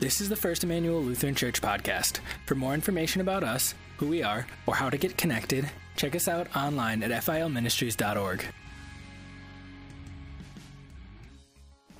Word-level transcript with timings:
This 0.00 0.22
is 0.22 0.30
the 0.30 0.36
First 0.36 0.64
Emmanuel 0.64 1.02
Lutheran 1.02 1.34
Church 1.34 1.60
podcast. 1.60 2.20
For 2.46 2.54
more 2.54 2.72
information 2.72 3.20
about 3.20 3.44
us, 3.44 3.74
who 3.98 4.08
we 4.08 4.22
are, 4.22 4.46
or 4.66 4.74
how 4.74 4.88
to 4.88 4.96
get 4.96 5.18
connected, 5.18 5.68
check 5.94 6.16
us 6.16 6.26
out 6.26 6.46
online 6.56 7.02
at 7.02 7.10
filministries.org. 7.10 8.46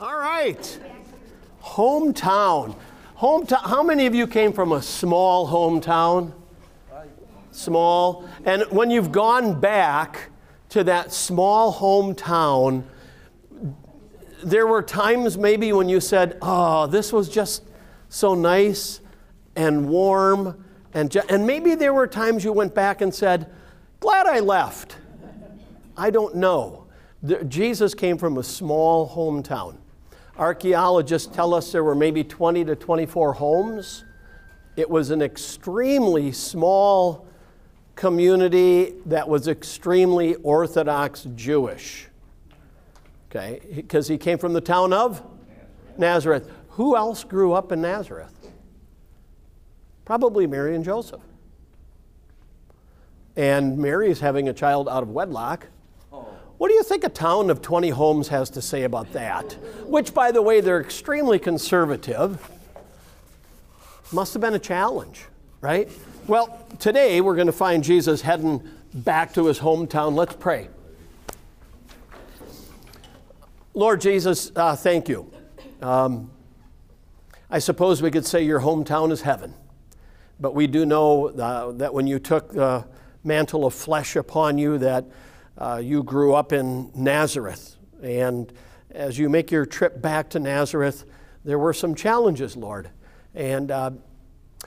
All 0.01 0.19
right. 0.19 0.81
Hometown. 1.63 2.75
Hometown. 3.19 3.69
How 3.69 3.83
many 3.83 4.07
of 4.07 4.15
you 4.15 4.27
came 4.27 4.55
from 4.55 4.73
a 4.73 4.81
small 4.81 5.47
hometown? 5.47 6.33
Small. 7.51 8.27
And 8.47 8.63
when 8.71 8.91
you've 8.91 9.13
gone 9.13 9.61
back 9.61 10.31
to 10.71 10.83
that 10.85 11.13
small 11.13 11.71
hometown, 11.75 12.83
there 14.43 14.67
were 14.67 14.81
times 14.81 15.37
maybe 15.37 15.75
when 15.75 15.91
you 15.91 16.01
said, 16.01 16.39
Oh, 16.41 16.87
this 16.87 17.13
was 17.13 17.29
just 17.29 17.65
so 18.11 18.35
nice 18.35 19.01
and 19.57 19.89
warm. 19.89 20.63
And, 20.93 21.15
and 21.31 21.47
maybe 21.47 21.75
there 21.75 21.95
were 21.95 22.07
times 22.07 22.45
you 22.45 22.53
went 22.53 22.75
back 22.75 23.01
and 23.01 23.15
said, 23.15 23.51
Glad 24.01 24.27
I 24.27 24.41
left. 24.41 24.97
I 25.97 26.11
don't 26.11 26.35
know. 26.35 26.87
The, 27.23 27.45
Jesus 27.45 27.95
came 27.95 28.19
from 28.19 28.39
a 28.39 28.43
small 28.43 29.09
hometown. 29.09 29.77
Archaeologists 30.39 31.35
tell 31.35 31.53
us 31.53 31.71
there 31.71 31.85
were 31.85 31.95
maybe 31.95 32.25
20 32.25 32.65
to 32.65 32.77
24 32.77 33.35
homes. 33.35 34.05
It 34.77 34.89
was 34.89 35.11
an 35.11 35.21
extremely 35.21 36.33
small 36.33 37.27
community 37.95 38.95
that 39.05 39.29
was 39.29 39.49
extremely 39.49 40.37
Orthodox 40.37 41.27
Jewish. 41.35 42.09
Okay, 43.31 43.61
because 43.77 44.09
he 44.09 44.17
came 44.17 44.39
from 44.39 44.55
the 44.55 44.61
town 44.63 44.95
of 44.95 45.23
Nazareth. 45.99 46.51
Who 46.81 46.97
else 46.97 47.25
grew 47.25 47.53
up 47.53 47.73
in 47.73 47.83
Nazareth? 47.83 48.33
Probably 50.07 50.47
Mary 50.47 50.75
and 50.75 50.83
Joseph. 50.83 51.21
And 53.37 53.77
Mary 53.77 54.11
is 54.11 54.21
having 54.21 54.49
a 54.49 54.55
child 54.55 54.89
out 54.89 55.03
of 55.03 55.11
wedlock. 55.11 55.67
What 56.57 56.69
do 56.69 56.73
you 56.73 56.83
think 56.83 57.05
a 57.05 57.11
town 57.11 57.51
of 57.51 57.61
20 57.61 57.91
homes 57.91 58.29
has 58.29 58.49
to 58.49 58.63
say 58.63 58.85
about 58.85 59.13
that? 59.13 59.53
Which, 59.89 60.15
by 60.15 60.33
the 60.33 60.41
way, 60.41 60.63
they're 60.63 60.81
extremely 60.81 61.39
conservative. 61.39 62.51
Must 64.11 64.33
have 64.33 64.41
been 64.41 64.55
a 64.55 64.59
challenge, 64.59 65.27
right? 65.61 65.91
Well, 66.27 66.67
today 66.79 67.21
we're 67.21 67.35
going 67.35 67.47
to 67.47 67.53
find 67.53 67.85
Jesus 67.85 68.23
heading 68.23 68.67
back 68.95 69.35
to 69.35 69.45
his 69.49 69.59
hometown. 69.59 70.15
Let's 70.15 70.35
pray. 70.35 70.71
Lord 73.75 74.01
Jesus, 74.01 74.51
uh, 74.57 74.75
thank 74.77 75.11
you. 75.11 75.31
Um, 75.83 76.31
I 77.53 77.59
suppose 77.59 78.01
we 78.01 78.13
could 78.13 78.25
say 78.25 78.43
your 78.45 78.61
hometown 78.61 79.11
is 79.11 79.23
heaven, 79.23 79.55
but 80.39 80.55
we 80.55 80.69
do 80.69 80.87
know 80.87 81.31
uh, 81.31 81.73
that 81.73 81.93
when 81.93 82.07
you 82.07 82.21
took 82.21 82.53
the 82.53 82.87
mantle 83.25 83.67
of 83.67 83.75
flesh 83.75 84.15
upon 84.15 84.57
you, 84.57 84.79
that 84.79 85.05
uh, 85.59 85.81
you 85.83 86.05
grew 86.05 86.33
up 86.33 86.53
in 86.53 86.93
Nazareth. 86.95 87.77
And 88.03 88.53
as 88.93 89.19
you 89.19 89.29
make 89.29 89.51
your 89.51 89.67
trip 89.67 90.01
back 90.01 90.31
to 90.31 90.39
Nazareth, 90.39 91.05
there 91.45 91.59
were 91.59 91.73
some 91.73 91.97
challenges, 91.97 92.57
Lord. 92.57 92.91
And 93.35 93.73
uh, 93.73 93.91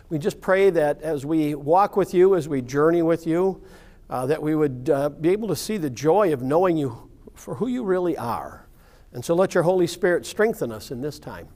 we 0.09 0.19
just 0.19 0.41
pray 0.41 0.69
that 0.69 1.01
as 1.01 1.25
we 1.25 1.55
walk 1.55 1.95
with 1.95 2.13
you, 2.13 2.35
as 2.35 2.49
we 2.49 2.61
journey 2.61 3.01
with 3.01 3.25
you, 3.25 3.63
uh, 4.09 4.25
that 4.25 4.41
we 4.41 4.55
would 4.55 4.89
uh, 4.89 5.07
be 5.07 5.29
able 5.29 5.47
to 5.47 5.55
see 5.55 5.77
the 5.77 5.89
joy 5.89 6.33
of 6.33 6.41
knowing 6.41 6.75
you 6.75 7.09
for 7.33 7.55
who 7.55 7.67
you 7.67 7.85
really 7.85 8.17
are. 8.17 8.67
And 9.13 9.23
so 9.23 9.35
let 9.35 9.53
your 9.53 9.63
Holy 9.63 9.87
Spirit 9.87 10.25
strengthen 10.25 10.69
us 10.69 10.91
in 10.91 10.99
this 10.99 11.17
time. 11.17 11.47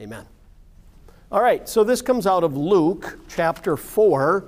Amen. 0.00 0.26
All 1.32 1.40
right, 1.40 1.66
so 1.66 1.82
this 1.82 2.02
comes 2.02 2.26
out 2.26 2.44
of 2.44 2.58
Luke 2.58 3.18
chapter 3.26 3.78
4. 3.78 4.44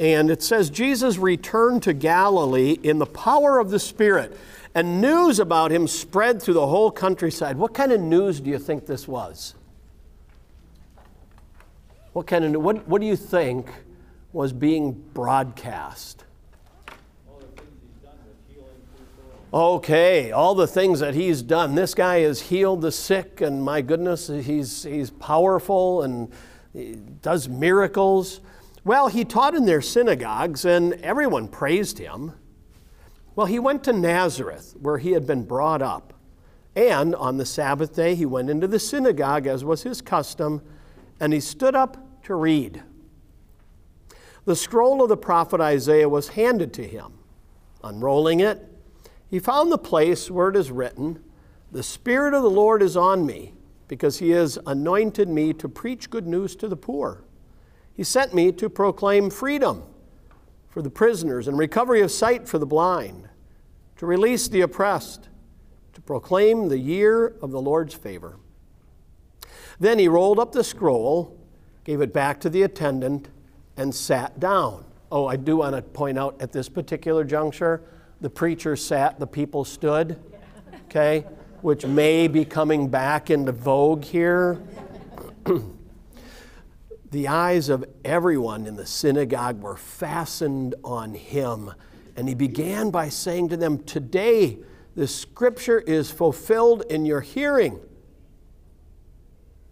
And 0.00 0.32
it 0.32 0.42
says, 0.42 0.68
Jesus 0.68 1.16
returned 1.16 1.84
to 1.84 1.92
Galilee 1.92 2.76
in 2.82 2.98
the 2.98 3.06
power 3.06 3.60
of 3.60 3.70
the 3.70 3.78
Spirit, 3.78 4.36
and 4.74 5.00
news 5.00 5.38
about 5.38 5.70
him 5.70 5.86
spread 5.86 6.42
through 6.42 6.54
the 6.54 6.66
whole 6.66 6.90
countryside. 6.90 7.56
What 7.56 7.72
kind 7.72 7.92
of 7.92 8.00
news 8.00 8.40
do 8.40 8.50
you 8.50 8.58
think 8.58 8.86
this 8.86 9.06
was? 9.06 9.54
What 12.14 12.26
kind 12.26 12.44
of 12.44 12.62
what, 12.62 12.88
what 12.88 13.00
do 13.00 13.06
you 13.06 13.16
think 13.16 13.70
was 14.32 14.52
being 14.52 14.92
broadcast? 15.14 16.24
Okay, 19.52 20.30
all 20.30 20.54
the 20.54 20.66
things 20.66 21.00
that 21.00 21.14
he's 21.14 21.40
done. 21.40 21.74
This 21.74 21.94
guy 21.94 22.20
has 22.20 22.42
healed 22.42 22.82
the 22.82 22.92
sick, 22.92 23.40
and 23.40 23.62
my 23.62 23.80
goodness, 23.80 24.26
he's, 24.26 24.82
he's 24.82 25.10
powerful 25.10 26.02
and 26.02 26.30
he 26.74 26.96
does 27.22 27.48
miracles. 27.48 28.40
Well, 28.84 29.08
he 29.08 29.24
taught 29.24 29.54
in 29.54 29.64
their 29.64 29.80
synagogues, 29.80 30.66
and 30.66 30.94
everyone 30.94 31.48
praised 31.48 31.98
him. 31.98 32.32
Well, 33.34 33.46
he 33.46 33.58
went 33.58 33.84
to 33.84 33.92
Nazareth, 33.94 34.74
where 34.80 34.98
he 34.98 35.12
had 35.12 35.26
been 35.26 35.44
brought 35.44 35.80
up. 35.80 36.12
And 36.76 37.14
on 37.14 37.38
the 37.38 37.46
Sabbath 37.46 37.94
day, 37.94 38.14
he 38.14 38.26
went 38.26 38.50
into 38.50 38.66
the 38.66 38.78
synagogue, 38.78 39.46
as 39.46 39.64
was 39.64 39.82
his 39.82 40.02
custom, 40.02 40.60
and 41.20 41.32
he 41.32 41.40
stood 41.40 41.74
up 41.74 41.96
to 42.24 42.34
read. 42.34 42.82
The 44.44 44.56
scroll 44.56 45.02
of 45.02 45.08
the 45.08 45.16
prophet 45.16 45.60
Isaiah 45.60 46.08
was 46.08 46.28
handed 46.28 46.74
to 46.74 46.86
him. 46.86 47.14
Unrolling 47.82 48.40
it, 48.40 48.67
he 49.30 49.38
found 49.38 49.70
the 49.70 49.78
place 49.78 50.30
where 50.30 50.48
it 50.48 50.56
is 50.56 50.70
written, 50.70 51.22
The 51.70 51.82
Spirit 51.82 52.34
of 52.34 52.42
the 52.42 52.50
Lord 52.50 52.82
is 52.82 52.96
on 52.96 53.26
me, 53.26 53.54
because 53.86 54.18
he 54.18 54.30
has 54.30 54.58
anointed 54.66 55.28
me 55.28 55.52
to 55.54 55.68
preach 55.68 56.10
good 56.10 56.26
news 56.26 56.56
to 56.56 56.68
the 56.68 56.76
poor. 56.76 57.24
He 57.94 58.04
sent 58.04 58.34
me 58.34 58.52
to 58.52 58.68
proclaim 58.68 59.30
freedom 59.30 59.82
for 60.68 60.82
the 60.82 60.90
prisoners 60.90 61.48
and 61.48 61.58
recovery 61.58 62.00
of 62.00 62.10
sight 62.10 62.48
for 62.48 62.58
the 62.58 62.66
blind, 62.66 63.28
to 63.96 64.06
release 64.06 64.48
the 64.48 64.60
oppressed, 64.60 65.28
to 65.94 66.00
proclaim 66.00 66.68
the 66.68 66.78
year 66.78 67.34
of 67.42 67.50
the 67.50 67.60
Lord's 67.60 67.94
favor. 67.94 68.38
Then 69.80 69.98
he 69.98 70.08
rolled 70.08 70.38
up 70.38 70.52
the 70.52 70.64
scroll, 70.64 71.36
gave 71.84 72.00
it 72.00 72.12
back 72.12 72.40
to 72.40 72.50
the 72.50 72.62
attendant, 72.62 73.28
and 73.76 73.94
sat 73.94 74.38
down. 74.38 74.84
Oh, 75.10 75.26
I 75.26 75.36
do 75.36 75.58
want 75.58 75.74
to 75.74 75.82
point 75.82 76.18
out 76.18 76.36
at 76.40 76.52
this 76.52 76.68
particular 76.68 77.24
juncture, 77.24 77.82
the 78.20 78.30
preacher 78.30 78.76
sat, 78.76 79.20
the 79.20 79.26
people 79.26 79.64
stood, 79.64 80.18
okay, 80.86 81.24
which 81.62 81.86
may 81.86 82.28
be 82.28 82.44
coming 82.44 82.88
back 82.88 83.30
into 83.30 83.52
vogue 83.52 84.04
here. 84.04 84.60
the 87.10 87.28
eyes 87.28 87.68
of 87.68 87.84
everyone 88.04 88.66
in 88.66 88.76
the 88.76 88.86
synagogue 88.86 89.62
were 89.62 89.76
fastened 89.76 90.74
on 90.82 91.14
him. 91.14 91.72
And 92.16 92.28
he 92.28 92.34
began 92.34 92.90
by 92.90 93.08
saying 93.08 93.50
to 93.50 93.56
them, 93.56 93.78
Today 93.84 94.58
the 94.96 95.06
scripture 95.06 95.78
is 95.78 96.10
fulfilled 96.10 96.82
in 96.90 97.06
your 97.06 97.20
hearing. 97.20 97.78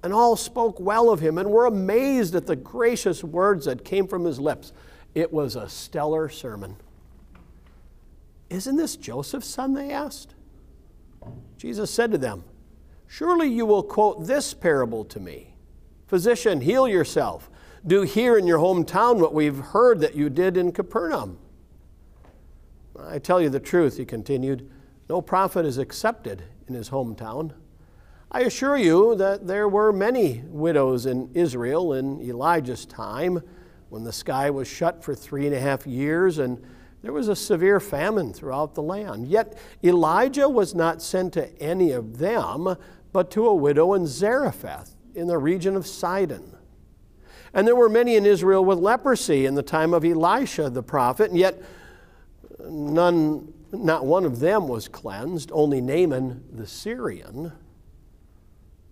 And 0.05 0.13
all 0.13 0.37
spoke 0.37 0.79
well 0.79 1.11
of 1.11 1.19
him 1.19 1.37
and 1.37 1.51
were 1.51 1.67
amazed 1.67 2.37
at 2.37 2.47
the 2.47 2.55
gracious 2.55 3.25
words 3.25 3.65
that 3.65 3.85
came 3.85 4.07
from 4.07 4.25
his 4.25 4.39
lips. 4.39 4.73
It 5.17 5.33
was 5.33 5.57
a 5.57 5.69
stellar 5.69 6.29
sermon. 6.29 6.77
Isn't 8.51 8.77
this 8.77 8.97
Joseph's 8.97 9.49
son? 9.49 9.75
They 9.75 9.91
asked. 9.91 10.35
Jesus 11.57 11.91
said 11.91 12.13
to 12.13 12.19
them, 12.19 12.45
Surely 13.09 13.49
you 13.49 13.67
will 13.67 13.83
quote 13.83 14.27
this 14.27 14.55
parable 14.55 15.05
to 15.07 15.21
me. 15.21 15.55
Physician, 16.07 16.61
heal 16.61 16.87
yourself. 16.87 17.51
Do 17.87 18.03
here 18.03 18.37
in 18.37 18.47
your 18.47 18.59
hometown 18.59 19.21
what 19.21 19.35
we've 19.35 19.59
heard 19.59 20.01
that 20.01 20.15
you 20.15 20.29
did 20.29 20.57
in 20.57 20.73
Capernaum. 20.73 21.39
I 22.99 23.19
tell 23.19 23.41
you 23.41 23.49
the 23.49 23.61
truth, 23.61 23.97
he 23.97 24.05
continued, 24.05 24.71
no 25.09 25.21
prophet 25.21 25.65
is 25.65 25.79
accepted 25.79 26.43
in 26.67 26.75
his 26.75 26.91
hometown. 26.91 27.53
I 28.31 28.41
assure 28.41 28.77
you 28.77 29.15
that 29.17 29.47
there 29.47 29.69
were 29.69 29.93
many 29.93 30.43
widows 30.47 31.07
in 31.07 31.31
Israel 31.35 31.93
in 31.93 32.21
Elijah's 32.21 32.87
time 32.87 33.41
when 33.89 34.03
the 34.03 34.13
sky 34.13 34.51
was 34.51 34.67
shut 34.67 35.05
for 35.05 35.15
three 35.15 35.47
and 35.47 35.55
a 35.55 35.61
half 35.61 35.87
years 35.87 36.39
and 36.39 36.61
there 37.03 37.13
was 37.13 37.29
a 37.29 37.37
severe 37.37 37.79
famine 37.79 38.33
throughout 38.33 38.75
the 38.75 38.83
land. 38.83 39.29
Yet 39.29 39.57
Elijah 39.85 40.49
was 40.49 40.75
not 40.75 41.03
sent 41.03 41.35
to 41.35 41.63
any 41.63 41.93
of 41.93 42.19
them, 42.19 42.77
but 43.13 43.31
to 43.33 43.47
a 43.47 43.55
widow 43.55 43.95
in 43.95 44.07
Zarephath 44.07 44.95
in 45.15 45.27
the 45.27 45.39
region 45.39 45.77
of 45.77 45.87
Sidon. 45.87 46.57
And 47.55 47.67
there 47.67 47.77
were 47.77 47.89
many 47.89 48.17
in 48.17 48.27
Israel 48.27 48.65
with 48.65 48.79
leprosy 48.79 49.47
in 49.47 49.55
the 49.55 49.63
time 49.63 49.95
of 49.95 50.05
Elisha 50.05 50.69
the 50.69 50.83
prophet, 50.83 51.31
and 51.31 51.39
yet 51.39 51.63
none, 52.69 53.53
not 53.73 54.05
one 54.05 54.25
of 54.25 54.41
them 54.41 54.69
was 54.69 54.89
cleansed, 54.89 55.51
only 55.53 55.81
Naaman 55.81 56.45
the 56.53 56.67
Syrian. 56.67 57.53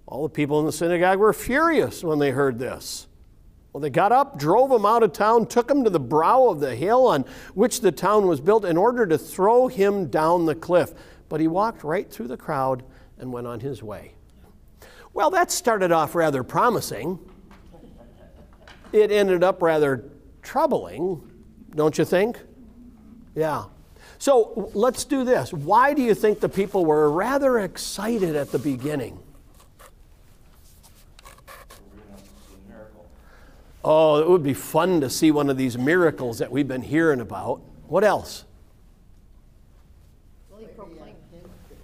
All 0.07 0.23
the 0.23 0.29
people 0.29 0.61
in 0.61 0.67
the 0.67 0.73
synagogue 0.73 1.19
were 1.19 1.33
furious 1.33 2.05
when 2.05 2.19
they 2.19 2.31
heard 2.31 2.59
this. 2.59 3.09
Well, 3.75 3.81
they 3.81 3.91
got 3.91 4.13
up, 4.13 4.39
drove 4.39 4.71
him 4.71 4.87
out 4.87 5.03
of 5.03 5.13
town, 5.13 5.47
took 5.47 5.69
him 5.69 5.83
to 5.83 5.91
the 5.91 5.99
brow 5.99 6.47
of 6.47 6.61
the 6.61 6.77
hill 6.77 7.09
on 7.09 7.25
which 7.55 7.81
the 7.81 7.91
town 7.91 8.29
was 8.29 8.41
built 8.41 8.65
in 8.65 8.77
order 8.77 9.05
to 9.05 9.19
throw 9.19 9.67
him 9.67 10.07
down 10.07 10.47
the 10.47 10.55
cliff. 10.55 10.93
But 11.29 11.41
he 11.41 11.49
walked 11.49 11.83
right 11.83 12.09
through 12.09 12.29
the 12.29 12.37
crowd 12.37 12.85
and 13.19 13.33
went 13.33 13.49
on 13.49 13.59
his 13.59 13.83
way. 13.83 14.15
Well, 15.13 15.29
that 15.31 15.51
started 15.51 15.91
off 15.91 16.15
rather 16.15 16.45
promising. 16.45 17.19
it 18.93 19.11
ended 19.11 19.43
up 19.43 19.61
rather 19.61 20.09
troubling, 20.41 21.29
don't 21.75 21.99
you 21.99 22.05
think? 22.05 22.39
Yeah. 23.35 23.65
So 24.19 24.71
let's 24.75 25.05
do 25.05 25.25
this. 25.25 25.53
Why 25.53 25.95
do 25.95 26.03
you 26.03 26.15
think 26.15 26.39
the 26.39 26.49
people 26.49 26.85
were 26.85 27.11
rather 27.11 27.59
excited 27.59 28.37
at 28.37 28.53
the 28.53 28.61
beginning? 28.61 29.19
Oh, 33.85 34.19
it 34.19 34.29
would 34.29 34.43
be 34.43 34.55
fun 34.55 35.03
to 35.03 35.11
see 35.11 35.31
one 35.31 35.51
of 35.51 35.59
these 35.59 35.77
miracles 35.77 36.39
that 36.39 36.51
we've 36.51 36.67
been 36.67 36.83
hearing 36.83 37.21
about. 37.21 37.61
What 37.87 38.03
else? 38.03 38.45
Well, 40.51 40.61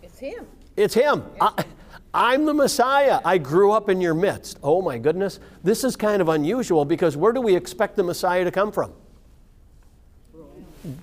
It's 0.02 0.18
him. 0.18 0.46
It's 0.76 0.94
him. 0.94 1.24
I, 1.40 1.64
I'm 2.14 2.46
the 2.46 2.54
Messiah. 2.54 3.20
I 3.22 3.36
grew 3.36 3.72
up 3.72 3.90
in 3.90 4.00
your 4.00 4.14
midst. 4.14 4.58
Oh 4.62 4.80
my 4.80 4.96
goodness. 4.96 5.40
This 5.62 5.84
is 5.84 5.94
kind 5.94 6.22
of 6.22 6.30
unusual 6.30 6.86
because 6.86 7.18
where 7.18 7.32
do 7.32 7.42
we 7.42 7.54
expect 7.54 7.96
the 7.96 8.02
Messiah 8.02 8.44
to 8.44 8.50
come 8.50 8.72
from? 8.72 8.94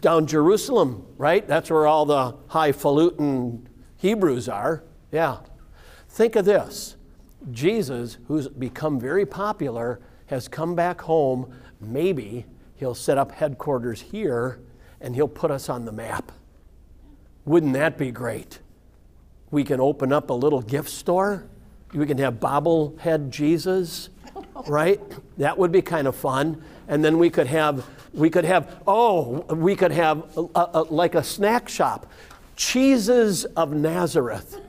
Down 0.01 0.25
Jerusalem, 0.25 1.05
right? 1.19 1.47
That's 1.47 1.69
where 1.69 1.85
all 1.85 2.07
the 2.07 2.35
highfalutin 2.47 3.69
Hebrews 3.97 4.49
are. 4.49 4.83
Yeah. 5.11 5.37
Think 6.09 6.35
of 6.35 6.45
this 6.45 6.95
Jesus, 7.51 8.17
who's 8.27 8.47
become 8.47 8.99
very 8.99 9.25
popular, 9.25 10.01
has 10.27 10.47
come 10.47 10.75
back 10.75 11.01
home. 11.01 11.53
Maybe 11.81 12.45
he'll 12.75 12.95
set 12.95 13.17
up 13.17 13.31
headquarters 13.31 14.01
here 14.01 14.59
and 15.01 15.15
he'll 15.15 15.27
put 15.27 15.51
us 15.51 15.69
on 15.69 15.85
the 15.85 15.91
map. 15.91 16.31
Wouldn't 17.45 17.73
that 17.73 17.97
be 17.97 18.11
great? 18.11 18.59
We 19.51 19.63
can 19.63 19.79
open 19.79 20.11
up 20.11 20.29
a 20.29 20.33
little 20.33 20.61
gift 20.61 20.89
store. 20.89 21.45
We 21.93 22.05
can 22.05 22.17
have 22.17 22.35
bobblehead 22.35 23.29
Jesus, 23.29 24.09
right? 24.67 24.99
That 25.37 25.57
would 25.57 25.71
be 25.71 25.81
kind 25.81 26.07
of 26.07 26.15
fun. 26.15 26.63
And 26.89 27.03
then 27.03 27.17
we 27.17 27.29
could 27.29 27.47
have, 27.47 27.85
we 28.13 28.29
could 28.29 28.45
have, 28.45 28.81
oh, 28.85 29.41
we 29.53 29.75
could 29.75 29.91
have 29.91 30.37
a, 30.37 30.67
a, 30.73 30.83
like 30.89 31.15
a 31.15 31.23
snack 31.23 31.69
shop, 31.69 32.11
cheeses 32.57 33.45
of 33.45 33.71
Nazareth. 33.71 34.59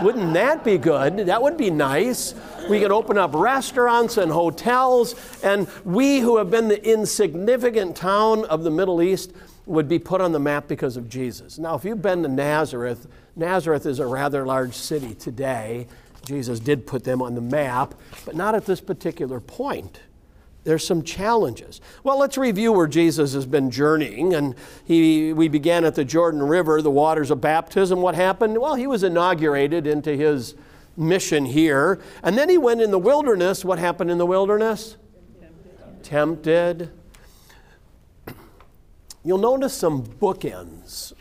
Wouldn't 0.00 0.32
that 0.32 0.64
be 0.64 0.78
good? 0.78 1.18
That 1.18 1.42
would 1.42 1.58
be 1.58 1.70
nice. 1.70 2.34
We 2.70 2.80
could 2.80 2.92
open 2.92 3.18
up 3.18 3.34
restaurants 3.34 4.16
and 4.16 4.32
hotels, 4.32 5.14
and 5.42 5.68
we 5.84 6.20
who 6.20 6.38
have 6.38 6.50
been 6.50 6.68
the 6.68 6.82
insignificant 6.88 7.96
town 7.96 8.44
of 8.46 8.62
the 8.62 8.70
Middle 8.70 9.02
East 9.02 9.32
would 9.66 9.88
be 9.88 9.98
put 9.98 10.20
on 10.20 10.32
the 10.32 10.40
map 10.40 10.68
because 10.68 10.96
of 10.96 11.08
Jesus. 11.08 11.58
Now, 11.58 11.74
if 11.74 11.84
you've 11.84 12.02
been 12.02 12.22
to 12.22 12.28
Nazareth, 12.28 13.06
Nazareth 13.36 13.86
is 13.86 13.98
a 13.98 14.06
rather 14.06 14.46
large 14.46 14.74
city 14.74 15.14
today. 15.14 15.86
Jesus 16.24 16.60
did 16.60 16.86
put 16.86 17.04
them 17.04 17.20
on 17.20 17.34
the 17.34 17.40
map, 17.40 17.94
but 18.24 18.36
not 18.36 18.54
at 18.54 18.66
this 18.66 18.80
particular 18.80 19.40
point. 19.40 20.00
There's 20.64 20.86
some 20.86 21.02
challenges. 21.02 21.80
Well, 22.04 22.18
let's 22.18 22.38
review 22.38 22.72
where 22.72 22.86
Jesus 22.86 23.34
has 23.34 23.46
been 23.46 23.70
journeying. 23.70 24.34
And 24.34 24.54
he, 24.84 25.32
we 25.32 25.48
began 25.48 25.84
at 25.84 25.96
the 25.96 26.04
Jordan 26.04 26.42
River, 26.42 26.80
the 26.80 26.90
waters 26.90 27.30
of 27.32 27.40
baptism. 27.40 28.00
What 28.00 28.14
happened? 28.14 28.58
Well, 28.58 28.76
he 28.76 28.86
was 28.86 29.02
inaugurated 29.02 29.86
into 29.86 30.16
his 30.16 30.54
mission 30.96 31.46
here. 31.46 32.00
And 32.22 32.38
then 32.38 32.48
he 32.48 32.58
went 32.58 32.80
in 32.80 32.92
the 32.92 32.98
wilderness. 32.98 33.64
What 33.64 33.80
happened 33.80 34.10
in 34.10 34.18
the 34.18 34.26
wilderness? 34.26 34.96
Tempted. 36.04 36.04
Tempted. 36.04 36.90
You'll 39.24 39.38
notice 39.38 39.74
some 39.74 40.04
bookends 40.04 41.12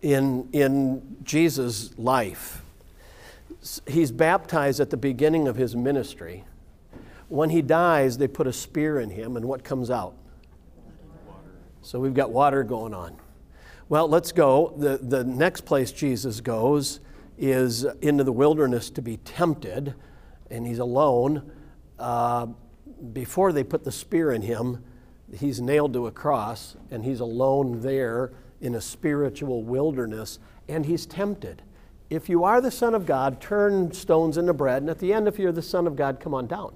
in, 0.00 0.48
in 0.52 1.16
Jesus' 1.24 1.96
life. 1.98 2.62
He's 3.88 4.12
baptized 4.12 4.78
at 4.78 4.90
the 4.90 4.96
beginning 4.96 5.48
of 5.48 5.56
his 5.56 5.74
ministry. 5.74 6.44
When 7.28 7.50
he 7.50 7.62
dies, 7.62 8.18
they 8.18 8.28
put 8.28 8.46
a 8.46 8.52
spear 8.52 9.00
in 9.00 9.10
him, 9.10 9.36
and 9.36 9.46
what 9.46 9.64
comes 9.64 9.90
out? 9.90 10.14
So 11.82 12.00
we've 12.00 12.14
got 12.14 12.30
water 12.30 12.62
going 12.64 12.94
on. 12.94 13.16
Well, 13.88 14.08
let's 14.08 14.32
go. 14.32 14.74
The, 14.76 14.98
the 14.98 15.24
next 15.24 15.60
place 15.60 15.92
Jesus 15.92 16.40
goes 16.40 17.00
is 17.38 17.84
into 18.02 18.24
the 18.24 18.32
wilderness 18.32 18.90
to 18.90 19.02
be 19.02 19.18
tempted, 19.18 19.94
and 20.50 20.66
he's 20.66 20.78
alone. 20.78 21.50
Uh, 21.98 22.46
before 23.12 23.52
they 23.52 23.62
put 23.62 23.84
the 23.84 23.92
spear 23.92 24.32
in 24.32 24.42
him, 24.42 24.82
he's 25.32 25.60
nailed 25.60 25.92
to 25.92 26.06
a 26.06 26.10
cross, 26.10 26.76
and 26.90 27.04
he's 27.04 27.20
alone 27.20 27.80
there 27.82 28.32
in 28.60 28.74
a 28.74 28.80
spiritual 28.80 29.62
wilderness, 29.62 30.38
and 30.68 30.86
he's 30.86 31.06
tempted. 31.06 31.62
If 32.08 32.28
you 32.28 32.44
are 32.44 32.60
the 32.60 32.70
Son 32.70 32.94
of 32.94 33.04
God, 33.04 33.40
turn 33.40 33.92
stones 33.92 34.38
into 34.38 34.52
bread, 34.52 34.82
and 34.82 34.90
at 34.90 34.98
the 34.98 35.12
end, 35.12 35.28
if 35.28 35.38
you're 35.38 35.52
the 35.52 35.62
Son 35.62 35.86
of 35.86 35.96
God, 35.96 36.20
come 36.20 36.34
on 36.34 36.46
down. 36.46 36.74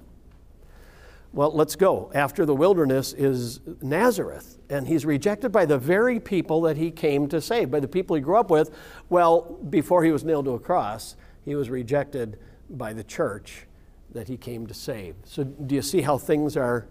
Well, 1.33 1.51
let's 1.55 1.77
go. 1.77 2.11
After 2.13 2.45
the 2.45 2.53
wilderness 2.53 3.13
is 3.13 3.61
Nazareth, 3.81 4.57
and 4.69 4.85
he's 4.87 5.05
rejected 5.05 5.51
by 5.51 5.65
the 5.65 5.77
very 5.77 6.19
people 6.19 6.61
that 6.61 6.75
he 6.75 6.91
came 6.91 7.29
to 7.29 7.39
save, 7.39 7.71
by 7.71 7.79
the 7.79 7.87
people 7.87 8.17
he 8.17 8.21
grew 8.21 8.37
up 8.37 8.49
with. 8.49 8.71
Well, 9.09 9.57
before 9.69 10.03
he 10.03 10.11
was 10.11 10.25
nailed 10.25 10.45
to 10.45 10.51
a 10.51 10.59
cross, 10.59 11.15
he 11.45 11.55
was 11.55 11.69
rejected 11.69 12.37
by 12.69 12.91
the 12.91 13.03
church 13.03 13.65
that 14.13 14.27
he 14.27 14.35
came 14.35 14.67
to 14.67 14.73
save. 14.73 15.15
So, 15.23 15.45
do 15.45 15.73
you 15.73 15.81
see 15.81 16.01
how 16.01 16.17
things 16.17 16.57
are 16.57 16.87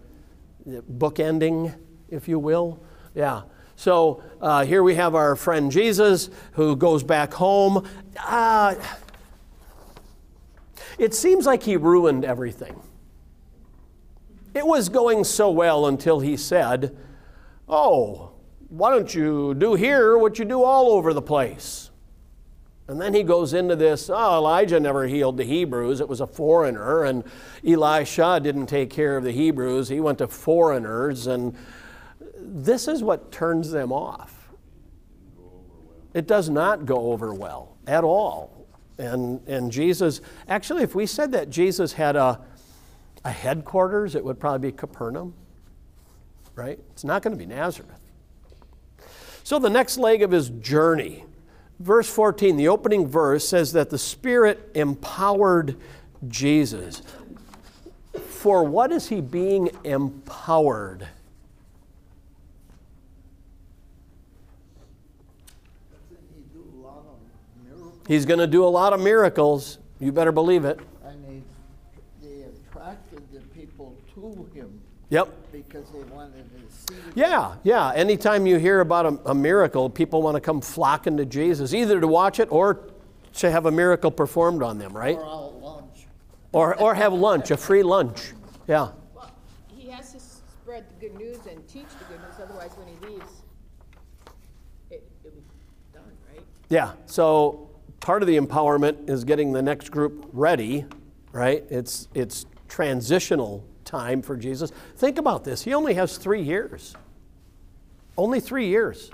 bookending, 0.67 1.75
if 2.09 2.27
you 2.27 2.39
will? 2.39 2.83
Yeah. 3.15 3.43
So, 3.77 4.23
uh, 4.41 4.65
here 4.65 4.83
we 4.83 4.95
have 4.95 5.15
our 5.15 5.37
friend 5.37 5.71
Jesus 5.71 6.31
who 6.53 6.77
goes 6.77 7.03
back 7.03 7.35
home. 7.35 7.87
Uh, 8.19 8.75
it 10.99 11.15
seems 11.15 11.45
like 11.45 11.63
he 11.63 11.77
ruined 11.77 12.25
everything. 12.25 12.83
It 14.55 14.67
was 14.67 14.89
going 14.89 15.25
so 15.25 15.51
well 15.51 15.87
until 15.87 16.21
he 16.21 16.37
said, 16.37 16.97
Oh, 17.69 18.33
why 18.69 18.91
don't 18.91 19.15
you 19.15 19.55
do 19.55 19.75
here 19.75 20.17
what 20.19 20.39
you 20.39 20.45
do 20.45 20.63
all 20.63 20.91
over 20.91 21.13
the 21.13 21.23
place? 21.23 21.91
And 22.89 23.01
then 23.01 23.15
he 23.15 23.23
goes 23.23 23.55
into 23.55 23.77
this 23.77 24.11
oh, 24.11 24.39
Elijah 24.39 24.81
never 24.81 25.07
healed 25.07 25.37
the 25.37 25.45
Hebrews. 25.45 26.01
It 26.01 26.09
was 26.09 26.21
a 26.21 26.27
foreigner. 26.27 27.05
And 27.05 27.23
Elisha 27.65 28.41
didn't 28.43 28.67
take 28.67 28.91
care 28.91 29.17
of 29.17 29.23
the 29.23 29.31
Hebrews. 29.31 29.89
He 29.89 30.01
went 30.01 30.19
to 30.19 30.27
foreigners. 30.27 31.29
And 31.29 31.55
this 32.37 32.89
is 32.89 33.03
what 33.03 33.31
turns 33.31 33.71
them 33.71 33.93
off. 33.93 34.51
It 36.15 36.27
does 36.27 36.51
not 36.51 36.87
go 36.87 37.13
over 37.13 37.33
well 37.33 37.77
at 37.87 38.03
all. 38.03 38.67
And, 38.99 39.47
and 39.47 39.71
Jesus, 39.71 40.21
actually, 40.49 40.83
if 40.83 40.95
we 40.95 41.07
said 41.07 41.31
that 41.33 41.49
Jesus 41.49 41.93
had 41.93 42.17
a, 42.17 42.41
a 43.25 43.31
headquarters, 43.31 44.15
it 44.15 44.25
would 44.25 44.41
probably 44.41 44.71
be 44.71 44.77
Capernaum, 44.77 45.35
right? 46.55 46.79
It's 46.93 47.05
not 47.05 47.23
going 47.23 47.37
to 47.37 47.39
be 47.39 47.47
Nazareth. 47.47 47.91
So, 49.45 49.59
the 49.59 49.71
next 49.71 49.99
leg 49.99 50.23
of 50.23 50.31
his 50.31 50.49
journey, 50.51 51.25
verse 51.79 52.09
14, 52.09 52.57
the 52.57 52.69
opening 52.69 53.07
verse 53.07 53.47
says 53.47 53.73
that 53.73 53.91
the 53.91 53.99
Spirit 53.99 54.71
empowered 54.75 55.77
Jesus. 56.29 57.03
For 58.29 58.65
what 58.65 58.93
is 58.93 59.09
he 59.09 59.21
being 59.21 59.71
empowered? 59.85 61.07
He's 68.07 68.27
going 68.27 68.41
to 68.41 68.47
do 68.47 68.65
a 68.65 68.67
lot 68.67 68.93
of 68.93 69.01
miracles. 69.01 69.79
You 70.01 70.11
better 70.11 70.33
believe 70.33 70.65
it. 70.65 70.81
to 74.15 74.61
him. 74.61 74.81
Yep. 75.11 75.53
Because 75.53 75.91
they 75.91 76.03
wanted 76.05 76.45
to 76.51 76.95
see. 76.95 77.01
Yeah, 77.15 77.57
yeah. 77.65 77.93
Anytime 77.93 78.47
you 78.47 78.59
hear 78.59 78.81
about 78.81 79.07
a, 79.07 79.31
a, 79.31 79.35
miracle, 79.35 79.91
people 79.91 80.23
want 80.23 80.37
to 80.37 80.41
come 80.41 80.61
flocking 80.61 81.17
to 81.17 81.27
Jesus, 81.27 81.75
either 81.75 82.01
to 82.01 82.07
watch 82.07 82.39
it 82.39 82.49
or 82.51 82.81
to 83.35 83.51
have 83.51 83.67
a 83.67 83.71
miracle 83.71 84.13
performed 84.13 84.63
on 84.63 84.79
them, 84.79 84.97
right? 84.97 85.19
Or 85.19 85.53
lunch. 85.61 86.07
Or, 86.53 86.81
or 86.81 86.95
have 86.95 87.13
lunch, 87.13 87.51
a 87.51 87.57
free 87.57 87.83
lunch. 87.83 88.33
Yeah. 88.69 88.91
Well, 89.15 89.33
he 89.77 89.89
has 89.91 90.13
to 90.13 90.21
spread 90.21 90.87
the 90.89 91.09
good 91.09 91.19
news 91.19 91.39
and 91.51 91.67
teach 91.67 91.87
the 91.99 92.05
good 92.05 92.21
news, 92.21 92.35
otherwise, 92.41 92.71
when 92.77 92.87
he 92.87 93.15
leaves, 93.15 93.43
it, 94.91 95.09
it 95.25 95.35
was 95.35 95.45
done, 95.93 96.05
right? 96.33 96.45
Yeah. 96.69 96.93
So 97.07 97.69
part 97.99 98.23
of 98.23 98.29
the 98.29 98.39
empowerment 98.39 99.11
is 99.11 99.25
getting 99.25 99.53
the 99.53 99.63
next 99.63 99.91
group 99.91 100.29
ready, 100.33 100.87
right? 101.33 101.65
It's, 101.69 102.07
it's 102.15 102.47
transitional 102.69 103.65
time 103.91 104.23
for 104.23 104.37
Jesus. 104.37 104.71
Think 104.97 105.19
about 105.19 105.43
this. 105.45 105.63
He 105.63 105.75
only 105.75 105.95
has 105.95 106.17
three 106.17 106.43
years. 106.43 106.95
Only 108.17 108.39
three 108.39 108.69
years. 108.69 109.11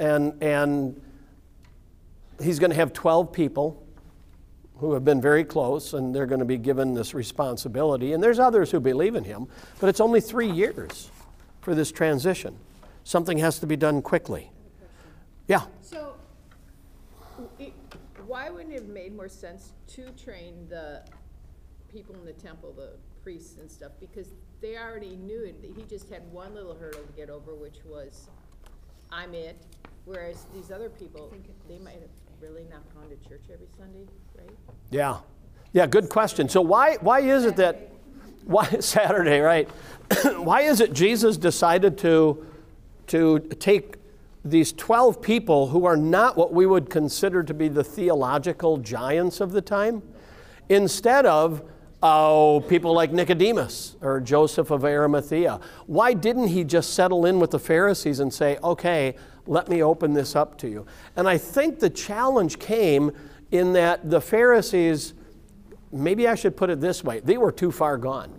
And, 0.00 0.42
and 0.42 1.00
he's 2.42 2.58
going 2.58 2.70
to 2.70 2.76
have 2.76 2.92
12 2.92 3.32
people 3.32 3.86
who 4.78 4.94
have 4.94 5.04
been 5.04 5.20
very 5.20 5.44
close, 5.44 5.92
and 5.92 6.14
they're 6.14 6.26
going 6.26 6.40
to 6.40 6.46
be 6.46 6.56
given 6.56 6.94
this 6.94 7.14
responsibility. 7.14 8.14
And 8.14 8.22
there's 8.22 8.38
others 8.38 8.70
who 8.70 8.80
believe 8.80 9.14
in 9.14 9.24
him, 9.24 9.46
but 9.78 9.88
it's 9.88 10.00
only 10.00 10.20
three 10.20 10.50
years 10.50 11.10
for 11.60 11.74
this 11.74 11.92
transition. 11.92 12.56
Something 13.04 13.38
has 13.38 13.58
to 13.60 13.66
be 13.66 13.76
done 13.76 14.02
quickly. 14.02 14.50
Yeah. 15.46 15.62
So, 15.82 16.14
it, 17.58 17.72
why 18.26 18.48
wouldn't 18.50 18.72
it 18.72 18.80
have 18.80 18.88
made 18.88 19.14
more 19.14 19.28
sense 19.28 19.72
to 19.88 20.10
train 20.12 20.66
the 20.68 21.02
people 21.92 22.14
in 22.14 22.24
the 22.24 22.32
temple, 22.32 22.72
the 22.72 22.90
priests 23.22 23.58
and 23.58 23.70
stuff, 23.70 23.92
because 24.00 24.28
they 24.60 24.76
already 24.76 25.16
knew 25.16 25.42
it. 25.44 25.56
He 25.76 25.82
just 25.84 26.08
had 26.10 26.22
one 26.32 26.54
little 26.54 26.74
hurdle 26.74 27.02
to 27.02 27.12
get 27.16 27.30
over, 27.30 27.54
which 27.54 27.78
was, 27.84 28.28
I'm 29.10 29.34
it. 29.34 29.56
Whereas 30.04 30.46
these 30.54 30.70
other 30.70 30.88
people, 30.88 31.32
they 31.68 31.78
might 31.78 32.00
have 32.00 32.10
really 32.40 32.64
not 32.70 32.82
gone 32.94 33.08
to 33.08 33.28
church 33.28 33.42
every 33.52 33.68
Sunday, 33.78 34.06
right? 34.36 34.50
Yeah. 34.90 35.18
Yeah, 35.72 35.86
good 35.86 36.08
question. 36.08 36.48
So 36.48 36.60
why 36.60 36.96
why 37.00 37.20
is 37.20 37.44
it 37.44 37.56
that 37.56 37.88
why 38.44 38.66
Saturday, 38.80 39.40
right? 39.40 39.68
why 40.36 40.62
is 40.62 40.80
it 40.80 40.92
Jesus 40.92 41.36
decided 41.36 41.96
to 41.98 42.46
to 43.08 43.38
take 43.38 43.96
these 44.44 44.72
12 44.72 45.22
people 45.22 45.68
who 45.68 45.84
are 45.84 45.96
not 45.96 46.36
what 46.36 46.52
we 46.52 46.66
would 46.66 46.90
consider 46.90 47.42
to 47.44 47.54
be 47.54 47.68
the 47.68 47.84
theological 47.84 48.76
giants 48.78 49.40
of 49.40 49.52
the 49.52 49.62
time 49.62 50.02
instead 50.68 51.26
of 51.26 51.62
oh, 52.02 52.64
people 52.68 52.92
like 52.92 53.12
Nicodemus 53.12 53.96
or 54.00 54.20
Joseph 54.20 54.70
of 54.70 54.84
Arimathea. 54.84 55.60
Why 55.86 56.14
didn't 56.14 56.48
he 56.48 56.64
just 56.64 56.94
settle 56.94 57.26
in 57.26 57.38
with 57.38 57.52
the 57.52 57.58
Pharisees 57.58 58.20
and 58.20 58.32
say, 58.32 58.58
okay, 58.62 59.14
let 59.46 59.68
me 59.68 59.82
open 59.82 60.12
this 60.12 60.34
up 60.34 60.58
to 60.58 60.68
you? 60.68 60.86
And 61.16 61.28
I 61.28 61.38
think 61.38 61.78
the 61.78 61.90
challenge 61.90 62.58
came 62.58 63.12
in 63.52 63.72
that 63.74 64.10
the 64.10 64.20
Pharisees, 64.20 65.14
maybe 65.92 66.26
I 66.26 66.34
should 66.34 66.56
put 66.56 66.70
it 66.70 66.80
this 66.80 67.04
way, 67.04 67.20
they 67.20 67.36
were 67.36 67.52
too 67.52 67.70
far 67.70 67.96
gone. 67.98 68.38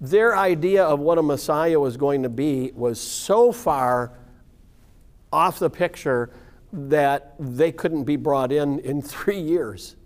Their 0.00 0.36
idea 0.36 0.84
of 0.84 1.00
what 1.00 1.18
a 1.18 1.22
Messiah 1.22 1.80
was 1.80 1.96
going 1.96 2.22
to 2.22 2.28
be 2.28 2.70
was 2.74 3.00
so 3.00 3.50
far 3.50 4.12
off 5.32 5.58
the 5.58 5.70
picture 5.70 6.30
that 6.72 7.34
they 7.38 7.72
couldn't 7.72 8.04
be 8.04 8.16
brought 8.16 8.52
in 8.52 8.78
in 8.80 9.02
three 9.02 9.40
years. 9.40 9.96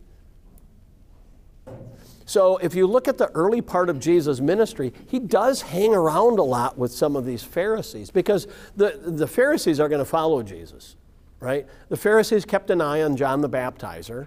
So, 2.29 2.59
if 2.59 2.75
you 2.75 2.87
look 2.87 3.09
at 3.09 3.17
the 3.17 3.29
early 3.29 3.63
part 3.63 3.89
of 3.89 3.99
Jesus' 3.99 4.39
ministry, 4.39 4.93
he 5.07 5.19
does 5.19 5.63
hang 5.63 5.95
around 5.95 6.39
a 6.39 6.43
lot 6.43 6.77
with 6.77 6.93
some 6.93 7.17
of 7.17 7.25
these 7.25 7.43
Pharisees 7.43 8.11
because 8.11 8.47
the, 8.77 9.01
the 9.03 9.27
Pharisees 9.27 9.81
are 9.81 9.89
going 9.89 10.01
to 10.01 10.05
follow 10.05 10.43
Jesus, 10.43 10.97
right? 11.41 11.67
The 11.89 11.97
Pharisees 11.97 12.45
kept 12.45 12.69
an 12.69 12.83
eye 12.83 13.01
on 13.01 13.17
John 13.17 13.41
the 13.41 13.49
Baptizer 13.49 14.27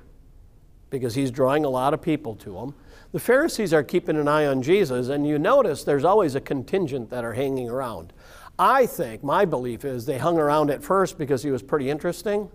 because 0.89 1.13
he's 1.13 1.29
drawing 1.29 1.63
a 1.63 1.69
lot 1.69 1.93
of 1.93 2.01
people 2.01 2.33
to 2.37 2.57
him. 2.57 2.73
The 3.11 3.19
Pharisees 3.19 3.71
are 3.71 3.83
keeping 3.83 4.17
an 4.17 4.27
eye 4.27 4.47
on 4.47 4.63
Jesus, 4.63 5.09
and 5.09 5.27
you 5.27 5.37
notice 5.37 5.83
there's 5.83 6.03
always 6.03 6.33
a 6.33 6.41
contingent 6.41 7.11
that 7.11 7.23
are 7.23 7.33
hanging 7.33 7.69
around. 7.69 8.13
I 8.57 8.87
think, 8.87 9.23
my 9.23 9.45
belief 9.45 9.85
is 9.85 10.07
they 10.07 10.17
hung 10.17 10.39
around 10.39 10.71
at 10.71 10.81
first 10.81 11.19
because 11.19 11.43
he 11.43 11.51
was 11.51 11.61
pretty 11.61 11.91
interesting, 11.91 12.49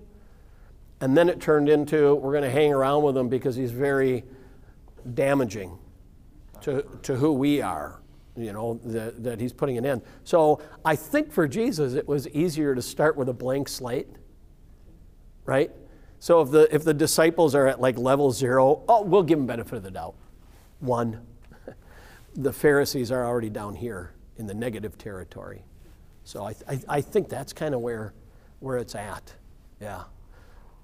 and 1.00 1.17
then 1.17 1.29
it 1.29 1.41
turned 1.41 1.69
into 1.69 2.17
we're 2.17 2.33
going 2.33 2.43
to 2.43 2.50
hang 2.50 2.73
around 2.73 3.05
with 3.05 3.17
him 3.17 3.29
because 3.29 3.55
he's 3.55 3.71
very 3.71 4.25
damaging 5.14 5.78
to, 6.62 6.84
to 7.02 7.16
who 7.16 7.32
we 7.32 7.60
are, 7.62 8.00
you 8.36 8.52
know, 8.52 8.80
that, 8.84 9.22
that 9.22 9.40
he's 9.40 9.52
putting 9.52 9.76
it 9.76 9.84
in. 9.84 10.02
So 10.25 10.60
I 10.84 10.96
think 10.96 11.32
for 11.32 11.46
Jesus, 11.46 11.94
it 11.94 12.06
was 12.06 12.28
easier 12.28 12.75
to 12.75 12.82
start 12.82 13.16
with 13.16 13.28
a 13.28 13.32
blank 13.32 13.68
slate, 13.68 14.08
right? 15.44 15.70
So 16.18 16.40
if 16.40 16.50
the, 16.50 16.75
if 16.75 16.84
the 16.84 16.94
disciples 16.94 17.54
are 17.54 17.66
at 17.66 17.80
like 17.80 17.98
level 17.98 18.32
zero, 18.32 18.82
oh, 18.88 19.02
we'll 19.02 19.22
give 19.22 19.38
them 19.38 19.46
benefit 19.46 19.76
of 19.76 19.82
the 19.82 19.90
doubt. 19.90 20.14
One. 20.80 21.26
the 22.34 22.52
Pharisees 22.52 23.10
are 23.12 23.25
already 23.25 23.50
down 23.50 23.75
here 23.75 24.12
in 24.38 24.46
the 24.46 24.54
negative 24.54 24.98
territory. 24.98 25.64
So 26.25 26.44
I, 26.44 26.54
I, 26.68 26.80
I 26.88 27.00
think 27.00 27.28
that's 27.28 27.52
kind 27.52 27.75
of 27.75 27.80
where, 27.80 28.12
where 28.60 28.78
it's 28.78 28.94
at. 28.94 29.34
Yeah. 29.80 30.04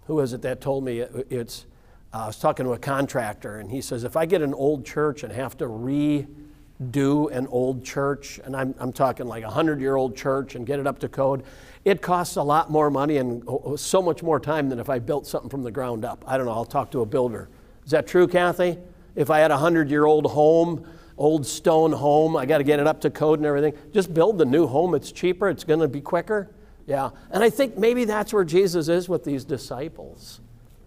Who 0.07 0.17
was 0.17 0.33
it 0.33 0.43
that 0.43 0.61
told 0.61 0.85
me 0.85 1.01
it, 1.01 1.27
it's, 1.31 1.67
Uh, 2.13 2.25
I 2.25 2.27
was 2.27 2.39
talking 2.39 2.67
to 2.67 2.73
a 2.73 2.79
contractor, 2.79 3.59
and 3.59 3.71
he 3.71 3.81
says, 3.81 4.05
if 4.05 4.17
I 4.17 4.27
get 4.27 4.43
an 4.43 4.53
old 4.53 4.85
church 4.85 5.23
and 5.23 5.33
have 5.33 5.57
to 5.59 5.65
redo 5.65 7.31
an 7.31 7.47
old 7.47 7.85
church, 7.85 8.39
and 8.45 8.55
I'm, 8.55 8.75
I'm 8.79 8.93
talking 8.93 9.27
like 9.27 9.45
a 9.45 9.47
100 9.47 9.81
year 9.81 9.97
old 9.97 10.15
church 10.15 10.55
and 10.55 10.67
get 10.67 10.79
it 10.79 10.87
up 10.87 10.99
to 11.01 11.09
code, 11.09 11.43
it 11.85 12.03
costs 12.03 12.37
a 12.37 12.43
lot 12.43 12.71
more 12.71 12.91
money 12.91 13.17
and 13.17 13.43
oh, 13.49 13.63
oh, 13.65 13.77
so 13.77 14.03
much 14.03 14.23
more 14.23 14.39
time 14.39 14.69
than 14.69 14.79
if 14.79 14.91
I 14.91 14.99
built 14.99 15.27
something 15.27 15.49
from 15.49 15.63
the 15.63 15.71
ground 15.71 16.05
up. 16.05 16.23
I 16.27 16.37
don't 16.37 16.47
know, 16.47 16.53
I'll 16.53 16.65
talk 16.67 16.91
to 16.93 17.01
a 17.01 17.07
builder. 17.07 17.49
Is 17.85 17.93
that 17.93 18.07
true, 18.07 18.29
Kathy? 18.29 18.79
If 19.17 19.31
I 19.31 19.39
had 19.39 19.51
a 19.51 19.55
100 19.55 19.91
year 19.91 20.05
old 20.05 20.27
home, 20.27 20.87
old 21.17 21.47
stone 21.47 21.93
home, 21.93 22.37
I 22.37 22.45
got 22.45 22.59
to 22.59 22.65
get 22.65 22.79
it 22.79 22.87
up 22.87 23.01
to 23.03 23.11
code 23.11 23.39
and 23.39 23.47
everything, 23.47 23.75
just 23.93 24.13
build 24.13 24.37
the 24.37 24.45
new 24.45 24.67
home. 24.67 24.95
It's 24.95 25.13
cheaper, 25.13 25.49
it's 25.49 25.65
going 25.65 25.81
to 25.81 25.89
be 25.89 26.03
quicker. 26.03 26.51
Yeah. 26.87 27.11
And 27.31 27.43
I 27.43 27.49
think 27.49 27.79
maybe 27.79 28.05
that's 28.05 28.35
where 28.35 28.45
Jesus 28.45 28.89
is 28.89 29.09
with 29.09 29.25
these 29.25 29.45
disciples. 29.45 30.41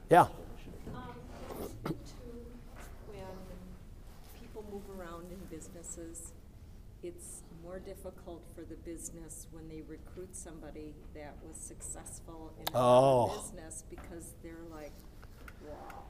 Yeah. 0.10 0.28
Difficult 7.86 8.42
for 8.56 8.62
the 8.62 8.76
business 8.76 9.48
when 9.52 9.68
they 9.70 9.82
recruit 9.88 10.36
somebody 10.36 10.94
that 11.14 11.36
was 11.48 11.56
successful 11.58 12.52
in 12.60 12.66
Oh. 12.76 13.26
a 13.32 13.38
business 13.42 13.84
because 13.90 14.34
they're 14.42 14.66
like, 14.74 14.92
wow, 15.68 16.04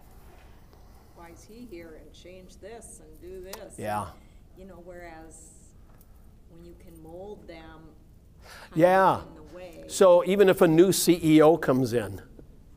why 1.16 1.30
is 1.32 1.44
he 1.44 1.66
here 1.70 2.00
and 2.02 2.14
change 2.14 2.58
this 2.58 3.02
and 3.04 3.22
do 3.22 3.42
this? 3.44 3.76
Yeah. 3.78 4.08
You 4.58 4.66
know, 4.66 4.82
whereas 4.86 5.50
when 6.50 6.64
you 6.66 6.76
can 6.80 7.02
mold 7.04 7.46
them 7.48 7.82
kind 8.44 8.72
of 8.72 8.78
Yeah. 8.78 9.22
in 9.24 9.36
the 9.36 9.56
way. 9.56 9.84
So 9.88 10.24
even 10.26 10.48
if 10.50 10.62
a 10.62 10.68
new 10.68 10.90
CEO 10.92 11.58
comes 11.58 11.94
in, 11.94 12.22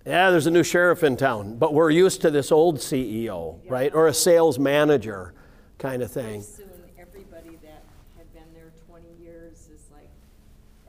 yeah, 0.04 0.30
there's 0.30 0.46
a 0.46 0.50
new 0.50 0.62
sheriff 0.62 1.04
in 1.04 1.16
town, 1.16 1.56
but 1.58 1.72
we're 1.74 1.90
used 1.90 2.20
to 2.22 2.30
this 2.30 2.50
old 2.50 2.78
CEO, 2.80 3.60
right? 3.68 3.94
Or 3.94 4.06
a 4.08 4.14
sales 4.14 4.58
manager 4.58 5.34
kind 5.78 6.02
of 6.02 6.10
thing. 6.10 6.42
Soon, 6.42 6.70
everybody 6.98 7.58
that 7.62 7.82
had 8.16 8.32
been 8.32 8.52
there 8.54 8.72
twenty 8.86 9.12
years 9.22 9.68
is 9.68 9.82
like. 9.92 10.08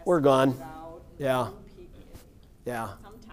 We're 0.05 0.19
gone. 0.19 0.49
escorted 0.49 0.65
out 0.67 1.01
and 1.09 1.19
Yeah. 1.19 1.49
Yeah. 2.65 2.87
Sometimes, 3.01 3.23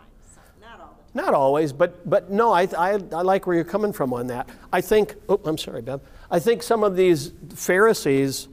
not 0.61 0.81
all 0.81 0.97
the 0.97 1.13
time. 1.13 1.25
Not 1.25 1.35
always, 1.35 1.73
but, 1.73 2.09
but 2.09 2.31
no, 2.31 2.53
I, 2.53 2.63
I, 2.77 2.93
I 2.93 3.23
like 3.23 3.47
where 3.47 3.57
you're 3.57 3.65
coming 3.65 3.93
from 3.93 4.13
on 4.13 4.27
that. 4.29 4.49
I 4.73 4.81
think, 4.81 5.15
oh, 5.29 5.41
I'm 5.45 5.59
sorry, 5.59 5.83
Bev. 5.83 6.01
I 6.31 6.39
think 6.39 6.63
some 6.63 6.83
of 6.83 6.97
these 6.97 7.33
Pharisees 7.55 8.49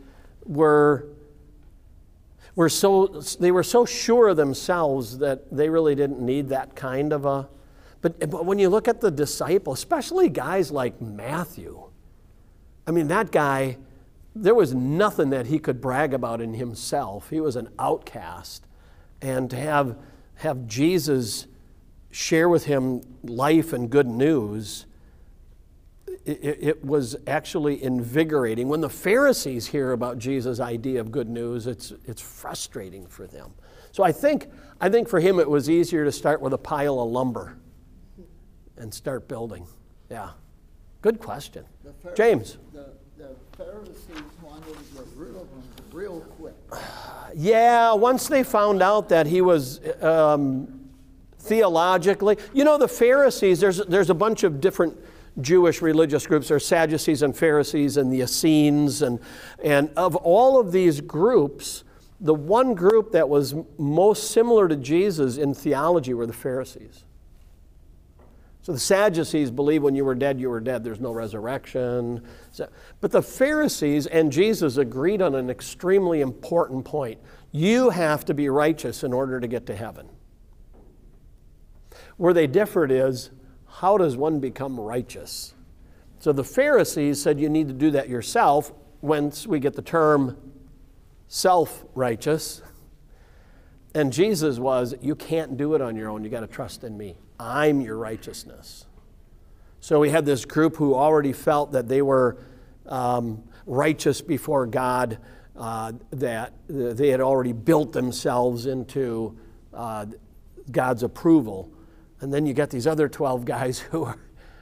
were, 0.46 1.08
were 2.56 2.70
so, 2.70 3.08
they 3.40 3.52
were 3.52 3.64
so 3.64 3.86
sure 3.86 4.30
of 4.30 4.38
themselves 4.38 5.18
that 5.20 5.52
they 5.52 5.70
really 5.70 5.96
didn't 5.96 6.20
need 6.20 6.50
that 6.50 6.76
kind 6.76 7.14
of 7.14 7.26
a, 7.26 7.48
but, 8.02 8.20
but 8.30 8.46
when 8.46 8.60
you 8.60 8.68
look 8.68 8.90
at 8.90 9.00
the 9.00 9.10
disciple, 9.10 9.72
especially 9.72 10.28
guys 10.28 10.72
like 10.72 11.02
Matthew, 11.02 11.82
I 12.86 12.92
mean, 12.92 13.08
that 13.08 13.32
guy, 13.32 13.78
there 14.36 14.56
was 14.56 14.74
nothing 14.74 15.30
that 15.30 15.48
he 15.48 15.60
could 15.60 15.80
brag 15.80 16.14
about 16.14 16.42
in 16.42 16.54
himself. 16.56 17.30
He 17.30 17.40
was 17.40 17.56
an 17.56 17.70
outcast. 17.78 18.66
And 19.22 19.50
to 19.52 19.56
have, 19.56 19.98
have 20.36 20.68
Jesus 20.68 21.48
share 22.12 22.50
with 22.50 22.66
him 22.66 23.02
life 23.24 23.74
and 23.74 23.90
good 23.90 24.08
news, 24.08 24.86
it, 26.26 26.58
it- 26.62 26.86
was 26.86 27.16
actually 27.28 27.84
invigorating. 27.84 28.68
When 28.68 28.82
the 28.82 28.90
Pharisees 28.90 29.68
hear 29.68 29.92
about 29.92 30.18
Jesus' 30.18 30.60
idea 30.60 31.00
of 31.02 31.12
good 31.12 31.30
news, 31.30 31.68
it's, 31.68 31.94
it's 32.06 32.22
frustrating 32.22 33.06
for 33.08 33.28
them. 33.28 33.54
So 33.92 34.04
I 34.04 34.12
think, 34.12 34.48
I 34.82 34.90
think 34.90 35.08
for 35.08 35.20
him 35.20 35.40
it 35.40 35.50
was 35.50 35.70
easier 35.70 36.06
to 36.06 36.12
start 36.12 36.42
with 36.42 36.54
a 36.54 36.58
pile 36.58 37.00
of 37.00 37.10
lumber 37.10 37.58
and 38.78 38.94
start 38.94 39.28
building. 39.28 39.68
Yeah. 40.10 40.32
Good 41.02 41.20
question. 41.20 41.66
James. 42.16 42.58
The 42.74 42.94
Pharisees 43.58 44.24
wanted 44.42 44.74
to 44.74 44.96
get 44.96 45.06
rid 45.16 45.36
of 45.36 45.42
him 45.42 45.64
real 45.92 46.22
quick. 46.22 46.56
Yeah, 47.36 47.94
once 47.94 48.28
they 48.28 48.44
found 48.44 48.82
out 48.82 49.10
that 49.10 49.28
he 49.28 49.42
was 49.42 49.80
um, 50.02 50.90
theologically, 51.38 52.38
you 52.54 52.64
know, 52.64 52.78
the 52.78 52.88
Pharisees, 52.88 53.60
there's, 53.60 53.78
there's 53.86 54.10
a 54.10 54.16
bunch 54.16 54.44
of 54.44 54.60
different 54.60 54.98
Jewish 55.42 55.82
religious 55.82 56.26
groups. 56.26 56.48
There's 56.48 56.66
Sadducees 56.66 57.22
and 57.22 57.36
Pharisees 57.36 57.98
and 57.98 58.12
the 58.12 58.22
Essenes. 58.22 59.02
And, 59.02 59.20
and 59.64 59.92
of 59.96 60.16
all 60.16 60.60
of 60.60 60.72
these 60.72 61.02
groups, 61.02 61.84
the 62.20 62.34
one 62.34 62.74
group 62.74 63.12
that 63.12 63.30
was 63.30 63.54
most 63.78 64.32
similar 64.32 64.68
to 64.68 64.76
Jesus 64.76 65.38
in 65.38 65.54
theology 65.54 66.14
were 66.14 66.26
the 66.26 66.34
Pharisees. 66.34 67.04
So 68.64 68.72
the 68.72 68.80
Sadducees 68.80 69.52
believe 69.52 69.84
when 69.84 69.94
you 69.94 70.06
were 70.06 70.16
dead, 70.16 70.40
you 70.40 70.50
were 70.50 70.62
dead. 70.62 70.86
There's 70.86 71.02
no 71.02 71.12
resurrection. 71.12 72.24
So- 72.52 72.70
but 73.02 73.12
the 73.12 73.22
Pharisees 73.22 74.08
and 74.08 74.32
Jesus 74.32 74.78
agreed 74.78 75.22
on 75.22 75.36
an 75.36 75.50
extremely 75.50 76.22
important 76.22 76.86
point. 76.86 77.20
You 77.52 77.90
have 77.90 78.24
to 78.26 78.34
be 78.34 78.48
righteous 78.48 79.04
in 79.04 79.12
order 79.12 79.42
to 79.42 79.48
get 79.48 79.66
to 79.66 79.76
heaven. 79.76 80.08
Where 82.16 82.34
they 82.34 82.48
differed 82.48 82.90
is 82.90 83.32
how 83.68 83.98
does 83.98 84.16
one 84.16 84.40
become 84.40 84.80
righteous? 84.80 85.54
So 86.20 86.32
the 86.32 86.46
Pharisees 86.46 87.22
said 87.22 87.42
you 87.42 87.50
need 87.50 87.68
to 87.68 87.74
do 87.74 87.92
that 87.92 88.08
yourself, 88.08 88.72
whence 89.02 89.46
we 89.46 89.60
get 89.60 89.74
the 89.74 89.82
term 89.82 90.38
self 91.28 91.84
righteous. 91.96 92.62
And 93.94 94.14
Jesus 94.14 94.58
was, 94.58 94.96
you 95.02 95.16
can't 95.16 95.58
do 95.58 95.76
it 95.76 95.82
on 95.82 95.98
your 95.98 96.10
own. 96.10 96.24
You 96.24 96.30
got 96.30 96.40
to 96.40 96.48
trust 96.48 96.86
in 96.86 96.98
me. 96.98 97.18
I'm 97.44 97.82
your 97.82 97.98
righteousness. 97.98 98.86
So 99.82 100.00
we 100.00 100.10
had 100.10 100.26
this 100.26 100.46
group 100.46 100.78
who 100.78 100.96
already 100.96 101.34
felt 101.34 101.74
that 101.74 101.90
they 101.90 102.02
were 102.02 102.38
um, 102.86 103.44
righteous 103.66 104.22
before 104.22 104.66
God, 104.66 105.18
uh, 105.58 105.92
that 106.12 106.54
they 106.70 107.10
had 107.10 107.20
already 107.20 107.52
built 107.52 107.92
themselves 107.92 108.66
into 108.66 109.38
uh, 109.74 110.06
God's 110.72 111.04
approval. 111.04 111.70
And 112.22 112.34
then 112.34 112.46
you 112.46 112.54
get 112.54 112.70
these 112.70 112.88
other 112.88 113.10
12 113.10 113.44
guys 113.44 113.80
who 113.92 114.06
are, 114.06 114.20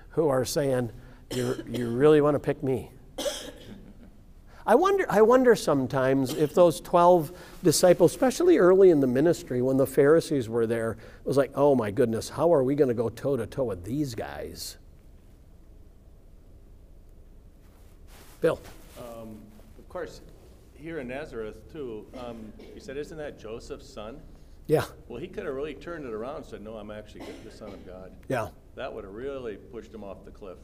who 0.09 0.27
are 0.27 0.43
saying, 0.43 0.91
you, 1.29 1.63
you 1.69 1.89
really 1.89 2.19
want 2.19 2.33
to 2.33 2.39
pick 2.39 2.63
me? 2.63 2.91
I 4.71 4.75
wonder, 4.75 5.05
I 5.09 5.21
wonder 5.21 5.53
sometimes 5.53 6.33
if 6.33 6.55
those 6.55 6.79
12 6.79 7.33
disciples, 7.61 8.11
especially 8.11 8.57
early 8.57 8.89
in 8.89 9.01
the 9.01 9.07
ministry 9.07 9.61
when 9.61 9.75
the 9.75 9.85
Pharisees 9.85 10.47
were 10.47 10.65
there, 10.65 10.95
was 11.25 11.35
like, 11.35 11.51
oh 11.55 11.75
my 11.75 11.91
goodness, 11.91 12.29
how 12.29 12.53
are 12.53 12.63
we 12.63 12.75
going 12.75 12.87
to 12.87 12.93
go 12.93 13.09
toe 13.09 13.35
to 13.35 13.45
toe 13.45 13.65
with 13.65 13.83
these 13.83 14.15
guys? 14.15 14.77
Bill. 18.39 18.61
Um, 18.97 19.41
of 19.77 19.89
course, 19.89 20.21
here 20.73 20.99
in 20.99 21.09
Nazareth, 21.09 21.69
too, 21.73 22.05
um, 22.17 22.53
he 22.73 22.79
said, 22.79 22.95
Isn't 22.95 23.17
that 23.17 23.37
Joseph's 23.37 23.93
son? 23.93 24.21
Yeah. 24.67 24.85
Well, 25.09 25.19
he 25.19 25.27
could 25.27 25.43
have 25.43 25.53
really 25.53 25.73
turned 25.73 26.05
it 26.05 26.13
around 26.13 26.37
and 26.37 26.45
said, 26.45 26.61
No, 26.61 26.77
I'm 26.77 26.91
actually 26.91 27.25
the 27.43 27.51
Son 27.51 27.73
of 27.73 27.85
God. 27.85 28.13
Yeah. 28.29 28.47
That 28.75 28.93
would 28.93 29.03
have 29.03 29.13
really 29.13 29.57
pushed 29.57 29.93
him 29.93 30.05
off 30.05 30.23
the 30.23 30.31
cliff. 30.31 30.59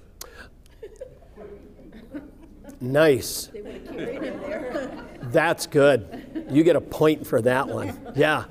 Nice. 2.79 3.47
They 3.47 3.61
would 3.61 3.73
have 3.73 3.87
carried 3.87 4.23
him 4.23 4.39
there. 4.41 5.05
That's 5.23 5.67
good. 5.67 6.45
You 6.49 6.63
get 6.63 6.75
a 6.75 6.81
point 6.81 7.25
for 7.27 7.41
that 7.41 7.67
one. 7.67 7.99
Yeah. 8.15 8.45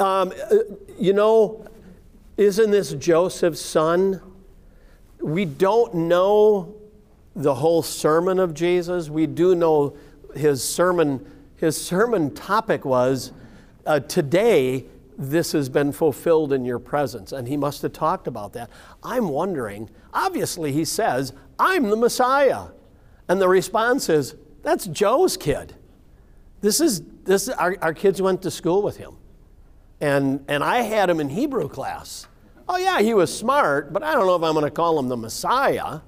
Um, 0.00 0.32
uh, 0.50 0.56
you 0.98 1.12
know, 1.12 1.66
isn't 2.36 2.70
this 2.70 2.92
Joseph's 2.94 3.60
son? 3.60 4.20
We 5.20 5.44
don't 5.44 5.94
know 5.94 6.74
the 7.36 7.54
whole 7.54 7.82
sermon 7.82 8.38
of 8.38 8.54
Jesus. 8.54 9.08
We 9.08 9.26
do 9.26 9.54
know 9.54 9.96
his 10.34 10.62
sermon. 10.62 11.24
His 11.56 11.80
sermon 11.80 12.34
topic 12.34 12.84
was, 12.84 13.32
uh, 13.86 14.00
"Today 14.00 14.86
this 15.16 15.52
has 15.52 15.68
been 15.68 15.92
fulfilled 15.92 16.52
in 16.52 16.64
your 16.64 16.78
presence," 16.80 17.32
and 17.32 17.48
he 17.48 17.56
must 17.56 17.82
have 17.82 17.92
talked 17.92 18.26
about 18.26 18.52
that. 18.54 18.68
I'm 19.02 19.28
wondering. 19.28 19.88
Obviously, 20.12 20.72
he 20.72 20.84
says, 20.84 21.32
"I'm 21.58 21.88
the 21.88 21.96
Messiah." 21.96 22.66
And 23.28 23.40
the 23.40 23.48
response 23.48 24.08
is, 24.08 24.34
that's 24.62 24.86
Joe's 24.86 25.36
kid. 25.36 25.74
This 26.60 26.80
is, 26.80 27.02
this, 27.24 27.48
our, 27.48 27.76
our 27.82 27.94
kids 27.94 28.20
went 28.20 28.42
to 28.42 28.50
school 28.50 28.82
with 28.82 28.96
him. 28.96 29.16
And, 30.00 30.44
and 30.48 30.64
I 30.64 30.82
had 30.82 31.08
him 31.08 31.20
in 31.20 31.28
Hebrew 31.28 31.68
class. 31.68 32.26
Oh, 32.68 32.76
yeah, 32.76 33.00
he 33.00 33.14
was 33.14 33.36
smart, 33.36 33.92
but 33.92 34.02
I 34.02 34.14
don't 34.14 34.26
know 34.26 34.36
if 34.36 34.42
I'm 34.42 34.54
going 34.54 34.64
to 34.64 34.70
call 34.70 34.98
him 34.98 35.08
the 35.08 35.16
Messiah. 35.16 36.00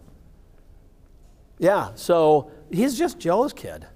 Yeah, 1.58 1.90
so 1.94 2.50
he's 2.70 2.99
just 2.99 3.18
Joe's 3.18 3.52
kid. 3.52 3.87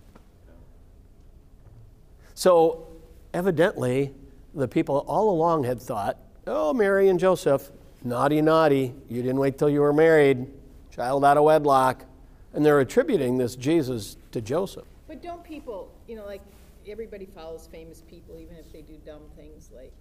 So 2.35 2.87
evidently, 3.35 4.15
the 4.55 4.69
people 4.69 5.05
all 5.07 5.31
along 5.31 5.65
had 5.65 5.81
thought, 5.81 6.19
oh, 6.47 6.73
Mary 6.73 7.09
and 7.09 7.19
Joseph, 7.19 7.71
naughty, 8.03 8.41
naughty, 8.41 8.95
you 9.09 9.23
didn't 9.23 9.39
wait 9.39 9.59
till 9.59 9.69
you 9.69 9.81
were 9.81 9.93
married, 9.93 10.47
child 10.91 11.25
out 11.25 11.37
of 11.37 11.45
wedlock. 11.45 12.05
And 12.53 12.65
they're 12.67 12.81
attributing 12.81 13.39
this 13.39 13.55
Jesus 13.57 14.17
to 14.33 14.41
Joseph. 14.41 14.87
But 15.07 15.23
don't 15.23 15.45
people, 15.45 15.93
you 16.09 16.17
know, 16.17 16.25
like, 16.27 16.43
everybody 16.89 17.27
follows 17.27 17.69
famous 17.71 18.03
people, 18.03 18.39
even 18.39 18.57
if 18.57 18.73
they 18.73 18.83
do 18.83 18.97
dumb 19.05 19.23
things, 19.37 19.71
like, 19.75 19.93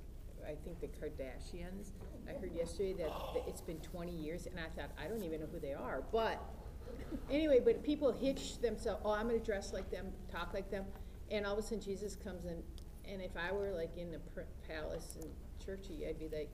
I 0.46 0.56
think 0.64 0.80
the 0.80 0.88
Kardashians. 0.88 1.92
I 2.28 2.34
heard 2.34 2.54
yesterday 2.56 2.94
that 2.94 3.12
that 3.34 3.44
it's 3.48 3.62
been 3.62 3.80
twenty 3.80 4.12
years, 4.16 4.48
and 4.48 4.60
I 4.60 4.70
thought, 4.80 4.92
I 5.04 5.08
don't 5.08 5.24
even 5.24 5.42
know 5.42 5.48
who 5.52 5.60
they 5.60 5.74
are, 5.74 6.04
but, 6.12 6.42
anyway, 7.30 7.60
but 7.64 7.84
people 7.84 8.12
hitch 8.12 8.60
themselves, 8.60 9.02
oh, 9.06 9.12
I'm 9.12 9.28
gonna 9.28 9.40
dress 9.40 9.74
like 9.74 9.92
them, 9.92 10.08
talk 10.32 10.54
like 10.54 10.72
them, 10.72 10.86
and 11.30 11.46
all 11.46 11.54
of 11.54 11.60
a 11.60 11.62
sudden 11.62 11.82
Jesus 11.82 12.16
comes 12.16 12.46
in, 12.46 12.64
and 13.12 13.22
if 13.22 13.32
I 13.38 13.52
were 13.52 13.72
like 13.72 13.96
in 13.98 14.12
the 14.12 14.20
palace 14.68 15.18
and 15.22 15.30
churchy, 15.64 16.08
I'd 16.08 16.20
be 16.20 16.30
like, 16.36 16.50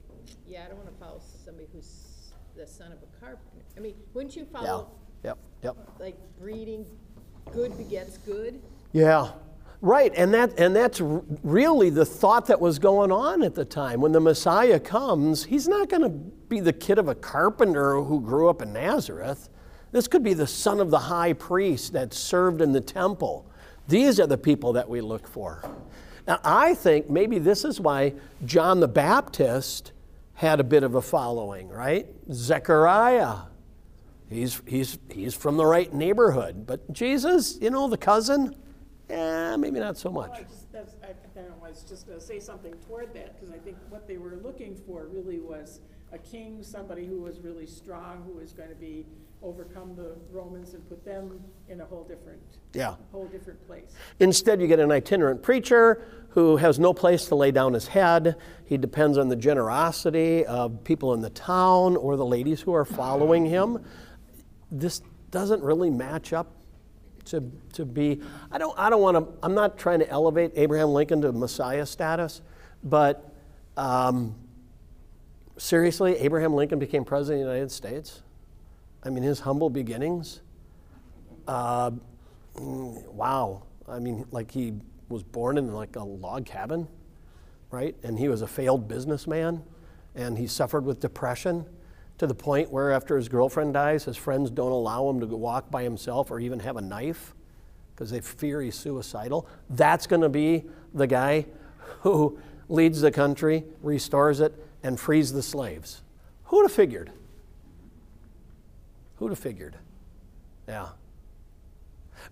yeah, 0.46 0.64
I 0.64 0.68
don't 0.68 0.78
wanna 0.78 0.96
follow 0.98 1.20
somebody 1.44 1.68
who's 1.72 2.32
the 2.56 2.66
son 2.66 2.92
of 2.92 2.98
a 3.02 3.20
carpenter. 3.20 3.64
I 3.76 3.80
mean, 3.80 3.94
wouldn't 4.14 4.34
you 4.36 4.44
follow 4.46 4.90
Yep, 5.24 5.38
yep. 5.62 5.76
like 5.98 6.16
breeding, 6.38 6.86
good 7.52 7.76
begets 7.76 8.18
good. 8.18 8.60
Yeah, 8.92 9.32
right. 9.80 10.12
And, 10.16 10.32
that, 10.34 10.58
and 10.58 10.74
that's 10.74 11.00
really 11.00 11.90
the 11.90 12.04
thought 12.04 12.46
that 12.46 12.60
was 12.60 12.78
going 12.78 13.12
on 13.12 13.42
at 13.42 13.54
the 13.54 13.64
time. 13.64 14.00
When 14.00 14.12
the 14.12 14.20
Messiah 14.20 14.80
comes, 14.80 15.44
he's 15.44 15.68
not 15.68 15.88
going 15.88 16.02
to 16.02 16.08
be 16.08 16.60
the 16.60 16.72
kid 16.72 16.98
of 16.98 17.08
a 17.08 17.14
carpenter 17.14 18.02
who 18.02 18.20
grew 18.20 18.48
up 18.48 18.62
in 18.62 18.72
Nazareth. 18.72 19.48
This 19.92 20.08
could 20.08 20.22
be 20.22 20.34
the 20.34 20.46
son 20.46 20.80
of 20.80 20.90
the 20.90 20.98
high 20.98 21.32
priest 21.32 21.92
that 21.92 22.12
served 22.12 22.60
in 22.60 22.72
the 22.72 22.80
temple. 22.80 23.50
These 23.88 24.18
are 24.20 24.26
the 24.26 24.38
people 24.38 24.72
that 24.74 24.88
we 24.88 25.00
look 25.00 25.26
for. 25.28 25.62
Now, 26.26 26.40
I 26.44 26.74
think 26.74 27.08
maybe 27.08 27.38
this 27.38 27.64
is 27.64 27.80
why 27.80 28.14
John 28.44 28.80
the 28.80 28.88
Baptist 28.88 29.92
had 30.34 30.60
a 30.60 30.64
bit 30.64 30.82
of 30.82 30.96
a 30.96 31.02
following, 31.02 31.68
right? 31.68 32.06
Zechariah. 32.32 33.36
He's, 34.28 34.60
he's, 34.66 34.98
he's 35.10 35.34
from 35.34 35.56
the 35.56 35.66
right 35.66 35.92
neighborhood. 35.92 36.66
But 36.66 36.92
Jesus, 36.92 37.58
you 37.60 37.70
know, 37.70 37.88
the 37.88 37.96
cousin, 37.96 38.56
eh, 39.08 39.56
maybe 39.56 39.78
not 39.78 39.96
so 39.96 40.10
Well, 40.10 40.26
much. 40.28 40.40
I 40.40 40.42
just, 40.42 40.72
that's, 40.72 40.94
I, 41.02 41.08
I 41.08 41.12
don't 41.34 41.48
know, 41.48 41.64
I 41.64 41.68
was 41.70 41.82
just 41.82 42.06
gonna 42.08 42.20
say 42.20 42.40
something 42.40 42.74
toward 42.88 43.14
that, 43.14 43.38
because 43.38 43.54
I 43.54 43.58
think 43.58 43.76
what 43.88 44.08
they 44.08 44.16
were 44.18 44.36
looking 44.42 44.74
for 44.74 45.06
really 45.06 45.38
was 45.38 45.80
a 46.12 46.18
king, 46.18 46.62
somebody 46.62 47.06
who 47.06 47.20
was 47.20 47.40
really 47.40 47.66
strong, 47.66 48.22
who 48.26 48.32
was 48.32 48.52
gonna 48.52 48.74
be, 48.74 49.06
overcome 49.42 49.94
the 49.94 50.16
Romans 50.32 50.72
and 50.74 50.88
put 50.88 51.04
them 51.04 51.38
in 51.68 51.80
a 51.80 51.84
whole 51.84 52.04
different, 52.04 52.40
Yeah. 52.72 52.96
whole 53.12 53.26
different 53.26 53.64
place. 53.66 53.92
Instead, 54.18 54.60
you 54.60 54.66
get 54.66 54.80
an 54.80 54.90
itinerant 54.90 55.42
preacher 55.42 56.02
who 56.30 56.56
has 56.56 56.78
no 56.78 56.92
place 56.94 57.26
to 57.26 57.34
lay 57.34 57.50
down 57.50 57.74
his 57.74 57.86
head. 57.88 58.36
He 58.64 58.76
depends 58.78 59.18
on 59.18 59.28
the 59.28 59.36
generosity 59.36 60.44
of 60.46 60.82
people 60.84 61.12
in 61.14 61.20
the 61.20 61.30
town 61.30 61.96
or 61.96 62.16
the 62.16 62.24
ladies 62.26 62.62
who 62.62 62.72
are 62.74 62.84
following 62.84 63.44
him. 63.46 63.84
This 64.70 65.02
doesn't 65.30 65.62
really 65.62 65.90
match 65.90 66.32
up 66.32 66.52
to, 67.26 67.42
to 67.74 67.84
be. 67.84 68.20
I 68.50 68.58
don't, 68.58 68.76
I 68.78 68.90
don't 68.90 69.02
want 69.02 69.16
to, 69.16 69.32
I'm 69.42 69.54
not 69.54 69.78
trying 69.78 69.98
to 70.00 70.08
elevate 70.08 70.52
Abraham 70.56 70.88
Lincoln 70.88 71.20
to 71.22 71.32
Messiah 71.32 71.86
status, 71.86 72.42
but 72.82 73.34
um, 73.76 74.34
seriously, 75.58 76.16
Abraham 76.18 76.54
Lincoln 76.54 76.78
became 76.78 77.04
president 77.04 77.42
of 77.42 77.48
the 77.48 77.54
United 77.54 77.72
States. 77.72 78.22
I 79.02 79.10
mean, 79.10 79.22
his 79.22 79.40
humble 79.40 79.70
beginnings. 79.70 80.40
Uh, 81.46 81.92
wow. 82.54 83.62
I 83.88 83.98
mean, 83.98 84.24
like 84.30 84.50
he 84.50 84.74
was 85.08 85.22
born 85.22 85.58
in 85.58 85.72
like 85.72 85.96
a 85.96 86.02
log 86.02 86.46
cabin, 86.46 86.88
right? 87.70 87.94
And 88.02 88.18
he 88.18 88.28
was 88.28 88.42
a 88.42 88.46
failed 88.46 88.88
businessman, 88.88 89.62
and 90.14 90.36
he 90.36 90.46
suffered 90.46 90.84
with 90.84 91.00
depression 91.00 91.66
to 92.18 92.26
the 92.26 92.34
point 92.34 92.70
where 92.70 92.92
after 92.92 93.16
his 93.16 93.28
girlfriend 93.28 93.74
dies, 93.74 94.04
his 94.04 94.16
friends 94.16 94.50
don't 94.50 94.72
allow 94.72 95.08
him 95.08 95.20
to 95.20 95.26
walk 95.26 95.70
by 95.70 95.82
himself 95.82 96.30
or 96.30 96.40
even 96.40 96.60
have 96.60 96.76
a 96.76 96.80
knife 96.80 97.34
because 97.94 98.10
they 98.10 98.20
fear 98.20 98.60
he's 98.60 98.74
suicidal. 98.74 99.46
That's 99.70 100.06
going 100.06 100.22
to 100.22 100.28
be 100.28 100.64
the 100.94 101.06
guy 101.06 101.46
who 102.00 102.38
leads 102.68 103.00
the 103.00 103.10
country, 103.10 103.64
restores 103.82 104.40
it, 104.40 104.54
and 104.82 104.98
frees 104.98 105.32
the 105.32 105.42
slaves. 105.42 106.02
Who'd 106.44 106.64
have 106.64 106.72
figured? 106.72 107.10
Who'd 109.16 109.30
have 109.30 109.38
figured? 109.38 109.76
Yeah. 110.68 110.88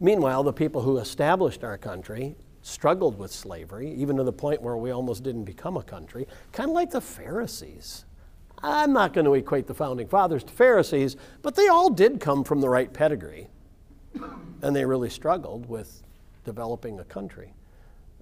Meanwhile, 0.01 0.43
the 0.43 0.53
people 0.53 0.83
who 0.83 0.99
established 0.99 1.65
our 1.65 1.79
country 1.79 2.37
struggled 2.63 3.19
with 3.19 3.31
slavery, 3.31 3.93
even 3.95 4.17
to 4.17 4.25
the 4.25 4.33
point 4.33 4.63
where 4.63 4.77
we 4.77 4.91
almost 4.91 5.23
didn't 5.23 5.45
become 5.45 5.77
a 5.77 5.83
country, 5.83 6.27
kind 6.53 6.71
of 6.71 6.75
like 6.75 6.91
the 6.91 7.01
Pharisees. 7.01 8.05
I'm 8.65 8.95
not 8.95 9.13
going 9.13 9.27
to 9.27 9.35
equate 9.35 9.67
the 9.67 9.75
founding 9.75 10.09
fathers 10.09 10.43
to 10.45 10.53
Pharisees, 10.53 11.17
but 11.43 11.55
they 11.55 11.69
all 11.69 11.91
did 11.91 12.19
come 12.19 12.45
from 12.45 12.63
the 12.63 12.69
right 12.69 12.91
pedigree. 12.91 13.49
And 14.63 14.75
they 14.75 14.87
really 14.87 15.11
struggled 15.11 15.69
with 15.69 16.03
developing 16.47 16.99
a 16.99 17.05
country. 17.05 17.53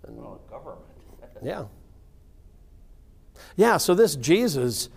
Well, 0.06 0.40
government. 0.50 0.80
Yeah. 1.44 1.64
Yeah, 3.56 3.76
so 3.76 3.94
this 3.94 4.14
Jesus, 4.14 4.88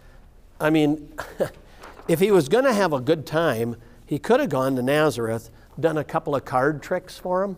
I 0.60 0.70
mean, 0.70 1.12
if 2.08 2.20
he 2.20 2.30
was 2.30 2.50
going 2.50 2.66
to 2.66 2.74
have 2.74 2.94
a 2.94 3.00
good 3.00 3.26
time, 3.26 3.78
he 4.06 4.20
could 4.20 4.40
have 4.40 4.50
gone 4.50 4.76
to 4.76 4.84
Nazareth, 4.84 5.50
done 5.80 5.98
a 5.98 6.04
couple 6.04 6.36
of 6.36 6.46
card 6.46 6.84
tricks 6.84 7.18
for 7.18 7.44
him, 7.44 7.58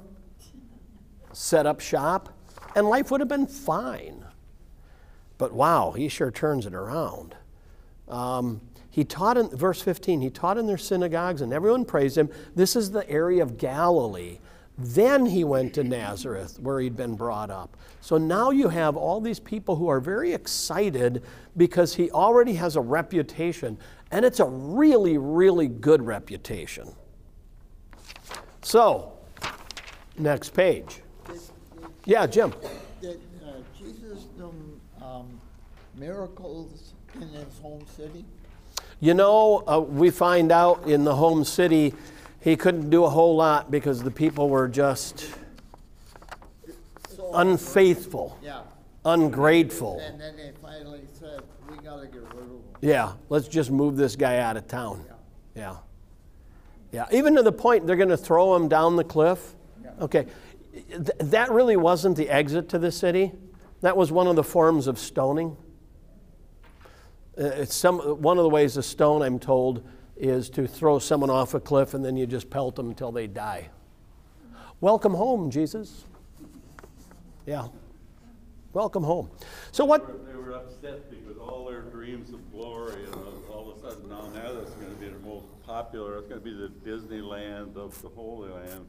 set 1.33 1.65
up 1.65 1.81
shop, 1.81 2.29
and 2.75 2.87
life 2.87 3.11
would 3.11 3.19
have 3.19 3.27
been 3.27 3.47
fine. 3.47 4.23
But 5.37 5.51
wow, 5.51 5.91
he 5.91 6.07
sure 6.07 6.31
turns 6.31 6.65
it 6.65 6.73
around. 6.73 7.35
Um, 8.07 8.61
he 8.89 9.03
taught 9.03 9.37
in 9.37 9.49
verse 9.49 9.81
15, 9.81 10.21
he 10.21 10.29
taught 10.29 10.57
in 10.57 10.65
their 10.65 10.77
synagogues 10.77 11.41
and 11.41 11.53
everyone 11.53 11.85
praised 11.85 12.17
him. 12.17 12.29
This 12.55 12.75
is 12.75 12.91
the 12.91 13.07
area 13.09 13.43
of 13.43 13.57
Galilee. 13.57 14.39
Then 14.77 15.25
he 15.25 15.43
went 15.43 15.73
to 15.75 15.83
Nazareth 15.83 16.59
where 16.59 16.79
he'd 16.79 16.95
been 16.95 17.15
brought 17.15 17.49
up. 17.49 17.75
So 18.01 18.17
now 18.17 18.51
you 18.51 18.69
have 18.69 18.95
all 18.95 19.19
these 19.19 19.39
people 19.39 19.75
who 19.75 19.87
are 19.87 19.99
very 19.99 20.33
excited 20.33 21.23
because 21.55 21.95
he 21.95 22.11
already 22.11 22.53
has 22.53 22.75
a 22.75 22.81
reputation, 22.81 23.77
and 24.11 24.23
it's 24.23 24.39
a 24.39 24.45
really, 24.45 25.17
really 25.17 25.67
good 25.67 26.05
reputation. 26.05 26.87
So, 28.61 29.13
next 30.17 30.49
page. 30.51 31.01
Yeah, 32.05 32.27
Jim. 32.27 32.53
Did 33.01 33.19
uh, 33.43 33.53
Jesus 33.77 34.25
do 34.37 34.53
um, 35.01 35.39
miracles 35.95 36.86
in 37.15 37.21
his 37.29 37.57
home 37.61 37.85
city? 37.95 38.25
You 38.99 39.13
know, 39.13 39.63
uh, 39.67 39.79
we 39.79 40.09
find 40.09 40.51
out 40.51 40.87
in 40.87 41.03
the 41.03 41.15
home 41.15 41.43
city 41.43 41.93
he 42.39 42.55
couldn't 42.55 42.89
do 42.89 43.03
a 43.03 43.09
whole 43.09 43.35
lot 43.35 43.69
because 43.71 44.01
the 44.03 44.11
people 44.11 44.49
were 44.49 44.67
just 44.67 45.27
So- 47.09 47.29
unfaithful, 47.33 48.37
Yeah, 48.41 48.61
ungrateful. 49.05 49.99
and 49.99 50.19
then 50.19 50.35
they 50.37 50.51
finally 50.61 51.01
said, 51.19 51.41
we 51.69 51.77
gotta 51.77 52.07
get 52.07 52.21
rid 52.21 52.43
of 52.43 52.49
him. 52.49 52.61
Yeah, 52.81 53.13
let's 53.29 53.47
just 53.47 53.71
move 53.71 53.97
this 53.97 54.15
guy 54.15 54.37
out 54.39 54.55
of 54.57 54.67
town. 54.67 55.03
Yeah. 55.55 55.77
Yeah, 56.91 57.05
even 57.11 57.35
to 57.35 57.43
the 57.43 57.51
point 57.51 57.85
they're 57.85 57.95
going 57.97 58.07
to 58.09 58.17
throw 58.17 58.55
him 58.55 58.69
down 58.69 58.95
the 58.95 59.03
cliff. 59.03 59.55
Yeah. 59.83 59.89
Okay, 59.99 60.25
Th- 60.89 61.09
that 61.19 61.51
really 61.51 61.75
wasn't 61.75 62.15
the 62.15 62.29
exit 62.29 62.69
to 62.69 62.79
the 62.79 62.91
city. 62.91 63.33
That 63.81 63.97
was 63.97 64.11
one 64.11 64.27
of 64.27 64.35
the 64.37 64.43
forms 64.43 64.87
of 64.87 64.97
stoning. 64.97 65.57
Uh, 67.39 67.43
It's 67.45 67.75
some, 67.75 67.99
one 67.99 68.37
of 68.37 68.43
the 68.43 68.49
ways 68.49 68.73
to 68.75 68.83
stone, 68.83 69.21
I'm 69.21 69.39
told, 69.39 69.83
is 70.15 70.49
to 70.51 70.67
throw 70.67 70.99
someone 70.99 71.29
off 71.29 71.53
a 71.53 71.59
cliff 71.59 71.93
and 71.93 72.03
then 72.03 72.17
you 72.17 72.25
just 72.25 72.49
pelt 72.49 72.75
them 72.75 72.89
until 72.89 73.11
they 73.11 73.27
die. 73.27 73.69
Welcome 74.81 75.13
home, 75.13 75.51
Jesus. 75.51 76.05
Yeah. 77.45 77.67
Welcome 78.73 79.03
home. 79.03 79.29
So 79.71 79.85
what? 79.85 80.05
They 80.27 80.35
were 80.35 80.53
upset 80.53 81.09
because 81.09 81.37
all 81.37 81.65
their 81.65 81.81
dreams 81.81 82.31
of 82.33 82.51
glory 82.51 83.03
and 83.05 83.15
all 83.51 83.71
of 83.71 83.77
a 83.77 83.89
sudden 83.89 84.09
now 84.09 84.21
now 84.33 84.53
that's 84.53 84.71
gonna 84.71 84.93
be 84.99 85.07
the 85.07 85.19
most 85.19 85.45
popular, 85.65 86.17
it's 86.17 86.27
gonna 86.27 86.41
be 86.41 86.53
the 86.53 86.71
Disneyland 86.85 87.75
of 87.75 87.99
the 88.01 88.09
Holy 88.09 88.49
Land. 88.49 88.85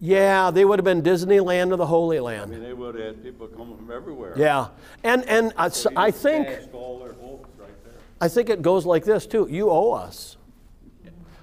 Yeah, 0.00 0.50
they 0.50 0.64
would 0.64 0.78
have 0.78 0.84
been 0.84 1.02
Disneyland 1.02 1.72
of 1.72 1.78
the 1.78 1.86
Holy 1.86 2.20
Land. 2.20 2.42
I 2.42 2.54
mean, 2.54 2.62
they 2.62 2.74
would 2.74 2.94
have 2.94 3.04
had 3.04 3.22
people 3.22 3.46
coming 3.48 3.76
from 3.76 3.90
everywhere. 3.90 4.34
Yeah, 4.36 4.68
and 5.02 5.24
and 5.24 5.52
I, 5.56 5.68
So 5.70 5.90
I 5.96 6.10
think 6.10 6.46
dashed 6.46 6.72
all 6.72 6.98
their 7.00 7.14
hopes 7.14 7.48
right 7.58 7.68
there. 7.84 7.94
I 8.20 8.28
think 8.28 8.48
it 8.48 8.62
goes 8.62 8.86
like 8.86 9.04
this 9.04 9.26
too. 9.26 9.46
You 9.50 9.70
owe 9.70 9.92
us. 9.92 10.36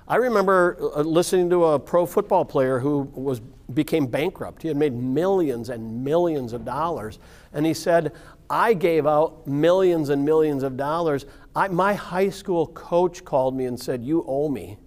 I 0.08 0.18
remember 0.18 0.78
uh, 0.80 1.02
listening 1.02 1.50
to 1.52 1.66
a 1.66 1.80
pro 1.80 2.06
football 2.06 2.44
player 2.44 2.80
who 2.80 3.10
was 3.14 3.42
became 3.74 4.06
bankrupt. 4.06 4.62
He 4.62 4.68
had 4.68 4.78
made 4.78 4.94
millions 4.94 5.70
and 5.70 6.04
millions 6.04 6.52
of 6.54 6.66
dollars, 6.66 7.20
and 7.54 7.66
he 7.66 7.74
said, 7.74 8.12
"I 8.50 8.74
gave 8.74 9.08
out 9.08 9.48
millions 9.48 10.10
and 10.10 10.26
millions 10.26 10.64
of 10.64 10.76
dollars. 10.76 11.26
I, 11.56 11.68
my 11.70 11.94
high 11.94 12.30
school 12.30 12.68
coach 12.68 13.24
called 13.24 13.56
me 13.56 13.66
and 13.66 13.80
said, 13.80 14.04
"You 14.04 14.26
owe 14.28 14.50
me," 14.50 14.78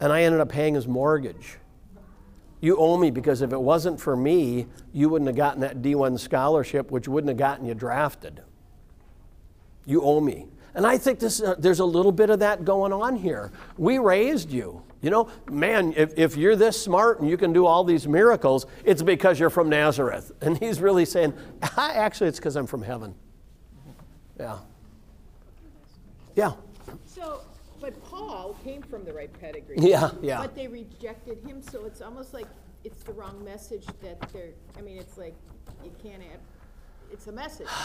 and 0.00 0.12
I 0.12 0.22
ended 0.22 0.40
up 0.40 0.48
paying 0.48 0.74
his 0.74 0.88
mortgage. 0.88 1.58
You 2.60 2.76
owe 2.78 2.96
me 2.96 3.10
because 3.10 3.42
if 3.42 3.52
it 3.52 3.60
wasn't 3.60 4.00
for 4.00 4.16
me, 4.16 4.66
you 4.92 5.10
wouldn't 5.10 5.26
have 5.28 5.36
gotten 5.36 5.60
that 5.60 5.82
D1 5.82 6.18
scholarship, 6.18 6.90
which 6.90 7.06
wouldn't 7.06 7.28
have 7.28 7.36
gotten 7.36 7.66
you 7.66 7.74
drafted. 7.74 8.40
You 9.86 10.02
owe 10.02 10.20
me. 10.20 10.46
And 10.74 10.86
I 10.86 10.98
think 10.98 11.20
this, 11.20 11.40
uh, 11.40 11.54
there's 11.58 11.78
a 11.78 11.84
little 11.84 12.12
bit 12.12 12.30
of 12.30 12.40
that 12.40 12.64
going 12.64 12.92
on 12.92 13.16
here. 13.16 13.52
We 13.78 13.98
raised 13.98 14.50
you. 14.50 14.82
You 15.02 15.10
know, 15.10 15.28
man, 15.50 15.92
if, 15.96 16.14
if 16.16 16.36
you're 16.36 16.56
this 16.56 16.82
smart 16.82 17.20
and 17.20 17.28
you 17.28 17.36
can 17.36 17.52
do 17.52 17.66
all 17.66 17.84
these 17.84 18.08
miracles, 18.08 18.66
it's 18.84 19.02
because 19.02 19.38
you're 19.38 19.50
from 19.50 19.68
Nazareth. 19.68 20.32
And 20.40 20.58
he's 20.58 20.80
really 20.80 21.04
saying, 21.04 21.34
actually, 21.76 22.28
it's 22.28 22.38
because 22.38 22.56
I'm 22.56 22.66
from 22.66 22.82
heaven. 22.82 23.14
Yeah. 24.40 24.58
Yeah. 26.34 26.52
So, 27.04 27.42
but 27.80 28.02
Paul 28.02 28.56
came 28.64 28.82
from 28.82 29.04
the 29.04 29.12
right 29.12 29.30
pedigree. 29.40 29.76
Yeah, 29.78 30.10
yeah. 30.22 30.40
But 30.40 30.56
they 30.56 30.66
rejected 30.66 31.38
him, 31.46 31.62
so 31.62 31.84
it's 31.84 32.00
almost 32.00 32.34
like 32.34 32.46
it's 32.82 33.02
the 33.02 33.12
wrong 33.12 33.44
message 33.44 33.86
that 34.02 34.20
they're, 34.32 34.50
I 34.78 34.80
mean, 34.80 34.98
it's 34.98 35.18
like, 35.18 35.34
you 35.84 35.92
can't 36.02 36.22
add, 36.22 36.40
it's 37.12 37.26
a 37.26 37.32
message. 37.32 37.68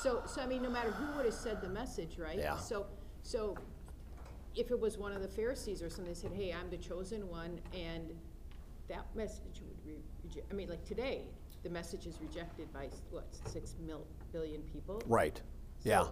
So, 0.00 0.22
so 0.26 0.40
I 0.40 0.46
mean, 0.46 0.62
no 0.62 0.70
matter 0.70 0.90
who 0.92 1.14
would 1.14 1.26
have 1.26 1.34
said 1.34 1.60
the 1.60 1.68
message, 1.68 2.16
right? 2.16 2.38
Yeah. 2.38 2.56
So, 2.56 2.86
so 3.22 3.54
if 4.56 4.70
it 4.70 4.80
was 4.80 4.96
one 4.96 5.12
of 5.12 5.20
the 5.20 5.28
Pharisees 5.28 5.82
or 5.82 5.90
something, 5.90 6.06
they 6.06 6.18
said, 6.18 6.32
hey, 6.32 6.54
I'm 6.58 6.70
the 6.70 6.78
chosen 6.78 7.28
one, 7.28 7.60
and 7.74 8.10
that 8.88 9.04
message 9.14 9.60
would 9.60 9.76
re- 9.86 10.00
reject, 10.24 10.50
I 10.50 10.54
mean, 10.54 10.70
like 10.70 10.82
today, 10.86 11.24
the 11.62 11.68
message 11.68 12.06
is 12.06 12.16
rejected 12.22 12.72
by, 12.72 12.88
what, 13.10 13.26
six 13.44 13.74
mil, 13.86 14.06
billion 14.32 14.62
people? 14.62 15.02
Right. 15.06 15.38
Yeah. 15.82 16.06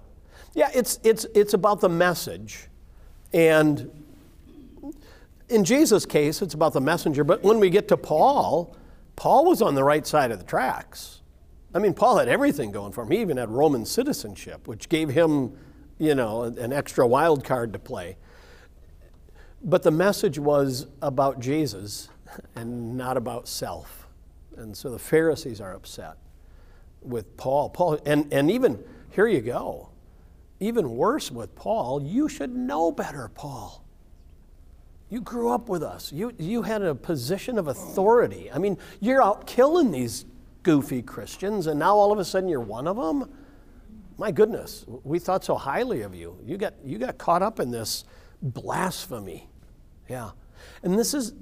Yeah, 0.55 0.71
it's, 0.75 1.01
it's, 1.03 1.25
it's 1.35 1.55
about 1.55 1.81
the 1.81 1.89
message. 1.89 2.69
And 3.33 3.91
in 5.49 5.65
Jesus' 5.65 6.07
case, 6.07 6.43
it's 6.43 6.55
about 6.55 6.73
the 6.75 6.81
messenger. 6.81 7.25
But 7.25 7.43
when 7.43 7.59
we 7.59 7.71
get 7.71 7.89
to 7.89 7.97
Paul, 7.97 8.77
Paul 9.17 9.47
was 9.47 9.63
on 9.63 9.75
the 9.75 9.85
right 9.85 10.07
side 10.07 10.31
of 10.31 10.39
the 10.39 10.45
tracks. 10.45 11.18
I 11.75 11.79
mean, 11.79 11.95
Paul 11.95 12.19
had 12.19 12.29
everything 12.29 12.71
going 12.71 12.93
for 12.93 13.03
him. 13.03 13.11
He 13.11 13.21
even 13.21 13.37
had 13.37 13.51
Roman 13.51 13.85
citizenship, 13.85 14.67
which 14.67 14.89
gave 14.89 15.11
him, 15.11 15.53
you 15.99 16.15
know, 16.15 16.45
an 16.45 16.73
extra 16.73 17.07
wild 17.07 17.45
card 17.45 17.73
to 17.75 17.79
play. 17.79 18.17
But 19.63 19.83
the 19.83 19.91
message 19.91 20.39
was 20.39 20.87
about 21.03 21.41
Jesus 21.41 22.09
and 22.55 22.97
not 22.97 23.17
about 23.17 23.49
self. 23.49 24.07
And 24.57 24.77
so 24.77 24.91
the 24.91 24.99
Pharisees 24.99 25.61
are 25.61 25.75
upset 25.75 26.17
with 27.03 27.37
Paul. 27.37 27.69
Paul, 27.71 27.99
and, 28.07 28.33
and 28.33 28.51
even, 28.51 28.83
here 29.11 29.27
you 29.27 29.41
go, 29.41 29.91
even 30.61 30.97
worse 30.97 31.31
with 31.31 31.55
Paul, 31.55 32.03
you 32.03 32.29
should 32.29 32.55
know 32.55 32.91
better, 32.91 33.31
Paul. 33.35 33.85
You 35.11 35.21
grew 35.21 35.51
up 35.51 35.69
with 35.69 35.83
us. 35.83 36.13
You, 36.13 36.33
you 36.39 36.63
had 36.63 36.83
a 36.83 36.95
position 36.95 37.59
of 37.59 37.69
authority. 37.69 38.51
I 38.53 38.59
mean, 38.59 38.77
you're 39.01 39.23
out 39.23 39.47
killing 39.47 39.91
these 39.91 40.25
goofy 40.69 41.01
Christians, 41.01 41.67
and 41.67 41.81
now 41.81 41.97
all 41.97 42.13
of 42.13 42.19
a 42.19 42.25
sudden 42.27 42.47
you're 42.47 42.61
one 42.61 42.87
of 42.87 42.97
them? 42.97 43.33
My 44.19 44.31
goodness, 44.31 44.85
we 44.87 45.19
thought 45.19 45.43
so 45.43 45.55
highly 45.55 46.03
of 46.03 46.15
you. 46.15 46.39
You 46.45 46.59
got, 46.59 46.75
you 46.85 46.99
got 46.99 47.17
caught 47.17 47.43
up 47.43 47.59
in 47.59 47.71
this 47.71 48.05
blasphemy. 48.43 49.49
Yeah. 50.11 50.33
And 50.83 50.99
this 50.99 51.15
is, 51.15 51.33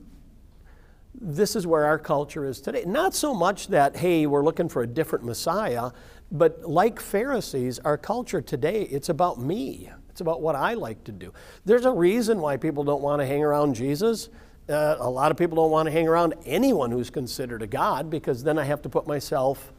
this 1.21 1.57
is 1.57 1.67
where 1.67 1.85
our 1.87 1.99
culture 1.99 2.45
is 2.45 2.61
today. 2.61 2.85
Not 2.87 3.17
so 3.17 3.35
much 3.35 3.67
that, 3.69 3.97
hey, 3.97 4.27
we're 4.27 4.45
looking 4.45 4.69
for 4.69 4.83
a 4.85 4.87
different 4.87 5.25
Messiah, 5.25 5.91
but 6.31 6.63
like 6.63 7.01
Pharisees, 7.01 7.81
our 7.81 7.99
culture 7.99 8.41
today, 8.41 8.83
it's 8.83 9.09
about 9.09 9.41
me. 9.41 9.91
It's 10.11 10.21
about 10.21 10.41
what 10.41 10.55
I 10.55 10.75
like 10.75 11.03
to 11.03 11.13
do. 11.13 11.33
There's 11.65 11.85
a 11.85 11.91
reason 11.91 12.41
why 12.41 12.59
people 12.59 12.85
don't 12.85 13.03
want 13.03 13.21
to 13.23 13.27
hang 13.27 13.43
around 13.43 13.75
Jesus. 13.75 14.29
Uh, 14.69 14.97
a 14.99 15.09
lot 15.09 15.31
of 15.31 15.37
people 15.37 15.57
don't 15.57 15.71
want 15.71 15.87
to 15.87 15.93
hang 15.93 16.09
around 16.09 16.35
anyone 16.45 16.91
who's 16.91 17.11
considered 17.11 17.63
a 17.63 17.67
God 17.67 18.11
because 18.11 18.43
then 18.43 18.59
I 18.59 18.65
have 18.65 18.83
to 18.83 18.89
put 18.89 19.07
myself 19.07 19.73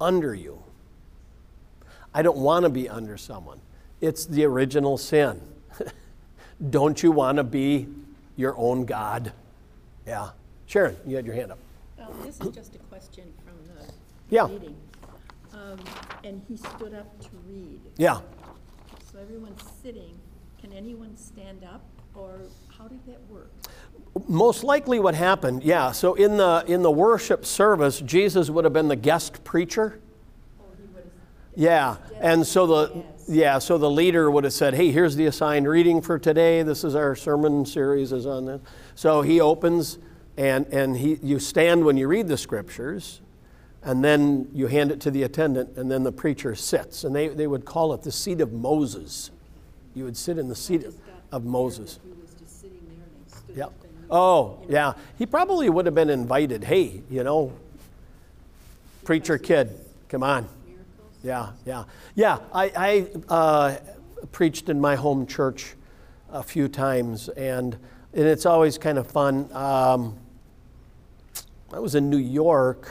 under 0.00 0.34
you. 0.34 0.62
I 2.14 2.22
don't 2.22 2.38
want 2.38 2.64
to 2.64 2.70
be 2.70 2.88
under 2.88 3.18
someone. 3.18 3.60
It's 4.00 4.24
the 4.24 4.44
original 4.44 4.96
sin. 4.96 5.40
don't 6.70 7.02
you 7.02 7.12
want 7.12 7.36
to 7.36 7.44
be 7.44 7.88
your 8.36 8.56
own 8.56 8.86
God? 8.86 9.32
Yeah. 10.06 10.30
Sharon, 10.66 10.96
you 11.06 11.16
had 11.16 11.26
your 11.26 11.34
hand 11.34 11.52
up. 11.52 11.58
Well, 11.98 12.10
this 12.24 12.40
is 12.40 12.48
just 12.54 12.74
a 12.74 12.78
question 12.78 13.24
from 13.44 13.54
the 13.74 13.92
Yeah. 14.30 14.46
meeting. 14.46 14.76
Um, 15.52 15.78
And 16.24 16.42
he 16.48 16.56
stood 16.56 16.92
up 16.94 17.20
to 17.20 17.28
read. 17.46 17.80
Yeah. 17.98 18.20
So 19.12 19.18
everyone's 19.20 19.62
sitting. 19.82 20.18
Can 20.60 20.72
anyone 20.72 21.16
stand 21.16 21.62
up, 21.64 21.82
or 22.14 22.40
how 22.76 22.88
did 22.88 23.04
that 23.06 23.20
work? 23.30 23.50
Most 24.28 24.64
likely 24.64 24.98
what 24.98 25.14
happened, 25.14 25.62
yeah, 25.62 25.92
so 25.92 26.14
in 26.14 26.36
the 26.36 26.64
in 26.66 26.82
the 26.82 26.90
worship 26.90 27.44
service, 27.44 28.00
Jesus 28.00 28.50
would 28.50 28.64
have 28.64 28.72
been 28.72 28.88
the 28.88 28.96
guest 28.96 29.44
preacher. 29.44 30.00
Yeah, 31.54 31.96
and 32.20 32.46
so 32.46 32.66
the 32.66 33.04
yeah, 33.28 33.58
so 33.58 33.78
the 33.78 33.90
leader 33.90 34.30
would 34.30 34.44
have 34.44 34.52
said, 34.52 34.74
"Hey, 34.74 34.90
here's 34.90 35.16
the 35.16 35.26
assigned 35.26 35.68
reading 35.68 36.00
for 36.00 36.18
today. 36.18 36.62
This 36.62 36.84
is 36.84 36.94
our 36.94 37.14
sermon 37.16 37.66
series 37.66 38.12
is 38.12 38.26
on 38.26 38.46
this." 38.46 38.60
So 38.94 39.22
he 39.22 39.40
opens 39.40 39.98
and 40.36 40.66
and 40.66 40.96
he 40.96 41.18
you 41.22 41.38
stand 41.38 41.84
when 41.84 41.96
you 41.96 42.08
read 42.08 42.28
the 42.28 42.36
scriptures, 42.36 43.20
and 43.82 44.04
then 44.04 44.48
you 44.52 44.66
hand 44.66 44.90
it 44.90 45.00
to 45.02 45.10
the 45.10 45.22
attendant, 45.22 45.76
and 45.76 45.90
then 45.90 46.02
the 46.02 46.12
preacher 46.12 46.54
sits, 46.54 47.04
and 47.04 47.14
they, 47.14 47.28
they 47.28 47.46
would 47.46 47.64
call 47.64 47.94
it 47.94 48.02
the 48.02 48.12
seat 48.12 48.40
of 48.40 48.52
Moses. 48.52 49.30
You 49.94 50.04
would 50.04 50.16
sit 50.16 50.38
in 50.38 50.48
the 50.48 50.56
seat 50.56 50.84
of, 50.84 50.94
of 51.32 51.44
Moses. 51.44 52.00
He 52.04 52.10
was 52.20 52.34
just 52.34 52.60
sitting 52.60 52.80
there 52.86 53.06
and 53.06 53.24
he 53.24 53.30
stood 53.30 53.56
Yep. 53.56 53.85
Oh, 54.10 54.64
yeah. 54.68 54.94
He 55.18 55.26
probably 55.26 55.68
would 55.68 55.86
have 55.86 55.94
been 55.94 56.10
invited. 56.10 56.64
Hey, 56.64 57.02
you 57.10 57.24
know, 57.24 57.52
preacher 59.04 59.38
kid, 59.38 59.70
come 60.08 60.22
on. 60.22 60.48
Yeah, 61.22 61.50
yeah. 61.64 61.84
Yeah, 62.14 62.38
I, 62.52 62.72
I 63.28 63.34
uh, 63.34 63.76
preached 64.32 64.68
in 64.68 64.80
my 64.80 64.94
home 64.94 65.26
church 65.26 65.74
a 66.30 66.42
few 66.42 66.68
times, 66.68 67.28
and, 67.30 67.76
and 68.12 68.26
it's 68.26 68.46
always 68.46 68.78
kind 68.78 68.98
of 68.98 69.10
fun. 69.10 69.52
Um, 69.52 70.18
I 71.72 71.80
was 71.80 71.94
in 71.96 72.10
New 72.10 72.16
York, 72.16 72.88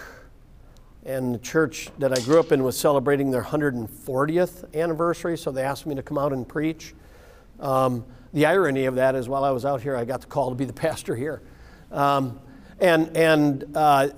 and 1.06 1.36
the 1.36 1.40
church 1.40 1.90
that 2.00 2.18
I 2.18 2.22
grew 2.22 2.40
up 2.40 2.52
in 2.52 2.64
was 2.64 2.78
celebrating 2.78 3.32
their 3.32 3.44
140th 3.44 4.74
anniversary, 4.74 5.38
so 5.38 5.52
they 5.52 5.64
asked 5.64 5.86
me 5.86 5.96
to 5.96 6.04
come 6.04 6.18
out 6.18 6.34
and 6.34 6.48
preach. 6.48 6.94
Um, 7.60 8.06
The 8.36 8.46
irony 8.46 8.84
of 8.84 8.96
that 8.96 9.16
is 9.16 9.30
while 9.30 9.46
I 9.46 9.52
was 9.52 9.64
out 9.64 9.82
here, 9.82 9.96
I 9.96 10.04
got 10.04 10.20
the 10.20 10.28
call 10.28 10.50
to 10.50 10.56
be 10.56 10.66
the 10.66 10.74
pastor 10.88 11.16
here. 11.16 11.42
Um, 11.90 12.42
and 12.82 13.16
and 13.16 13.64
uh, 13.74 14.10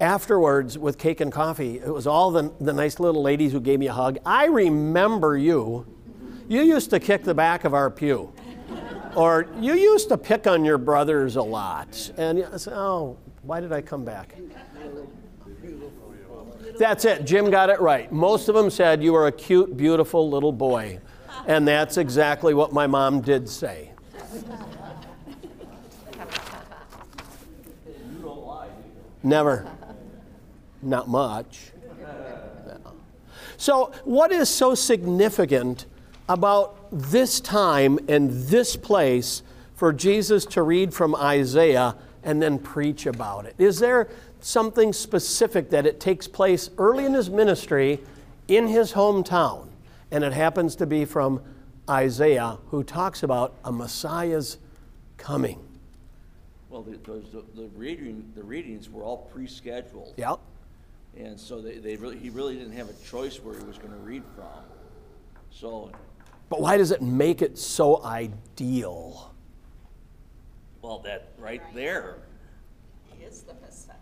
afterwards, 0.00 0.78
with 0.78 0.98
cake 0.98 1.20
and 1.20 1.32
coffee, 1.32 1.80
it 1.80 1.92
was 1.92 2.06
all 2.06 2.30
the, 2.30 2.52
the 2.60 2.72
nice 2.72 3.00
little 3.00 3.22
ladies 3.22 3.50
who 3.50 3.60
gave 3.60 3.80
me 3.80 3.88
a 3.88 3.92
hug. 3.92 4.18
I 4.24 4.46
remember 4.46 5.36
you. 5.36 5.84
You 6.48 6.62
used 6.62 6.90
to 6.90 7.00
kick 7.00 7.24
the 7.24 7.34
back 7.34 7.64
of 7.64 7.74
our 7.74 7.90
pew. 7.90 8.32
Or 9.16 9.48
you 9.58 9.74
used 9.74 10.10
to 10.10 10.16
pick 10.16 10.46
on 10.46 10.64
your 10.64 10.78
brothers 10.78 11.34
a 11.34 11.42
lot. 11.42 12.12
And 12.16 12.44
I 12.44 12.58
said, 12.58 12.74
oh, 12.74 13.16
why 13.42 13.60
did 13.60 13.72
I 13.72 13.80
come 13.80 14.04
back? 14.04 14.36
That's 16.78 17.04
it. 17.04 17.24
Jim 17.24 17.50
got 17.50 17.70
it 17.70 17.80
right. 17.80 18.12
Most 18.12 18.48
of 18.48 18.54
them 18.54 18.70
said 18.70 19.02
you 19.02 19.12
were 19.12 19.26
a 19.26 19.32
cute, 19.32 19.76
beautiful 19.76 20.30
little 20.30 20.52
boy. 20.52 21.00
And 21.46 21.66
that's 21.66 21.96
exactly 21.96 22.54
what 22.54 22.72
my 22.72 22.86
mom 22.86 23.20
did 23.20 23.48
say. 23.48 23.92
Never. 29.22 29.66
Not 30.82 31.08
much. 31.08 31.72
So, 33.56 33.92
what 34.04 34.32
is 34.32 34.48
so 34.48 34.74
significant 34.74 35.86
about 36.28 36.76
this 36.92 37.40
time 37.40 37.98
and 38.08 38.30
this 38.30 38.76
place 38.76 39.42
for 39.74 39.92
Jesus 39.92 40.44
to 40.46 40.62
read 40.62 40.92
from 40.92 41.14
Isaiah 41.14 41.96
and 42.22 42.42
then 42.42 42.58
preach 42.58 43.06
about 43.06 43.46
it? 43.46 43.54
Is 43.58 43.78
there 43.78 44.08
something 44.40 44.92
specific 44.92 45.70
that 45.70 45.86
it 45.86 46.00
takes 46.00 46.28
place 46.28 46.70
early 46.78 47.06
in 47.06 47.14
his 47.14 47.30
ministry 47.30 48.00
in 48.48 48.68
his 48.68 48.92
hometown? 48.92 49.68
And 50.16 50.24
it 50.24 50.32
happens 50.32 50.76
to 50.76 50.86
be 50.86 51.04
from 51.04 51.42
Isaiah, 51.90 52.56
who 52.68 52.82
talks 52.82 53.22
about 53.22 53.54
a 53.66 53.70
Messiah's 53.70 54.56
coming. 55.18 55.62
Well, 56.70 56.80
the, 56.80 56.96
those, 56.96 57.24
the, 57.30 57.44
the 57.54 57.68
reading, 57.76 58.32
the 58.34 58.42
readings 58.42 58.88
were 58.88 59.02
all 59.04 59.28
pre-scheduled. 59.30 60.14
Yep. 60.16 60.38
And 61.18 61.38
so 61.38 61.60
they, 61.60 61.76
they 61.76 61.96
really, 61.96 62.16
he 62.16 62.30
really 62.30 62.56
didn't 62.56 62.72
have 62.72 62.88
a 62.88 62.94
choice 63.06 63.36
where 63.44 63.58
he 63.58 63.64
was 63.64 63.76
gonna 63.76 63.98
read 63.98 64.22
from. 64.34 64.46
So, 65.50 65.92
But 66.48 66.62
why 66.62 66.78
does 66.78 66.92
it 66.92 67.02
make 67.02 67.42
it 67.42 67.58
so 67.58 68.02
ideal? 68.02 69.34
well, 70.80 71.00
that, 71.00 71.28
right 71.38 71.62
there, 71.74 72.20
He 73.18 73.22
is 73.22 73.42
the 73.42 73.52
Messiah. 73.60 73.96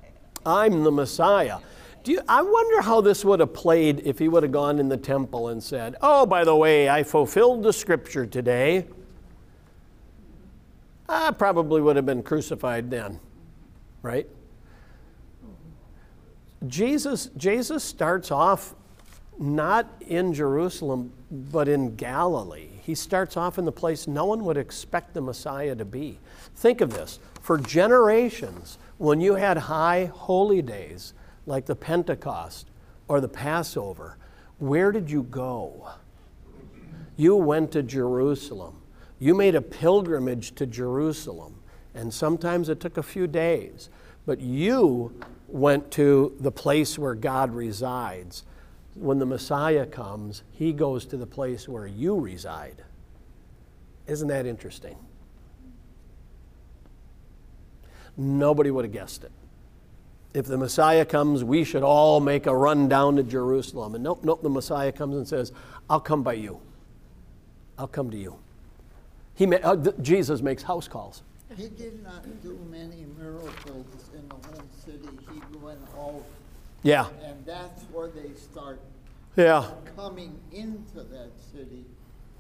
I'm 0.47 0.85
the 0.85 0.93
Messiah. 0.93 1.59
Do 2.05 2.13
you, 2.13 2.21
I 2.29 2.43
wonder 2.43 2.83
how 2.83 3.01
this 3.01 3.25
would 3.25 3.41
have 3.41 3.55
played 3.55 4.03
if 4.05 4.19
he 4.19 4.29
would 4.29 4.43
have 4.43 4.53
gone 4.53 4.79
in 4.79 4.91
the 4.91 4.97
temple 4.97 5.49
and 5.49 5.63
said, 5.63 5.97
Oh, 6.03 6.27
by 6.27 6.45
the 6.45 6.55
way, 6.55 6.89
I 6.89 7.03
fulfilled 7.03 7.63
the 7.63 7.73
scripture 7.73 8.27
today. 8.27 8.87
I 11.09 11.31
probably 11.31 11.81
would 11.81 11.97
have 11.97 12.05
been 12.05 12.23
crucified 12.23 12.91
then, 12.91 13.21
right? 14.03 14.29
Jesus, 16.67 17.31
Jesus 17.39 17.83
starts 17.83 18.31
off 18.31 18.75
not 19.39 19.91
in 20.07 20.35
Jerusalem, 20.35 21.11
but 21.31 21.69
in 21.69 21.97
Galilee. 21.97 22.69
He 22.83 22.95
starts 22.95 23.37
off 23.37 23.59
in 23.59 23.65
the 23.65 23.73
place 23.73 24.07
no 24.07 24.27
one 24.27 24.45
would 24.45 24.59
expect 24.59 25.15
the 25.15 25.23
Messiah 25.23 25.75
to 25.75 25.85
be. 25.87 26.19
Think 26.55 26.83
of 26.83 26.93
this 26.93 27.19
for 27.41 27.57
generations, 27.59 28.79
when 28.99 29.21
you 29.21 29.35
had 29.35 29.57
high 29.57 30.11
holy 30.13 30.63
days 30.63 31.15
like 31.47 31.67
the 31.67 31.77
Pentecost 31.77 32.69
or 33.09 33.21
the 33.21 33.29
Passover, 33.29 34.17
where 34.59 34.93
did 34.93 35.11
you 35.11 35.23
go? 35.23 35.89
You 37.17 37.37
went 37.37 37.73
to 37.73 37.83
Jerusalem. 37.83 38.81
You 39.19 39.35
made 39.35 39.55
a 39.55 39.63
pilgrimage 39.63 40.55
to 40.57 40.67
Jerusalem, 40.67 41.61
and 41.95 42.13
sometimes 42.13 42.69
it 42.69 42.81
took 42.81 42.97
a 42.97 43.03
few 43.03 43.27
days, 43.27 43.89
but 44.27 44.41
you 44.41 45.21
went 45.49 45.91
to 45.93 46.35
the 46.41 46.51
place 46.51 46.99
where 46.99 47.15
God 47.15 47.55
resides. 47.55 48.45
When 48.95 49.19
the 49.19 49.27
Messiah 49.27 49.87
comes, 49.87 50.43
he 50.51 50.73
goes 50.73 51.07
to 51.07 51.17
the 51.17 51.27
place 51.27 51.69
where 51.69 51.87
you 51.87 52.19
reside. 52.19 52.83
Isn't 54.07 54.29
that 54.29 54.47
interesting? 54.47 54.97
Nobody 58.17 58.71
would 58.71 58.85
have 58.85 58.93
guessed 58.93 59.25
it. 59.25 59.33
If 60.35 60.47
the 60.47 60.59
Messiah 60.59 61.05
comes, 61.05 61.45
we 61.45 61.63
should 61.63 61.85
all 61.85 62.19
make 62.19 62.47
a 62.47 62.55
run 62.55 62.89
down 62.89 63.17
to 63.17 63.23
Jerusalem. 63.23 63.95
And 63.95 64.03
nope, 64.03 64.25
nope, 64.25 64.43
the 64.43 64.51
Messiah 64.51 64.91
comes 64.91 65.17
and 65.17 65.27
says, 65.27 65.53
I'll 65.89 66.01
come 66.01 66.25
by 66.25 66.33
you. 66.35 66.61
I'll 67.79 67.87
come 67.87 68.11
to 68.11 68.17
you. 68.17 68.37
He 69.35 69.47
ma- 69.47 69.57
uh, 69.63 69.77
th- 69.77 69.97
Jesus 70.03 70.43
makes 70.43 70.65
house 70.65 70.89
calls. 70.89 71.23
He 71.57 71.69
did 71.69 72.03
not 72.03 72.25
do 72.43 72.59
many 72.69 73.07
miracles 73.17 73.87
in 74.13 74.29
the 74.29 74.35
whole 74.35 74.63
city. 74.85 75.09
He 75.33 75.57
went 75.59 75.79
out, 75.97 76.25
Yeah, 76.83 77.07
and 77.23 77.45
that's 77.47 77.83
where 77.93 78.09
they 78.09 78.35
start 78.35 78.81
yeah, 79.37 79.71
coming 79.97 80.39
into 80.53 81.03
that 81.13 81.31
city 81.53 81.85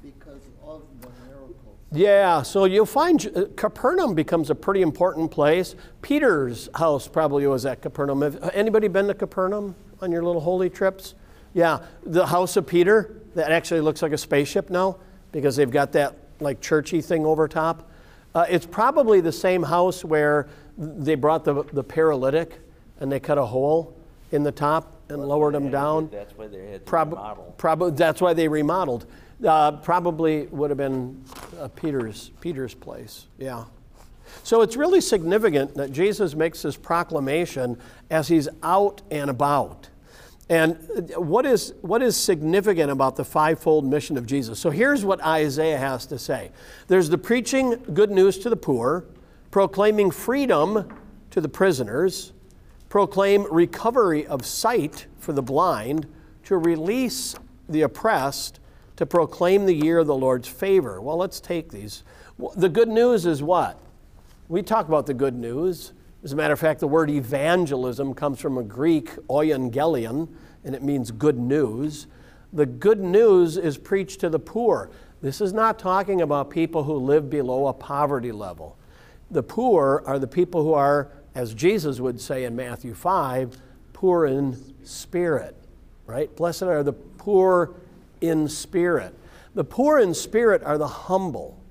because 0.05 0.43
of 0.63 0.83
the 1.01 1.09
miracles. 1.27 1.79
yeah. 1.93 2.43
So 2.43 2.67
you'll 2.67 2.87
find 2.87 3.27
uh, 3.35 3.45
Capernaum 3.57 4.15
becomes 4.15 4.51
a 4.51 4.55
pretty 4.55 4.83
important 4.83 5.31
place. 5.31 5.75
Peter's 6.03 6.69
house 6.75 7.09
probably 7.09 7.47
was 7.47 7.65
at 7.65 7.81
Capernaum. 7.83 8.23
Have 8.23 8.51
anybody 8.53 8.89
been 8.89 9.07
to 9.09 9.15
Capernaum 9.15 9.75
on 10.03 10.13
your 10.13 10.23
little 10.23 10.41
holy 10.43 10.69
trips? 10.69 11.15
Yeah, 11.55 11.81
the 12.05 12.27
house 12.27 12.57
of 12.57 12.67
Peter 12.67 13.23
that 13.35 13.51
actually 13.51 13.81
looks 13.81 14.03
like 14.03 14.13
a 14.13 14.19
spaceship 14.19 14.71
now 14.71 14.99
because 15.33 15.57
they've 15.57 15.71
got 15.71 15.93
that 15.93 16.17
like 16.41 16.61
churchy 16.61 17.01
thing 17.01 17.25
over 17.25 17.49
top. 17.49 17.91
Uh, 18.35 18.45
it's 18.49 18.67
probably 18.67 19.21
the 19.21 19.33
same 19.33 19.63
house 19.63 20.05
where 20.05 20.49
they 20.77 21.15
brought 21.15 21.45
the, 21.45 21.63
the 21.73 21.85
paralytic 21.85 22.59
and 22.99 23.11
they 23.11 23.21
cut 23.21 23.39
a 23.39 23.45
hole 23.47 23.97
in 24.33 24.43
the 24.43 24.51
top 24.51 25.01
and 25.09 25.25
lowered 25.25 25.55
him 25.55 25.71
down. 25.71 26.09
that's 26.11 26.37
why 26.37 26.49
they 26.49 26.67
had 26.67 26.81
to 26.85 26.91
Prob- 26.91 27.13
remodel. 27.13 27.55
Probably 27.57 27.91
that's 27.93 28.21
why 28.21 28.35
they 28.35 28.49
remodeled. 28.49 29.07
Uh, 29.45 29.73
probably 29.73 30.47
would 30.47 30.71
have 30.71 30.79
been 30.79 31.23
uh, 31.61 31.69
Peter's 31.69 32.31
Peter's 32.41 32.75
place. 32.75 33.27
Yeah. 33.39 33.65
So 34.43 34.63
it's 34.63 34.77
really 34.77 35.01
significant 35.01 35.75
that 35.75 35.93
Jesus 35.93 36.35
makes 36.35 36.63
this 36.63 36.77
proclamation 36.77 37.79
as 38.11 38.29
he's 38.29 38.49
out 38.63 39.03
and 39.11 39.31
about. 39.31 39.89
And 40.49 40.77
uh, 41.15 41.21
what 41.21 41.47
is, 41.47 41.75
what 41.81 42.03
is 42.03 42.17
significant 42.17 42.91
about 42.91 43.17
the 43.17 43.25
fivefold 43.25 43.85
mission 43.85 44.19
of 44.19 44.27
Jesus? 44.27 44.59
So 44.59 44.71
here's 44.71 45.05
what 45.05 45.23
Isaiah 45.23 45.79
has 45.79 46.07
to 46.07 46.19
say 46.19 46.51
there's 46.89 47.09
the 47.09 47.19
preaching 47.19 47.83
good 47.95 48.11
news 48.11 48.39
to 48.41 48.51
the 48.51 48.57
poor, 48.57 49.07
proclaiming 49.51 50.11
freedom 50.11 50.89
to 51.31 51.41
the 51.41 51.49
prisoners, 51.49 52.33
proclaim 52.89 53.47
recovery 53.51 54.27
of 54.27 54.45
sight 54.45 55.07
for 55.19 55.33
the 55.33 55.43
blind, 55.43 56.07
to 56.45 56.59
release 56.59 57.35
the 57.69 57.83
oppressed, 57.83 58.61
to 58.97 59.07
proclaim 59.07 59.67
the 59.67 59.75
year 59.75 59.99
of 59.99 60.07
the 60.07 60.15
Lord's 60.15 60.49
favor. 60.49 61.01
Well, 61.01 61.17
let's 61.17 61.41
take 61.41 61.71
these. 61.71 62.05
The 62.57 62.69
good 62.69 62.89
news 62.89 63.27
is 63.27 63.43
what? 63.43 63.79
We 64.49 64.63
talk 64.63 64.89
about 64.89 65.07
the 65.07 65.15
good 65.15 65.35
news. 65.35 65.93
As 66.23 66.33
a 66.33 66.37
matter 66.37 66.55
of 66.55 66.61
fact, 66.61 66.81
the 66.81 66.89
word 66.89 67.11
evangelism 67.11 68.15
comes 68.15 68.41
from 68.41 68.59
a 68.59 68.63
Greek 68.63 69.11
euangelion, 69.29 70.29
and 70.65 70.75
it 70.75 70.83
means 70.83 71.11
good 71.11 71.39
news. 71.39 72.07
The 72.53 72.67
good 72.67 73.01
news 73.01 73.57
is 73.57 73.77
preached 73.77 74.21
to 74.21 74.31
the 74.31 74.39
poor. 74.39 74.91
This 75.21 75.41
is 75.41 75.53
not 75.53 75.79
talking 75.79 76.23
about 76.23 76.51
people 76.51 76.85
who 76.85 76.95
live 76.95 77.29
below 77.31 77.67
a 77.67 77.73
poverty 77.73 78.33
level. 78.33 78.77
The 79.31 79.43
poor 79.43 80.03
are 80.07 80.19
the 80.19 80.29
people 80.29 80.63
who 80.63 80.75
are, 80.75 81.11
as 81.35 81.55
Jesus 81.55 81.99
would 81.99 82.21
say 82.21 82.45
in 82.45 82.55
Matthew 82.55 82.95
5, 82.95 83.57
poor 83.93 84.27
in 84.27 84.57
spirit, 84.85 85.57
right? 86.07 86.35
Blessed 86.37 86.65
are 86.65 86.83
the 86.83 86.93
poor 86.93 87.75
in 88.21 88.49
spirit. 88.49 89.15
The 89.55 89.65
poor 89.65 89.99
in 89.99 90.15
spirit 90.15 90.63
are 90.63 90.79
the 90.79 90.89
humble, 90.89 91.63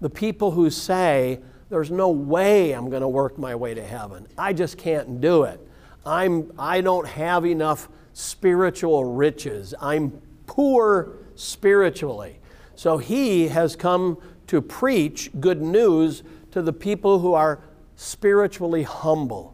the 0.00 0.10
people 0.10 0.52
who 0.52 0.70
say, 0.70 1.40
There's 1.68 1.90
no 1.90 2.10
way 2.10 2.72
I'm 2.72 2.88
going 2.90 3.02
to 3.02 3.08
work 3.08 3.38
my 3.38 3.54
way 3.54 3.74
to 3.74 3.84
heaven. 3.84 4.26
I 4.38 4.52
just 4.52 4.78
can't 4.78 5.20
do 5.20 5.44
it. 5.44 5.60
I'm, 6.04 6.52
I 6.58 6.80
don't 6.80 7.06
have 7.06 7.46
enough 7.46 7.88
spiritual 8.12 9.04
riches. 9.04 9.74
I'm 9.80 10.20
poor 10.46 11.16
spiritually. 11.34 12.38
So 12.74 12.98
he 12.98 13.48
has 13.48 13.76
come 13.76 14.18
to 14.48 14.60
preach 14.60 15.30
good 15.40 15.62
news 15.62 16.22
to 16.50 16.62
the 16.62 16.72
people 16.72 17.20
who 17.20 17.34
are 17.34 17.60
spiritually 17.96 18.82
humble. 18.82 19.51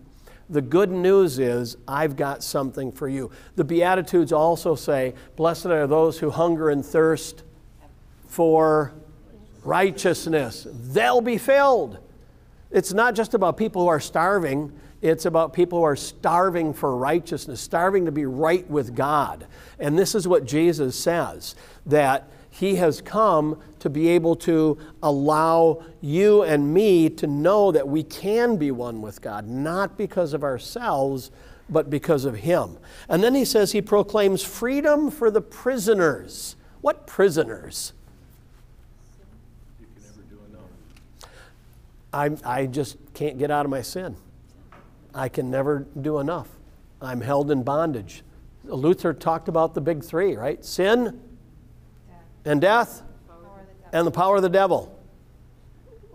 The 0.51 0.63
good 0.63 0.91
news 0.91 1.39
is, 1.39 1.77
I've 1.87 2.17
got 2.17 2.43
something 2.43 2.91
for 2.91 3.09
you. 3.09 3.31
The 3.57 3.65
Beatitudes 3.65 4.33
also 4.33 4.75
say, 4.75 5.15
Blessed 5.37 5.67
are 5.67 5.87
those 5.87 6.19
who 6.19 6.31
hunger 6.31 6.71
and 6.71 6.85
thirst 6.85 7.43
for 8.27 8.95
righteousness, 9.63 10.67
they'll 10.71 11.21
be 11.21 11.39
filled. 11.39 11.99
It's 12.71 12.93
not 12.93 13.15
just 13.15 13.35
about 13.35 13.57
people 13.57 13.83
who 13.83 13.89
are 13.89 14.01
starving, 14.01 14.73
it's 15.01 15.27
about 15.27 15.53
people 15.53 15.79
who 15.79 15.85
are 15.85 15.97
starving 15.97 16.75
for 16.75 16.97
righteousness, 16.97 17.61
starving 17.61 18.07
to 18.07 18.13
be 18.13 18.27
right 18.27 18.69
with 18.69 18.95
God. 18.95 19.47
And 19.79 19.99
this 19.99 20.15
is 20.15 20.27
what 20.27 20.45
Jesus 20.45 20.97
says 20.97 21.55
that 21.87 22.31
He 22.51 22.77
has 22.77 23.01
come 23.01 23.61
to 23.81 23.91
be 23.91 24.09
able 24.09 24.37
to 24.37 24.79
allow 25.03 25.83
you 26.01 26.43
and 26.43 26.73
me 26.73 27.09
to 27.11 27.27
know 27.27 27.73
that 27.73 27.87
we 27.87 28.03
can 28.03 28.57
be 28.57 28.71
one 28.71 29.01
with 29.03 29.21
God, 29.21 29.47
not 29.47 29.97
because 29.97 30.33
of 30.33 30.43
ourselves, 30.45 31.31
but 31.69 31.91
because 31.91 32.25
of 32.25 32.37
Him. 32.37 32.79
And 33.09 33.23
then 33.23 33.35
he 33.35 33.45
says 33.45 33.73
he 33.73 33.83
proclaims 33.83 34.43
freedom 34.43 35.11
for 35.11 35.31
the 35.31 35.41
prisoners. 35.41 36.57
What 36.81 37.07
prisoners? 37.07 37.93
You 39.81 39.87
can 39.95 40.03
never 40.05 40.23
do 40.31 40.41
enough. 40.49 42.45
I, 42.45 42.61
I 42.63 42.67
just 42.67 42.97
can't 43.15 43.39
get 43.39 43.51
out 43.51 43.65
of 43.65 43.71
my 43.71 43.83
sin. 43.83 44.17
I 45.15 45.29
can 45.29 45.51
never 45.51 45.87
do 46.01 46.19
enough. 46.19 46.49
I'm 47.01 47.21
held 47.21 47.51
in 47.51 47.63
bondage. 47.63 48.23
Luther 48.65 49.13
talked 49.13 49.49
about 49.49 49.75
the 49.75 49.81
big 49.81 50.05
three, 50.05 50.37
right? 50.37 50.65
Sin 50.65 51.21
and 52.45 52.61
death 52.61 53.03
and 53.93 54.07
the 54.07 54.11
power 54.11 54.37
of 54.37 54.43
the 54.43 54.49
devil. 54.49 54.99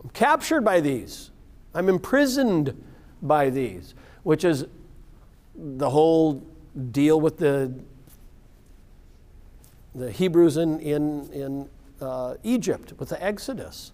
I'm 0.04 0.10
captured 0.10 0.62
by 0.62 0.82
these. 0.82 1.32
I'm 1.74 1.90
imprisoned 1.90 2.82
by 3.22 3.50
these, 3.50 3.96
which 4.24 4.44
is 4.44 4.66
the 5.56 5.90
whole 5.90 6.44
deal 6.92 7.20
with 7.20 7.38
the, 7.38 7.74
the 9.96 10.12
Hebrews 10.12 10.58
in, 10.58 10.80
in, 10.80 11.30
in 11.32 11.70
uh, 12.02 12.36
Egypt 12.44 12.94
with 12.98 13.10
the 13.10 13.24
Exodus. 13.24 13.92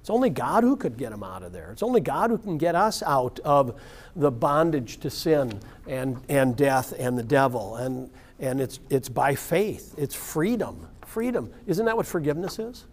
It's 0.00 0.10
only 0.10 0.28
God 0.28 0.64
who 0.64 0.76
could 0.76 0.98
get 0.98 1.12
them 1.12 1.22
out 1.22 1.42
of 1.42 1.52
there. 1.52 1.70
It's 1.72 1.82
only 1.82 2.00
God 2.00 2.28
who 2.28 2.36
can 2.36 2.58
get 2.58 2.74
us 2.74 3.02
out 3.02 3.40
of 3.40 3.80
the 4.14 4.30
bondage 4.30 4.98
to 4.98 5.08
sin 5.08 5.60
and, 5.86 6.20
and 6.28 6.54
death 6.56 6.92
and 6.98 7.16
the 7.16 7.22
devil. 7.22 7.76
And, 7.76 8.10
and 8.38 8.60
it's, 8.60 8.80
it's 8.90 9.08
by 9.08 9.34
faith, 9.34 9.94
it's 9.96 10.14
freedom. 10.14 10.88
Freedom. 11.06 11.50
Isn't 11.66 11.86
that 11.86 11.96
what 11.96 12.06
forgiveness 12.06 12.58
is? 12.58 12.84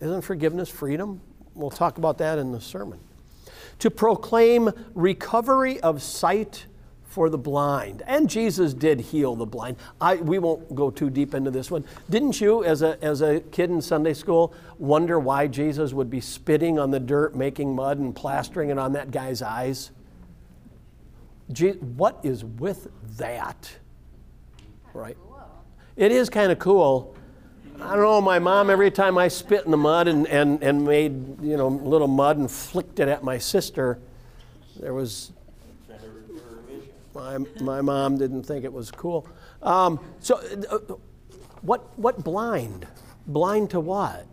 Isn't 0.00 0.22
forgiveness 0.22 0.68
freedom? 0.68 1.20
We'll 1.54 1.70
talk 1.70 1.98
about 1.98 2.18
that 2.18 2.38
in 2.38 2.52
the 2.52 2.60
sermon. 2.60 3.00
To 3.80 3.90
proclaim 3.90 4.70
recovery 4.94 5.80
of 5.80 6.02
sight 6.02 6.66
for 7.16 7.30
the 7.30 7.38
blind. 7.38 8.02
And 8.06 8.28
Jesus 8.28 8.74
did 8.74 9.00
heal 9.00 9.36
the 9.36 9.46
blind. 9.46 9.78
I, 9.98 10.16
we 10.16 10.38
won't 10.38 10.74
go 10.74 10.90
too 10.90 11.08
deep 11.08 11.32
into 11.32 11.50
this 11.50 11.70
one. 11.70 11.82
Didn't 12.10 12.38
you, 12.42 12.62
as 12.62 12.82
a, 12.82 13.02
as 13.02 13.22
a 13.22 13.40
kid 13.40 13.70
in 13.70 13.80
Sunday 13.80 14.12
school, 14.12 14.52
wonder 14.78 15.18
why 15.18 15.46
Jesus 15.46 15.94
would 15.94 16.10
be 16.10 16.20
spitting 16.20 16.78
on 16.78 16.90
the 16.90 17.00
dirt, 17.00 17.34
making 17.34 17.74
mud, 17.74 17.98
and 17.98 18.14
plastering 18.14 18.68
it 18.68 18.78
on 18.78 18.92
that 18.92 19.12
guy's 19.12 19.40
eyes? 19.40 19.92
Je- 21.50 21.72
what 21.72 22.20
is 22.22 22.44
with 22.44 22.88
that? 23.16 23.70
Right? 24.92 25.16
It 25.96 26.12
is 26.12 26.28
kind 26.28 26.52
of 26.52 26.58
cool. 26.58 27.15
I 27.80 27.90
don't 27.90 28.00
know, 28.00 28.20
my 28.20 28.38
mom, 28.38 28.70
every 28.70 28.90
time 28.90 29.18
I 29.18 29.28
spit 29.28 29.64
in 29.64 29.70
the 29.70 29.76
mud 29.76 30.08
and, 30.08 30.26
and, 30.28 30.62
and 30.62 30.84
made, 30.84 31.42
you 31.42 31.56
know, 31.56 31.68
little 31.68 32.08
mud 32.08 32.38
and 32.38 32.50
flicked 32.50 33.00
it 33.00 33.08
at 33.08 33.22
my 33.22 33.38
sister, 33.38 33.98
there 34.80 34.94
was 34.94 35.32
my, 37.14 37.38
my 37.60 37.80
mom 37.80 38.18
didn't 38.18 38.44
think 38.44 38.64
it 38.64 38.72
was 38.72 38.90
cool. 38.90 39.26
Um, 39.62 40.00
so, 40.20 40.36
uh, 40.70 40.94
what, 41.62 41.98
what 41.98 42.22
blind? 42.22 42.86
Blind 43.26 43.70
to 43.70 43.80
what? 43.80 44.26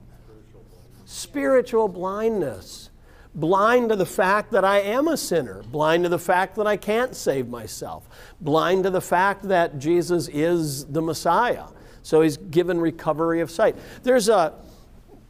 Spiritual 1.06 1.88
blindness. 1.88 2.90
Blind 3.36 3.90
to 3.90 3.96
the 3.96 4.06
fact 4.06 4.52
that 4.52 4.64
I 4.64 4.80
am 4.82 5.08
a 5.08 5.18
sinner. 5.18 5.64
Blind 5.64 6.04
to 6.04 6.10
the 6.10 6.20
fact 6.20 6.56
that 6.56 6.68
I 6.68 6.78
can't 6.78 7.16
save 7.16 7.48
myself. 7.48 8.08
Blind 8.40 8.84
to 8.84 8.90
the 8.90 9.02
fact 9.02 9.48
that 9.48 9.80
Jesus 9.80 10.28
is 10.28 10.86
the 10.86 11.02
Messiah. 11.02 11.66
So 12.04 12.22
he's 12.22 12.38
given 12.38 12.80
recovery 12.80 13.42
of 13.42 13.50
sight. 13.50 13.76
There's 14.04 14.30
a, 14.30 14.54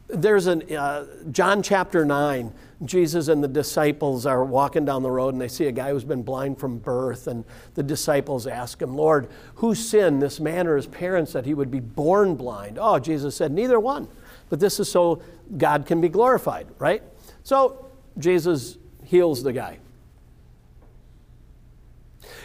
there's 0.08 0.46
an, 0.46 0.62
uh, 0.74 1.06
John 1.30 1.62
chapter 1.62 2.04
9 2.04 2.52
Jesus 2.84 3.28
and 3.28 3.42
the 3.42 3.48
disciples 3.48 4.26
are 4.26 4.44
walking 4.44 4.84
down 4.84 5.02
the 5.02 5.10
road 5.10 5.34
and 5.34 5.40
they 5.40 5.48
see 5.48 5.66
a 5.66 5.72
guy 5.72 5.90
who's 5.90 6.04
been 6.04 6.22
blind 6.22 6.58
from 6.58 6.78
birth. 6.78 7.26
And 7.26 7.44
the 7.74 7.82
disciples 7.82 8.46
ask 8.46 8.80
him, 8.80 8.96
Lord, 8.96 9.28
who 9.56 9.74
sinned, 9.74 10.20
this 10.20 10.40
man 10.40 10.66
or 10.66 10.76
his 10.76 10.86
parents, 10.86 11.32
that 11.32 11.46
he 11.46 11.54
would 11.54 11.70
be 11.70 11.80
born 11.80 12.34
blind? 12.34 12.78
Oh, 12.80 12.98
Jesus 12.98 13.36
said, 13.36 13.52
Neither 13.52 13.80
one. 13.80 14.08
But 14.50 14.60
this 14.60 14.78
is 14.78 14.90
so 14.90 15.22
God 15.56 15.86
can 15.86 16.00
be 16.00 16.08
glorified, 16.08 16.66
right? 16.78 17.02
So 17.42 17.86
Jesus 18.18 18.76
heals 19.04 19.42
the 19.42 19.52
guy. 19.52 19.78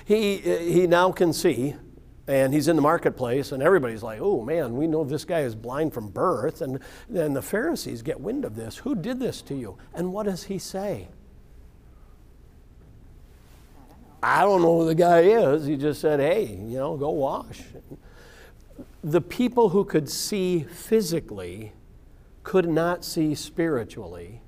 He, 0.06 0.38
he 0.38 0.88
now 0.88 1.12
can 1.12 1.34
see 1.34 1.76
and 2.30 2.54
he's 2.54 2.68
in 2.68 2.76
the 2.76 2.82
marketplace, 2.84 3.52
and 3.52 3.64
everybody's 3.64 4.04
like, 4.04 4.20
oh 4.22 4.44
man, 4.44 4.76
we 4.76 4.86
know 4.86 5.04
this 5.04 5.26
guy 5.26 5.40
is 5.40 5.56
blind 5.56 5.94
from 5.94 6.10
birth. 6.10 6.62
And 6.62 6.80
then 7.10 7.34
the 7.34 7.42
Pharisees 7.42 8.04
get 8.04 8.22
wind 8.22 8.46
of 8.46 8.56
this. 8.56 8.78
Who 8.78 8.94
did 8.94 9.20
this 9.20 9.42
to 9.44 9.56
you? 9.56 9.80
And 9.96 10.14
what 10.14 10.28
does 10.28 10.44
he 10.44 10.60
say? 10.60 11.08
I 14.22 14.42
don't 14.42 14.62
know 14.62 14.82
who 14.82 14.86
the 14.86 14.96
guy 14.96 15.22
is. 15.22 15.66
He 15.66 15.76
just 15.76 16.02
said, 16.02 16.20
hey, 16.20 16.46
you 16.46 16.78
know, 16.78 16.98
go 16.98 17.10
wash. 17.10 17.64
The 19.04 19.22
people 19.22 19.70
who 19.70 19.84
could 19.84 20.08
see 20.08 20.64
physically 20.64 21.72
could 22.44 22.70
not 22.70 23.04
see 23.04 23.34
spiritually, 23.34 24.42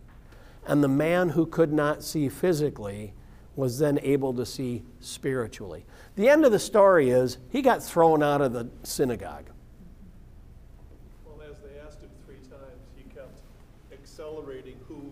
and 0.67 0.83
the 0.83 0.87
man 0.87 1.29
who 1.29 1.47
could 1.47 1.73
not 1.73 2.03
see 2.03 2.29
physically 2.29 3.13
was 3.55 3.79
then 3.79 3.99
able 4.01 4.33
to 4.33 4.45
see 4.45 4.83
spiritually. 4.99 5.85
The 6.15 6.29
end 6.29 6.45
of 6.45 6.51
the 6.51 6.59
story 6.59 7.09
is 7.09 7.37
he 7.49 7.61
got 7.61 7.83
thrown 7.83 8.23
out 8.23 8.41
of 8.41 8.53
the 8.53 8.69
synagogue. 8.83 9.45
Well, 11.25 11.41
as 11.49 11.57
they 11.59 11.79
asked 11.79 12.01
him 12.01 12.09
three 12.25 12.35
times, 12.49 12.81
he 12.95 13.03
kept 13.13 13.41
accelerating 13.91 14.77
who, 14.87 15.11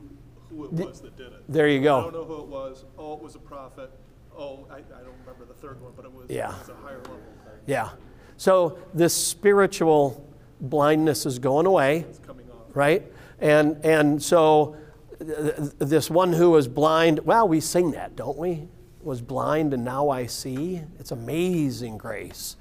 who 0.49 0.65
it 0.65 0.71
was 0.71 1.01
that 1.01 1.17
did 1.17 1.27
it. 1.27 1.43
There 1.49 1.67
you 1.67 1.81
go. 1.81 1.99
I 1.99 2.03
don't 2.03 2.13
know 2.13 2.23
who 2.23 2.41
it 2.41 2.47
was. 2.47 2.85
Oh, 2.97 3.13
it 3.13 3.21
was 3.21 3.35
a 3.35 3.39
prophet. 3.39 3.91
Oh, 4.37 4.65
I, 4.71 4.77
I 4.77 4.79
don't 4.79 5.17
remember 5.25 5.45
the 5.45 5.53
third 5.55 5.81
one, 5.81 5.91
but 5.95 6.05
it 6.05 6.13
was, 6.13 6.27
yeah. 6.29 6.55
it 6.55 6.59
was 6.59 6.69
a 6.69 6.75
higher 6.75 6.99
level. 6.99 7.19
Yeah. 7.65 7.89
So 8.37 8.77
this 8.93 9.13
spiritual 9.13 10.25
blindness 10.61 11.25
is 11.25 11.39
going 11.39 11.65
away. 11.65 12.05
It's 12.09 12.19
coming 12.19 12.45
off. 12.49 12.73
Right? 12.73 13.03
And, 13.39 13.83
and 13.85 14.21
so 14.23 14.77
this 15.19 16.09
one 16.09 16.33
who 16.33 16.51
was 16.51 16.67
blind, 16.67 17.19
well, 17.19 17.47
we 17.47 17.59
sing 17.59 17.91
that, 17.91 18.15
don't 18.15 18.37
we? 18.37 18.67
Was 19.01 19.21
blind 19.21 19.73
and 19.73 19.83
now 19.83 20.09
I 20.09 20.25
see. 20.25 20.81
It's 20.99 21.11
amazing 21.11 21.97
grace. 21.97 22.55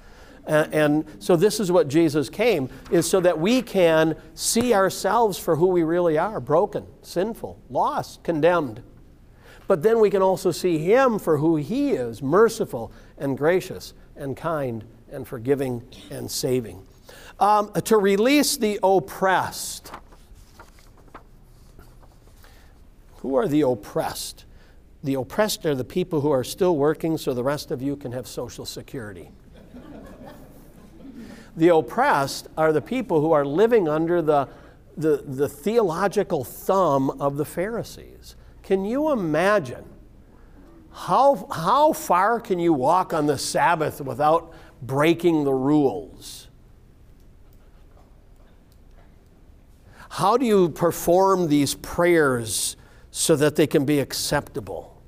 And, 0.45 0.73
and 0.73 1.05
so 1.19 1.35
this 1.35 1.59
is 1.59 1.71
what 1.71 1.87
Jesus 1.87 2.29
came, 2.29 2.69
is 2.91 3.09
so 3.09 3.19
that 3.21 3.39
we 3.39 3.61
can 3.61 4.15
see 4.33 4.73
ourselves 4.73 5.37
for 5.37 5.55
who 5.55 5.67
we 5.67 5.83
really 5.83 6.17
are 6.17 6.39
broken, 6.39 6.85
sinful, 7.01 7.61
lost, 7.69 8.23
condemned. 8.23 8.81
But 9.67 9.83
then 9.83 9.99
we 9.99 10.09
can 10.09 10.21
also 10.21 10.51
see 10.51 10.79
Him 10.79 11.19
for 11.19 11.37
who 11.37 11.57
He 11.57 11.91
is 11.91 12.21
merciful 12.21 12.91
and 13.17 13.37
gracious 13.37 13.93
and 14.15 14.35
kind 14.35 14.83
and 15.11 15.27
forgiving 15.27 15.83
and 16.09 16.29
saving. 16.29 16.85
Um, 17.39 17.71
to 17.73 17.97
release 17.97 18.57
the 18.57 18.79
oppressed. 18.83 19.91
Who 23.21 23.35
are 23.35 23.47
the 23.47 23.61
oppressed? 23.61 24.45
The 25.03 25.15
oppressed 25.15 25.65
are 25.65 25.75
the 25.75 25.83
people 25.83 26.21
who 26.21 26.31
are 26.31 26.43
still 26.43 26.75
working 26.75 27.17
so 27.17 27.33
the 27.33 27.43
rest 27.43 27.71
of 27.71 27.81
you 27.81 27.95
can 27.95 28.11
have 28.11 28.27
Social 28.27 28.65
Security. 28.65 29.31
the 31.55 31.69
oppressed 31.69 32.47
are 32.57 32.71
the 32.71 32.81
people 32.81 33.21
who 33.21 33.31
are 33.31 33.45
living 33.45 33.89
under 33.89 34.21
the, 34.21 34.47
the, 34.95 35.23
the 35.25 35.49
theological 35.49 36.43
thumb 36.43 37.09
of 37.21 37.37
the 37.37 37.45
Pharisees. 37.45 38.35
Can 38.63 38.85
you 38.85 39.11
imagine? 39.11 39.85
How, 40.91 41.47
how 41.51 41.93
far 41.93 42.39
can 42.39 42.59
you 42.59 42.73
walk 42.73 43.13
on 43.13 43.25
the 43.25 43.37
Sabbath 43.37 44.01
without 44.01 44.53
breaking 44.81 45.43
the 45.43 45.53
rules? 45.53 46.47
How 50.09 50.37
do 50.37 50.45
you 50.45 50.69
perform 50.69 51.47
these 51.47 51.75
prayers 51.75 52.75
so 53.11 53.35
that 53.35 53.55
they 53.55 53.67
can 53.67 53.85
be 53.85 53.99
acceptable? 53.99 55.01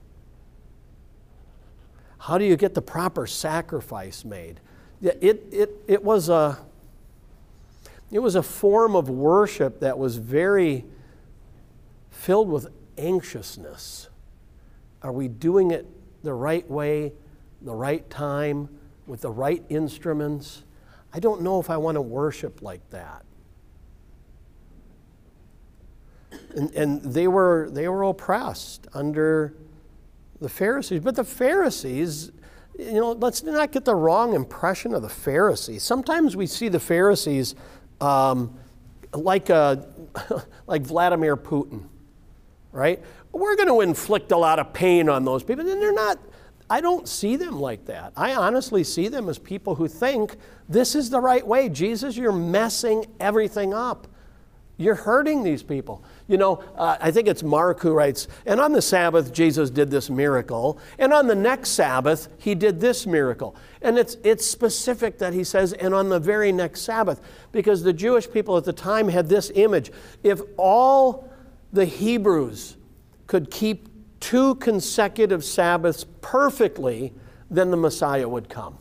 How 2.18 2.38
do 2.38 2.46
you 2.46 2.56
get 2.56 2.74
the 2.74 2.82
proper 2.82 3.26
sacrifice 3.26 4.24
made? 4.24 4.60
It, 5.02 5.44
it, 5.52 5.72
it, 5.88 6.04
was 6.04 6.30
a, 6.30 6.60
it 8.12 8.20
was 8.20 8.36
a 8.36 8.44
form 8.44 8.96
of 8.96 9.10
worship 9.10 9.80
that 9.80 9.98
was 9.98 10.18
very 10.18 10.86
filled 12.12 12.50
with 12.50 12.68
anxiousness. 12.98 14.10
Are 15.02 15.12
we 15.12 15.28
doing 15.28 15.72
it 15.72 15.88
the 16.24 16.34
right 16.34 16.70
way, 16.70 17.14
the 17.64 17.74
right 17.74 18.08
time, 18.12 18.70
with 19.08 19.22
the 19.22 19.32
right 19.32 19.64
instruments? 19.70 20.64
I 21.12 21.20
don't 21.20 21.42
know 21.42 21.60
if 21.60 21.72
I 21.72 21.78
want 21.78 21.96
to 21.96 22.02
worship 22.02 22.62
like 22.62 22.88
that. 22.92 23.26
And, 26.56 26.72
and 26.72 27.02
they, 27.02 27.28
were, 27.28 27.70
they 27.72 27.88
were 27.88 28.04
oppressed 28.04 28.88
under 28.94 29.54
the 30.40 30.50
Pharisees. 30.50 31.02
But 31.02 31.16
the 31.16 31.24
Pharisees, 31.24 32.32
you 32.78 32.94
know, 32.94 33.12
let's 33.14 33.44
not 33.44 33.72
get 33.72 33.86
the 33.86 33.96
wrong 33.96 34.34
impression 34.34 34.94
of 34.94 35.02
the 35.02 35.10
Pharisees. 35.10 35.84
Sometimes 35.84 36.36
we 36.36 36.48
see 36.48 36.68
the 36.68 36.80
Pharisees 36.80 37.56
um, 38.02 38.58
like, 39.14 39.50
uh, 39.50 39.78
like 40.68 40.82
Vladimir 40.82 41.38
Putin, 41.38 41.84
right? 42.72 43.02
We're 43.32 43.56
going 43.56 43.70
to 43.70 43.82
inflict 43.82 44.32
a 44.32 44.38
lot 44.38 44.60
of 44.60 44.74
pain 44.74 45.10
on 45.10 45.24
those 45.24 45.44
people. 45.44 45.68
And 45.68 45.82
they're 45.82 45.94
not, 45.94 46.18
I 46.70 46.82
don't 46.82 47.08
see 47.08 47.36
them 47.36 47.60
like 47.60 47.86
that. 47.86 48.14
I 48.16 48.34
honestly 48.34 48.84
see 48.84 49.08
them 49.08 49.30
as 49.30 49.38
people 49.38 49.76
who 49.76 49.88
think 49.88 50.38
this 50.68 50.96
is 50.96 51.10
the 51.10 51.20
right 51.20 51.46
way. 51.46 51.70
Jesus, 51.70 52.18
you're 52.18 52.32
messing 52.32 53.06
everything 53.20 53.74
up. 53.74 54.08
You're 54.78 54.96
hurting 54.96 55.44
these 55.44 55.62
people. 55.62 56.04
You 56.28 56.38
know, 56.38 56.64
uh, 56.76 56.98
I 57.00 57.12
think 57.12 57.28
it's 57.28 57.44
Mark 57.44 57.82
who 57.82 57.94
writes, 57.94 58.28
and 58.46 58.60
on 58.60 58.72
the 58.72 58.82
Sabbath, 58.82 59.32
Jesus 59.32 59.70
did 59.70 59.92
this 59.92 60.10
miracle, 60.10 60.80
and 60.98 61.14
on 61.14 61.28
the 61.28 61.36
next 61.36 61.72
Sabbath, 61.72 62.30
he 62.40 62.56
did 62.56 62.80
this 62.80 63.06
miracle. 63.06 63.56
And 63.82 64.00
it's, 64.00 64.18
it's 64.24 64.46
specific 64.46 65.20
that 65.20 65.34
he 65.34 65.44
says, 65.44 65.74
and 65.74 65.94
on 65.94 66.10
the 66.10 66.20
very 66.20 66.52
next 66.52 66.82
Sabbath, 66.82 67.22
because 67.52 67.84
the 67.84 67.94
Jewish 67.94 68.30
people 68.30 68.58
at 68.58 68.64
the 68.64 68.74
time 68.74 69.08
had 69.08 69.30
this 69.30 69.52
image. 69.54 69.92
If 70.24 70.42
all 70.58 71.30
the 71.72 71.86
Hebrews 71.86 72.78
could 73.28 73.52
keep 73.52 73.88
two 74.20 74.56
consecutive 74.56 75.44
Sabbaths 75.44 76.06
perfectly, 76.22 77.14
then 77.50 77.72
the 77.72 77.78
Messiah 77.78 78.28
would 78.28 78.50
come. 78.50 78.78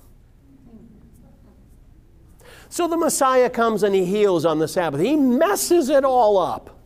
So 2.71 2.87
the 2.87 2.97
Messiah 2.97 3.51
comes 3.51 3.83
and 3.83 3.95
he 3.95 4.05
heals 4.05 4.47
on 4.47 4.61
the 4.61 4.69
Sabbath. 4.69 5.01
He 5.01 5.17
messes 5.17 5.89
it 5.89 6.05
all 6.05 6.39
up. 6.39 6.79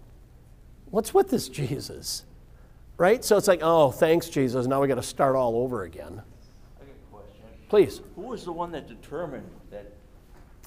What's 0.87 1.13
with 1.13 1.29
this 1.29 1.49
Jesus? 1.49 2.25
Right? 2.97 3.23
So 3.23 3.37
it's 3.37 3.49
like, 3.49 3.61
oh, 3.63 3.91
thanks, 3.91 4.31
Jesus. 4.31 4.67
Now 4.67 4.81
we 4.81 4.89
got 4.89 4.95
to 4.95 5.03
start 5.03 5.37
all 5.37 5.57
over 5.57 5.83
again. 5.83 6.23
I 6.81 6.85
got 6.85 6.95
a 6.95 7.15
question. 7.15 7.43
Please. 7.69 8.01
Who 8.17 8.23
was 8.23 8.45
the 8.45 8.53
one 8.53 8.73
that 8.73 8.89
determined 8.89 9.49
that 9.71 9.93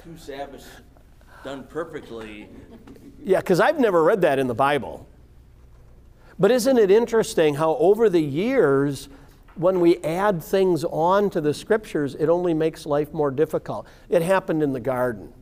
two 0.03 0.17
Sabbaths 0.17 0.67
done 1.43 1.63
perfectly? 1.63 2.47
Yeah, 3.23 3.39
because 3.39 3.59
I've 3.59 3.79
never 3.79 4.03
read 4.03 4.21
that 4.21 4.37
in 4.37 4.45
the 4.45 4.53
Bible. 4.53 5.07
But 6.37 6.51
isn't 6.51 6.77
it 6.77 6.91
interesting 6.91 7.55
how 7.55 7.75
over 7.77 8.07
the 8.07 8.21
years, 8.21 9.09
when 9.57 9.79
we 9.79 9.97
add 9.97 10.43
things 10.43 10.83
on 10.83 11.29
to 11.31 11.41
the 11.41 11.53
scriptures, 11.53 12.15
it 12.15 12.29
only 12.29 12.53
makes 12.53 12.85
life 12.85 13.13
more 13.13 13.31
difficult. 13.31 13.87
It 14.09 14.21
happened 14.21 14.61
in 14.61 14.73
the 14.73 14.79
garden 14.79 15.33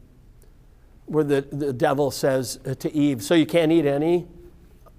where 1.05 1.23
the, 1.23 1.41
the 1.41 1.73
devil 1.73 2.11
says 2.11 2.59
to 2.79 2.93
Eve, 2.93 3.23
So 3.23 3.35
you 3.35 3.45
can't 3.45 3.71
eat 3.71 3.85
any 3.85 4.27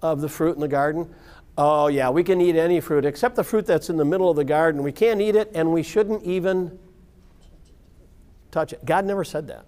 of 0.02 0.20
the 0.20 0.28
fruit 0.28 0.54
in 0.54 0.60
the 0.60 0.68
garden? 0.68 1.12
Oh, 1.58 1.86
yeah, 1.86 2.10
we 2.10 2.22
can 2.22 2.40
eat 2.40 2.56
any 2.56 2.80
fruit 2.80 3.04
except 3.04 3.36
the 3.36 3.44
fruit 3.44 3.66
that's 3.66 3.88
in 3.88 3.96
the 3.96 4.04
middle 4.04 4.28
of 4.28 4.36
the 4.36 4.44
garden. 4.44 4.82
We 4.82 4.92
can't 4.92 5.20
eat 5.20 5.36
it 5.36 5.50
and 5.54 5.72
we 5.72 5.82
shouldn't 5.82 6.22
even 6.22 6.78
touch 8.50 8.72
it. 8.72 8.84
God 8.84 9.06
never 9.06 9.24
said 9.24 9.48
that. 9.48 9.64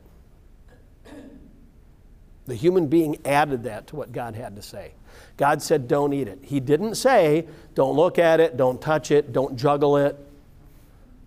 The 2.47 2.55
human 2.55 2.89
being 2.89 3.19
added 3.27 3.65
that 3.65 3.87
to 3.89 3.97
what 3.97 4.13
God 4.13 4.35
had 4.35 4.57
to 4.57 4.63
say. 4.63 4.93
God 5.39 5.63
said, 5.63 5.89
don't 5.89 6.13
eat 6.13 6.29
it. 6.29 6.41
He 6.43 6.61
didn't 6.61 6.97
say, 6.97 7.47
don't 7.75 7.97
look 7.97 8.19
at 8.19 8.41
it, 8.41 8.57
don't 8.57 8.83
touch 8.83 9.11
it, 9.13 9.33
don't 9.33 9.57
juggle 9.57 9.97
it. 9.97 10.19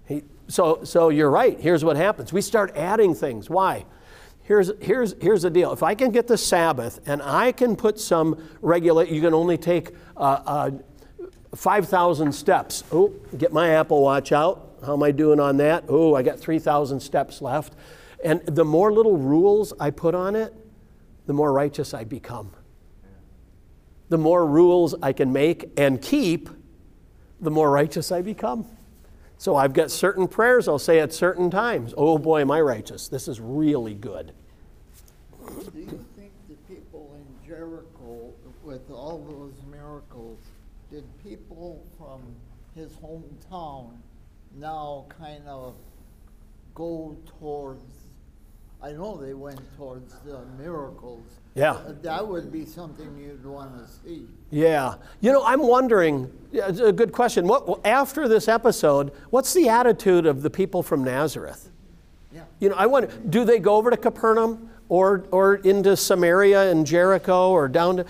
He, 0.05 0.23
so, 0.49 0.83
so 0.83 1.09
you're 1.09 1.31
right. 1.31 1.59
Here's 1.59 1.83
what 1.83 1.95
happens 1.95 2.31
we 2.31 2.41
start 2.41 2.75
adding 2.75 3.15
things. 3.15 3.49
Why? 3.49 3.85
Here's, 4.43 4.71
here's, 4.81 5.15
here's 5.21 5.43
the 5.43 5.49
deal. 5.49 5.71
If 5.71 5.81
I 5.81 5.95
can 5.95 6.11
get 6.11 6.27
the 6.27 6.37
Sabbath 6.37 6.99
and 7.05 7.21
I 7.21 7.53
can 7.53 7.75
put 7.77 7.99
some 7.99 8.49
regulate, 8.61 9.09
you 9.09 9.21
can 9.21 9.33
only 9.33 9.57
take 9.57 9.95
uh, 10.17 10.41
uh, 10.45 10.71
5,000 11.55 12.33
steps. 12.33 12.83
Oh, 12.91 13.13
get 13.37 13.53
my 13.53 13.69
Apple 13.69 14.01
Watch 14.01 14.33
out. 14.33 14.75
How 14.85 14.93
am 14.93 15.03
I 15.03 15.11
doing 15.11 15.39
on 15.39 15.55
that? 15.57 15.85
Oh, 15.87 16.15
I 16.15 16.23
got 16.23 16.37
3,000 16.37 16.99
steps 16.99 17.41
left. 17.41 17.75
And 18.25 18.41
the 18.45 18.65
more 18.65 18.91
little 18.91 19.15
rules 19.15 19.73
I 19.79 19.89
put 19.89 20.15
on 20.15 20.35
it, 20.35 20.53
the 21.27 21.33
more 21.33 21.53
righteous 21.53 21.93
I 21.93 22.03
become. 22.03 22.51
The 24.11 24.17
more 24.17 24.45
rules 24.45 24.93
I 25.01 25.13
can 25.13 25.31
make 25.31 25.71
and 25.77 26.01
keep, 26.01 26.49
the 27.39 27.49
more 27.49 27.71
righteous 27.71 28.11
I 28.11 28.21
become. 28.21 28.65
So 29.37 29.55
I've 29.55 29.71
got 29.71 29.89
certain 29.89 30.27
prayers 30.27 30.67
I'll 30.67 30.79
say 30.79 30.99
at 30.99 31.13
certain 31.13 31.49
times. 31.49 31.93
Oh 31.95 32.17
boy, 32.17 32.41
am 32.41 32.51
I 32.51 32.59
righteous. 32.59 33.07
This 33.07 33.29
is 33.29 33.39
really 33.39 33.93
good. 33.93 34.33
Do 35.47 35.79
you 35.79 36.05
think 36.17 36.33
the 36.49 36.55
people 36.67 37.15
in 37.15 37.47
Jericho, 37.47 38.33
with 38.65 38.81
all 38.91 39.25
those 39.29 39.53
miracles, 39.71 40.39
did 40.91 41.05
people 41.23 41.81
from 41.97 42.21
his 42.75 42.91
hometown 42.97 43.91
now 44.59 45.05
kind 45.17 45.47
of 45.47 45.75
go 46.75 47.15
towards 47.39 47.85
I 48.83 48.91
know 48.93 49.15
they 49.15 49.33
went 49.33 49.59
towards 49.77 50.15
the 50.25 50.41
miracles. 50.57 51.23
Yeah. 51.53 51.79
That 52.01 52.27
would 52.27 52.51
be 52.51 52.65
something 52.65 53.15
you'd 53.17 53.45
want 53.45 53.77
to 53.77 53.91
see. 54.03 54.25
Yeah. 54.49 54.95
You 55.19 55.31
know, 55.31 55.45
I'm 55.45 55.61
wondering, 55.61 56.31
yeah, 56.51 56.69
it's 56.69 56.79
a 56.79 56.91
good 56.91 57.11
question. 57.11 57.47
What, 57.47 57.85
after 57.85 58.27
this 58.27 58.47
episode, 58.47 59.11
what's 59.29 59.53
the 59.53 59.69
attitude 59.69 60.25
of 60.25 60.41
the 60.41 60.49
people 60.49 60.81
from 60.81 61.03
Nazareth? 61.03 61.69
Yeah. 62.33 62.43
You 62.59 62.69
know, 62.69 62.75
I 62.75 62.87
wonder, 62.87 63.11
do 63.29 63.43
they 63.43 63.59
go 63.59 63.75
over 63.75 63.91
to 63.91 63.97
Capernaum 63.97 64.69
or, 64.89 65.25
or 65.31 65.55
into 65.55 65.95
Samaria 65.95 66.71
and 66.71 66.87
Jericho 66.87 67.51
or 67.51 67.67
down 67.67 67.97
to, 67.97 68.05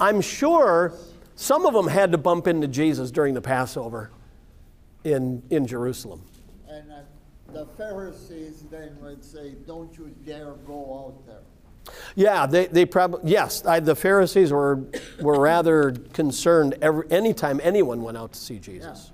I'm 0.00 0.20
sure 0.20 0.92
some 1.36 1.66
of 1.66 1.74
them 1.74 1.86
had 1.86 2.12
to 2.12 2.18
bump 2.18 2.46
into 2.46 2.66
Jesus 2.66 3.10
during 3.10 3.34
the 3.34 3.42
Passover 3.42 4.10
in, 5.04 5.42
in 5.50 5.66
Jerusalem. 5.66 6.22
And 6.68 6.90
uh, 6.90 6.96
the 7.56 7.66
Pharisees 7.78 8.64
then 8.70 8.98
would 9.00 9.24
say, 9.24 9.54
don't 9.66 9.96
you 9.96 10.14
dare 10.26 10.52
go 10.66 11.06
out 11.06 11.26
there. 11.26 11.94
Yeah, 12.14 12.44
they, 12.46 12.66
they 12.66 12.84
probably, 12.84 13.30
yes, 13.30 13.64
I, 13.64 13.80
the 13.80 13.94
Pharisees 13.94 14.52
were, 14.52 14.82
were 15.20 15.40
rather 15.40 15.92
concerned 16.12 16.76
every, 16.82 17.10
anytime 17.10 17.60
anyone 17.62 18.02
went 18.02 18.18
out 18.18 18.32
to 18.32 18.38
see 18.38 18.58
Jesus. 18.58 19.12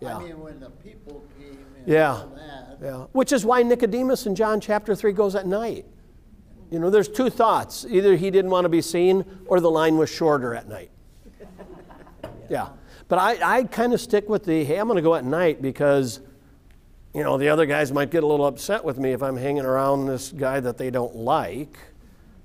Yeah. 0.00 0.18
I 0.18 0.22
mean, 0.22 0.40
when 0.40 0.60
the 0.60 0.68
people 0.68 1.24
came 1.38 1.58
and 1.78 1.86
Yeah. 1.86 2.24
that. 2.34 2.78
Yeah, 2.82 3.06
which 3.12 3.32
is 3.32 3.46
why 3.46 3.62
Nicodemus 3.62 4.26
in 4.26 4.34
John 4.34 4.60
chapter 4.60 4.94
3 4.94 5.12
goes 5.12 5.34
at 5.34 5.46
night. 5.46 5.86
You 6.70 6.78
know, 6.78 6.90
there's 6.90 7.08
two 7.08 7.30
thoughts. 7.30 7.86
Either 7.88 8.16
he 8.16 8.30
didn't 8.30 8.50
want 8.50 8.64
to 8.64 8.68
be 8.68 8.82
seen 8.82 9.24
or 9.46 9.60
the 9.60 9.70
line 9.70 9.96
was 9.96 10.10
shorter 10.10 10.54
at 10.54 10.68
night. 10.68 10.90
Yeah. 12.50 12.68
But 13.08 13.18
I, 13.18 13.58
I 13.58 13.64
kind 13.64 13.94
of 13.94 14.00
stick 14.00 14.28
with 14.28 14.44
the, 14.44 14.62
hey, 14.64 14.76
I'm 14.76 14.86
going 14.86 14.96
to 14.96 15.02
go 15.02 15.14
at 15.14 15.24
night 15.24 15.62
because, 15.62 16.20
you 17.14 17.22
know, 17.22 17.36
the 17.38 17.48
other 17.48 17.66
guys 17.66 17.92
might 17.92 18.10
get 18.10 18.22
a 18.22 18.26
little 18.26 18.46
upset 18.46 18.84
with 18.84 18.98
me 18.98 19.12
if 19.12 19.22
I'm 19.22 19.36
hanging 19.36 19.64
around 19.64 20.06
this 20.06 20.32
guy 20.32 20.60
that 20.60 20.78
they 20.78 20.90
don't 20.90 21.14
like. 21.16 21.78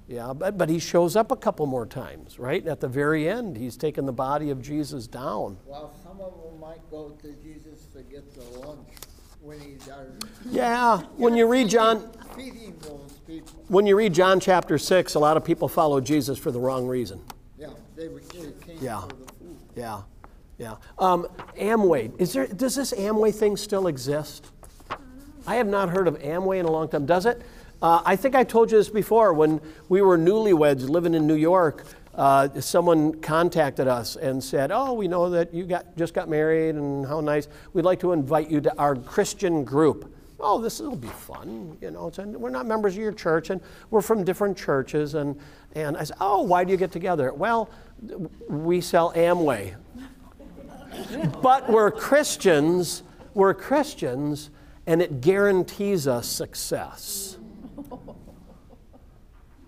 Yeah, 0.10 0.32
but, 0.34 0.58
but 0.58 0.70
he 0.70 0.80
shows 0.80 1.16
up 1.18 1.32
a 1.32 1.36
couple 1.36 1.66
more 1.66 1.86
times, 1.86 2.40
right? 2.40 2.66
At 2.66 2.80
the 2.80 2.88
very 2.88 3.28
end, 3.28 3.58
he's 3.58 3.76
taken 3.76 4.06
the 4.06 4.14
body 4.14 4.50
of 4.52 4.62
Jesus 4.62 5.06
down. 5.06 5.58
Well, 5.66 5.94
some 6.04 6.20
of 6.22 6.34
them 6.44 6.60
might 6.62 6.80
go 6.90 7.10
to 7.22 7.34
Jesus 7.44 7.86
to 7.94 8.04
get 8.04 8.34
the 8.34 8.60
lunch 8.60 8.88
when 9.42 9.60
he's 9.60 9.90
out. 9.90 10.06
Yeah, 10.50 11.00
when 11.18 11.36
you 11.36 11.46
read 11.48 11.68
John, 11.70 12.10
Feeding 12.38 12.74
those 12.82 13.20
people. 13.28 13.64
when 13.68 13.86
you 13.86 13.98
read 13.98 14.14
John 14.14 14.40
chapter 14.40 14.78
6, 14.78 15.16
a 15.16 15.20
lot 15.20 15.36
of 15.36 15.44
people 15.44 15.68
follow 15.68 16.00
Jesus 16.00 16.38
for 16.38 16.52
the 16.52 16.60
wrong 16.60 16.88
reason. 16.88 17.22
Yeah, 17.58 17.68
they 17.98 18.08
were, 18.08 18.22
they 18.22 18.52
came 18.66 18.78
Yeah. 18.80 19.02
for 19.02 19.08
the 19.08 19.34
food. 19.34 19.58
Yeah, 19.76 20.02
yeah. 20.58 20.76
Um, 21.00 21.28
Amway, 21.58 22.14
is 22.18 22.32
there, 22.32 22.48
does 22.48 22.76
this 22.76 22.94
Amway 22.94 23.34
thing 23.36 23.58
still 23.58 23.88
exist? 23.88 24.52
I 25.48 25.56
have 25.56 25.68
not 25.68 25.90
heard 25.90 26.10
of 26.10 26.20
Amway 26.20 26.60
in 26.60 26.66
a 26.66 26.72
long 26.72 26.90
time. 26.90 27.06
Does 27.06 27.26
it? 27.26 27.42
Uh, 27.82 28.02
I 28.06 28.18
think 28.18 28.36
I 28.36 28.44
told 28.44 28.70
you 28.70 28.78
this 28.78 28.90
before. 28.90 29.34
When 29.34 29.62
we 29.88 30.02
were 30.02 30.18
newlyweds 30.18 30.90
living 30.90 31.14
in 31.14 31.26
New 31.26 31.36
York, 31.36 31.86
uh, 32.16 32.50
someone 32.60 33.22
contacted 33.22 33.88
us 33.88 34.18
and 34.18 34.44
said, 34.44 34.72
"Oh, 34.74 34.92
we 34.92 35.08
know 35.08 35.30
that 35.30 35.54
you 35.54 35.64
got 35.64 35.96
just 35.96 36.14
got 36.14 36.28
married, 36.28 36.76
and 36.76 37.08
how 37.08 37.22
nice. 37.22 37.48
We'd 37.72 37.86
like 37.86 38.02
to 38.02 38.12
invite 38.12 38.50
you 38.50 38.60
to 38.60 38.78
our 38.78 38.96
Christian 38.96 39.64
group." 39.64 40.14
Oh, 40.40 40.60
this 40.60 40.82
will 40.82 40.98
be 40.98 41.08
fun, 41.08 41.78
you 41.82 41.92
know. 41.92 42.12
And 42.18 42.36
we're 42.36 42.50
not 42.50 42.66
members 42.66 42.94
of 42.94 43.00
your 43.00 43.14
church, 43.14 43.50
and 43.50 43.62
we're 43.90 44.02
from 44.02 44.26
different 44.26 44.58
churches. 44.58 45.16
And 45.16 45.40
and 45.76 45.96
I 45.96 46.04
said, 46.04 46.18
"Oh, 46.20 46.42
why 46.42 46.66
do 46.66 46.72
you 46.72 46.78
get 46.78 46.92
together?" 46.92 47.32
Well, 47.32 47.70
we 48.50 48.82
sell 48.82 49.14
Amway, 49.14 49.76
but 51.42 51.70
we're 51.70 51.92
Christians. 51.92 53.04
We're 53.34 53.54
Christians, 53.54 54.50
and 54.88 55.02
it 55.02 55.22
guarantees 55.22 56.08
us 56.08 56.28
success. 56.28 57.38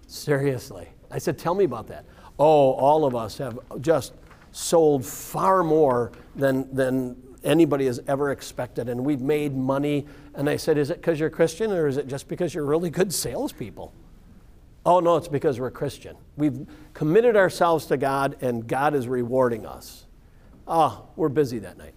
Seriously. 0.07 0.87
I 1.11 1.19
said, 1.19 1.37
Tell 1.37 1.53
me 1.53 1.65
about 1.65 1.87
that. 1.87 2.05
Oh, 2.39 2.71
all 2.71 3.05
of 3.05 3.15
us 3.15 3.37
have 3.37 3.59
just 3.81 4.13
sold 4.51 5.05
far 5.05 5.63
more 5.63 6.11
than, 6.35 6.73
than 6.73 7.21
anybody 7.43 7.85
has 7.85 8.01
ever 8.07 8.31
expected, 8.31 8.89
and 8.89 9.05
we've 9.05 9.21
made 9.21 9.55
money. 9.55 10.07
And 10.33 10.49
I 10.49 10.57
said, 10.57 10.77
Is 10.77 10.89
it 10.89 10.97
because 10.97 11.19
you're 11.19 11.29
Christian, 11.29 11.71
or 11.71 11.87
is 11.87 11.97
it 11.97 12.07
just 12.07 12.27
because 12.27 12.53
you're 12.53 12.65
really 12.65 12.89
good 12.89 13.13
salespeople? 13.13 13.93
Oh, 14.85 14.99
no, 14.99 15.17
it's 15.17 15.27
because 15.27 15.59
we're 15.59 15.71
Christian. 15.71 16.15
We've 16.37 16.65
committed 16.93 17.35
ourselves 17.35 17.85
to 17.87 17.97
God, 17.97 18.37
and 18.41 18.65
God 18.65 18.95
is 18.95 19.07
rewarding 19.07 19.65
us. 19.65 20.05
Ah, 20.67 21.03
we're 21.15 21.29
busy 21.29 21.59
that 21.59 21.77
night. 21.77 21.93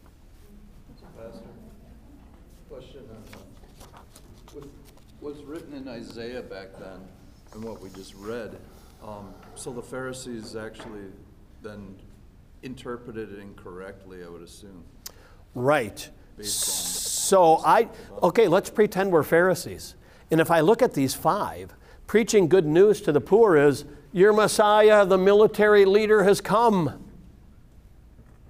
Pastor, 1.16 1.40
question 2.68 3.02
on, 3.10 3.94
uh, 3.94 4.60
what 5.20 5.34
was 5.34 5.44
written 5.44 5.71
in 5.82 5.88
Isaiah 5.88 6.42
back 6.42 6.68
then 6.78 7.00
in 7.54 7.62
what 7.62 7.80
we 7.80 7.90
just 7.90 8.14
read. 8.14 8.56
Um, 9.02 9.34
So 9.56 9.72
the 9.72 9.82
Pharisees 9.82 10.54
actually 10.54 11.06
then 11.60 11.96
interpreted 12.62 13.32
it 13.32 13.40
incorrectly, 13.40 14.24
I 14.24 14.28
would 14.28 14.42
assume. 14.42 14.84
Right. 15.54 16.08
So 16.40 17.60
I, 17.64 17.88
okay, 18.22 18.46
let's 18.48 18.70
pretend 18.70 19.10
we're 19.10 19.24
Pharisees. 19.24 19.96
And 20.30 20.40
if 20.40 20.50
I 20.50 20.60
look 20.60 20.82
at 20.82 20.94
these 20.94 21.14
five, 21.14 21.74
preaching 22.06 22.48
good 22.48 22.66
news 22.66 23.00
to 23.02 23.12
the 23.12 23.20
poor 23.20 23.56
is, 23.56 23.84
Your 24.12 24.32
Messiah, 24.32 25.04
the 25.04 25.18
military 25.18 25.84
leader, 25.84 26.22
has 26.22 26.40
come. 26.40 27.04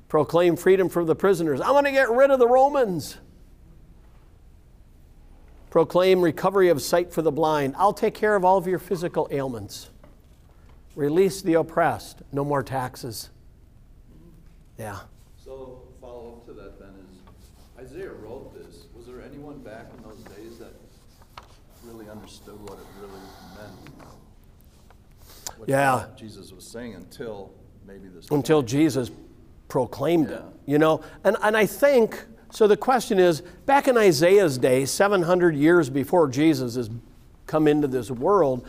Proclaim 0.08 0.56
freedom 0.56 0.90
for 0.90 1.04
the 1.04 1.14
prisoners. 1.14 1.62
I 1.62 1.70
want 1.70 1.86
to 1.86 1.92
get 1.92 2.10
rid 2.10 2.30
of 2.30 2.38
the 2.38 2.48
Romans. 2.48 3.16
Proclaim 5.72 6.20
recovery 6.20 6.68
of 6.68 6.82
sight 6.82 7.10
for 7.10 7.22
the 7.22 7.32
blind. 7.32 7.74
I'll 7.78 7.94
take 7.94 8.12
care 8.12 8.36
of 8.36 8.44
all 8.44 8.58
of 8.58 8.66
your 8.66 8.78
physical 8.78 9.26
ailments. 9.30 9.88
Release 10.94 11.40
the 11.40 11.54
oppressed. 11.54 12.20
No 12.30 12.44
more 12.44 12.62
taxes. 12.62 13.30
Yeah. 14.78 14.98
So 15.42 15.80
follow 15.98 16.34
up 16.34 16.44
to 16.44 16.52
that 16.52 16.78
then 16.78 16.90
is, 16.90 17.86
Isaiah 17.90 18.12
wrote 18.12 18.52
this. 18.52 18.84
Was 18.94 19.06
there 19.06 19.22
anyone 19.22 19.60
back 19.60 19.86
in 19.96 20.02
those 20.02 20.18
days 20.36 20.58
that 20.58 20.74
really 21.84 22.06
understood 22.10 22.60
what 22.68 22.78
it 22.78 22.84
really 23.00 23.22
meant? 23.56 24.06
What 25.56 25.70
Yeah. 25.70 26.04
Jesus 26.18 26.52
was 26.52 26.66
saying 26.66 26.96
until 26.96 27.50
maybe 27.86 28.08
this. 28.08 28.28
until 28.30 28.58
point. 28.58 28.68
Jesus 28.68 29.10
proclaimed 29.68 30.28
it. 30.32 30.42
You 30.66 30.76
know, 30.76 31.00
and, 31.24 31.38
and 31.42 31.56
I 31.56 31.64
think 31.64 32.26
so. 32.52 32.66
The 32.66 32.76
question 32.76 33.18
is 33.18 33.40
back 33.66 33.88
in 33.88 33.96
Isaiah's 33.96 34.58
day, 34.58 34.84
700 34.84 35.56
years 35.56 35.90
before 35.90 36.28
Jesus 36.28 36.76
has 36.76 36.90
come 37.46 37.66
into 37.66 37.88
this 37.88 38.10
world, 38.10 38.66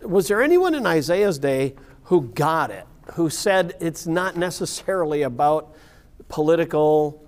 was 0.00 0.28
there 0.28 0.42
anyone 0.42 0.74
in 0.74 0.86
Isaiah's 0.86 1.38
day 1.38 1.74
who 2.04 2.22
got 2.22 2.70
it, 2.70 2.86
who 3.14 3.28
said 3.30 3.74
it's 3.80 4.06
not 4.06 4.36
necessarily 4.36 5.22
about 5.22 5.74
political, 6.28 7.22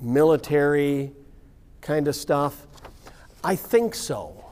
military 0.00 1.12
kind 1.80 2.08
of 2.08 2.16
stuff? 2.16 2.66
I 3.42 3.56
think 3.56 3.94
so. 3.94 4.44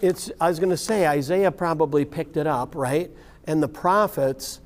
It's, 0.00 0.30
I 0.40 0.48
was 0.48 0.58
going 0.58 0.70
to 0.70 0.76
say, 0.76 1.06
Isaiah 1.06 1.50
probably 1.50 2.04
picked 2.04 2.36
it 2.36 2.46
up, 2.46 2.74
right? 2.74 3.10
And 3.44 3.62
the 3.62 3.68
prophets, 3.68 4.59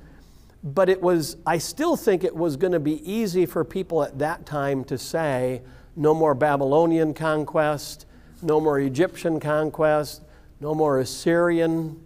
but 0.65 0.89
it 0.89 0.99
was, 0.99 1.37
I 1.45 1.59
still 1.59 1.95
think 1.95 2.23
it 2.23 2.35
was 2.35 2.57
going 2.57 2.73
to 2.73 2.79
be 2.79 2.99
easy 3.09 3.45
for 3.45 3.63
people 3.63 4.01
at 4.01 4.17
that 4.17 4.47
time 4.47 4.83
to 4.85 4.97
say, 4.97 5.61
no 5.95 6.15
more 6.15 6.33
Babylonian 6.33 7.13
conquest, 7.13 8.07
no 8.41 8.59
more 8.59 8.79
Egyptian 8.79 9.39
conquest, 9.39 10.23
no 10.59 10.73
more 10.73 10.99
Assyrian. 10.99 12.03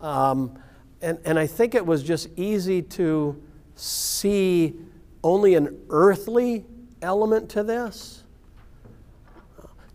Um, 0.00 0.56
and, 1.02 1.18
and 1.24 1.36
I 1.36 1.48
think 1.48 1.74
it 1.74 1.84
was 1.84 2.04
just 2.04 2.28
easy 2.36 2.80
to 2.80 3.42
see 3.74 4.74
only 5.24 5.54
an 5.56 5.76
earthly 5.90 6.64
element 7.02 7.50
to 7.50 7.64
this. 7.64 8.22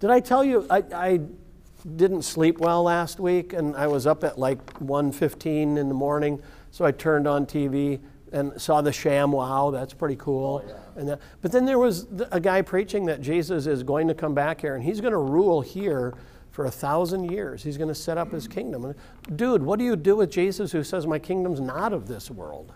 Did 0.01 0.09
I 0.09 0.19
tell 0.19 0.43
you 0.43 0.67
I, 0.69 0.83
I 0.93 1.19
didn't 1.95 2.23
sleep 2.23 2.57
well 2.57 2.83
last 2.83 3.21
week 3.21 3.53
and 3.53 3.75
I 3.75 3.87
was 3.87 4.05
up 4.05 4.25
at 4.25 4.37
like 4.37 4.63
1.15 4.79 5.77
in 5.77 5.87
the 5.87 5.93
morning, 5.93 6.41
so 6.71 6.85
I 6.85 6.91
turned 6.91 7.27
on 7.27 7.45
TV 7.45 7.99
and 8.31 8.59
saw 8.59 8.81
the 8.81 8.91
ShamWow 8.91 9.71
that's 9.71 9.93
pretty 9.93 10.15
cool. 10.15 10.63
Oh, 10.65 10.99
and 10.99 11.09
that, 11.09 11.21
but 11.41 11.51
then 11.51 11.65
there 11.65 11.77
was 11.77 12.07
a 12.31 12.39
guy 12.39 12.61
preaching 12.61 13.05
that 13.05 13.21
jesus 13.21 13.67
is 13.67 13.83
going 13.83 14.07
to 14.07 14.13
come 14.13 14.33
back 14.33 14.61
here 14.61 14.75
and 14.75 14.83
he's 14.83 15.01
going 15.01 15.11
to 15.11 15.17
rule 15.17 15.61
here 15.61 16.13
for 16.51 16.65
a 16.65 16.71
thousand 16.71 17.31
years. 17.31 17.63
He's 17.63 17.77
going 17.77 17.87
to 17.87 17.95
set 17.95 18.17
up 18.17 18.31
his 18.31 18.45
kingdom. 18.47 18.85
And, 18.85 18.95
dude 19.37 19.63
what 19.63 19.79
do 19.79 19.85
you 19.85 19.95
do 19.95 20.15
with 20.15 20.31
jesus 20.31 20.71
who 20.71 20.83
says 20.83 21.05
my 21.05 21.19
kingdom's 21.19 21.59
not 21.59 21.93
of 21.93 22.07
this 22.07 22.31
world? 22.31 22.73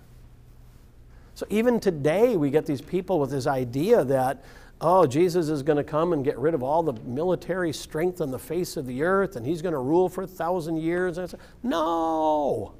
So 1.35 1.45
even 1.49 1.81
today, 1.81 2.37
we 2.37 2.49
get 2.49 2.65
these 2.65 2.81
people 2.81 3.19
with 3.19 3.29
this 3.29 3.45
idea 3.45 4.05
that, 4.05 4.41
oh, 4.79 5.05
Jesus 5.05 5.49
is 5.49 5.63
going 5.63 5.75
to 5.75 5.83
come 5.83 6.13
and 6.13 6.23
get 6.23 6.39
rid 6.39 6.53
of 6.53 6.63
all 6.63 6.81
the 6.81 6.93
military 7.01 7.73
strength 7.73 8.21
on 8.21 8.31
the 8.31 8.39
face 8.39 8.77
of 8.77 8.85
the 8.85 9.03
earth 9.03 9.35
and 9.35 9.45
he's 9.45 9.61
going 9.61 9.73
to 9.73 9.79
rule 9.79 10.07
for 10.07 10.23
a 10.23 10.27
thousand 10.27 10.77
years. 10.77 11.19
No! 11.61 12.73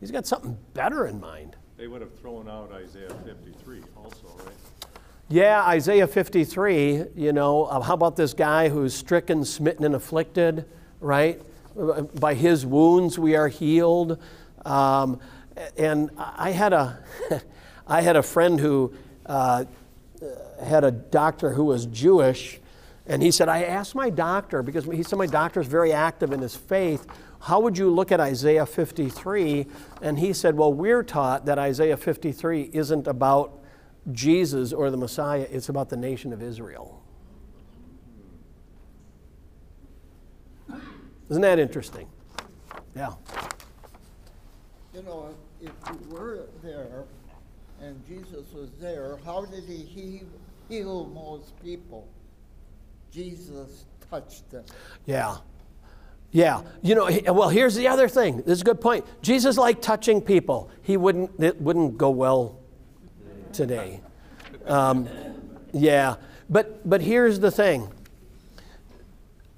He's 0.00 0.10
got 0.10 0.26
something 0.26 0.56
better 0.74 1.06
in 1.06 1.20
mind. 1.20 1.56
They 1.76 1.86
would 1.88 2.00
have 2.00 2.18
thrown 2.18 2.48
out 2.48 2.72
Isaiah 2.72 3.10
fifty-three 3.24 3.82
also, 3.96 4.26
right? 4.44 4.54
Yeah, 5.28 5.62
Isaiah 5.64 6.06
53, 6.06 7.06
you 7.16 7.32
know, 7.32 7.64
uh, 7.64 7.80
how 7.80 7.94
about 7.94 8.14
this 8.14 8.32
guy 8.32 8.68
who's 8.68 8.94
stricken, 8.94 9.44
smitten, 9.44 9.84
and 9.84 9.96
afflicted, 9.96 10.66
right? 11.00 11.42
Uh, 11.76 12.02
By 12.02 12.34
his 12.34 12.64
wounds 12.64 13.18
we 13.18 13.34
are 13.34 13.48
healed. 13.48 14.22
Um, 14.64 15.18
and 15.76 16.10
I 16.16 16.52
had 16.52 16.72
a, 16.72 17.02
I 17.88 18.02
had 18.02 18.14
a 18.14 18.22
friend 18.22 18.60
who 18.60 18.94
uh, 19.26 19.64
had 20.62 20.84
a 20.84 20.92
doctor 20.92 21.50
who 21.50 21.64
was 21.64 21.86
Jewish, 21.86 22.60
and 23.08 23.20
he 23.20 23.32
said, 23.32 23.48
I 23.48 23.64
asked 23.64 23.96
my 23.96 24.10
doctor, 24.10 24.62
because 24.62 24.84
he 24.84 25.02
said 25.02 25.18
my 25.18 25.26
doctor 25.26 25.60
is 25.60 25.66
very 25.66 25.92
active 25.92 26.30
in 26.32 26.40
his 26.40 26.54
faith, 26.54 27.04
how 27.40 27.60
would 27.60 27.76
you 27.78 27.90
look 27.90 28.10
at 28.12 28.20
Isaiah 28.20 28.66
53? 28.66 29.66
And 30.02 30.18
he 30.18 30.32
said, 30.32 30.56
Well, 30.56 30.72
we're 30.72 31.02
taught 31.02 31.46
that 31.46 31.58
Isaiah 31.58 31.96
53 31.96 32.70
isn't 32.72 33.06
about 33.06 33.60
Jesus 34.12 34.72
or 34.72 34.90
the 34.90 34.96
Messiah, 34.96 35.46
it's 35.50 35.68
about 35.68 35.88
the 35.88 35.96
nation 35.96 36.32
of 36.32 36.42
Israel. 36.42 37.02
Isn't 41.28 41.42
that 41.42 41.58
interesting? 41.58 42.08
Yeah. 42.94 43.14
You 44.94 45.02
know, 45.02 45.34
if 45.60 45.72
you 45.90 46.08
were 46.08 46.46
there 46.62 47.04
and 47.80 48.00
Jesus 48.06 48.46
was 48.54 48.70
there, 48.80 49.18
how 49.24 49.44
did 49.44 49.64
he 49.64 49.76
he- 49.76 50.22
heal 50.68 51.06
most 51.06 51.60
people? 51.62 52.08
Jesus 53.10 53.86
touched 54.08 54.50
them. 54.50 54.64
Yeah. 55.04 55.36
Yeah. 56.32 56.62
You 56.82 56.94
know, 56.94 57.08
well, 57.32 57.48
here's 57.48 57.74
the 57.74 57.88
other 57.88 58.08
thing. 58.08 58.38
This 58.38 58.56
is 58.56 58.60
a 58.60 58.64
good 58.64 58.80
point. 58.80 59.04
Jesus 59.22 59.56
liked 59.56 59.82
touching 59.82 60.20
people. 60.20 60.70
He 60.82 60.96
wouldn't, 60.96 61.30
it 61.38 61.60
wouldn't 61.60 61.96
go 61.96 62.10
well 62.10 62.58
today. 63.52 64.00
Um, 64.66 65.08
yeah. 65.72 66.16
But, 66.50 66.88
but 66.88 67.00
here's 67.00 67.40
the 67.40 67.50
thing. 67.50 67.90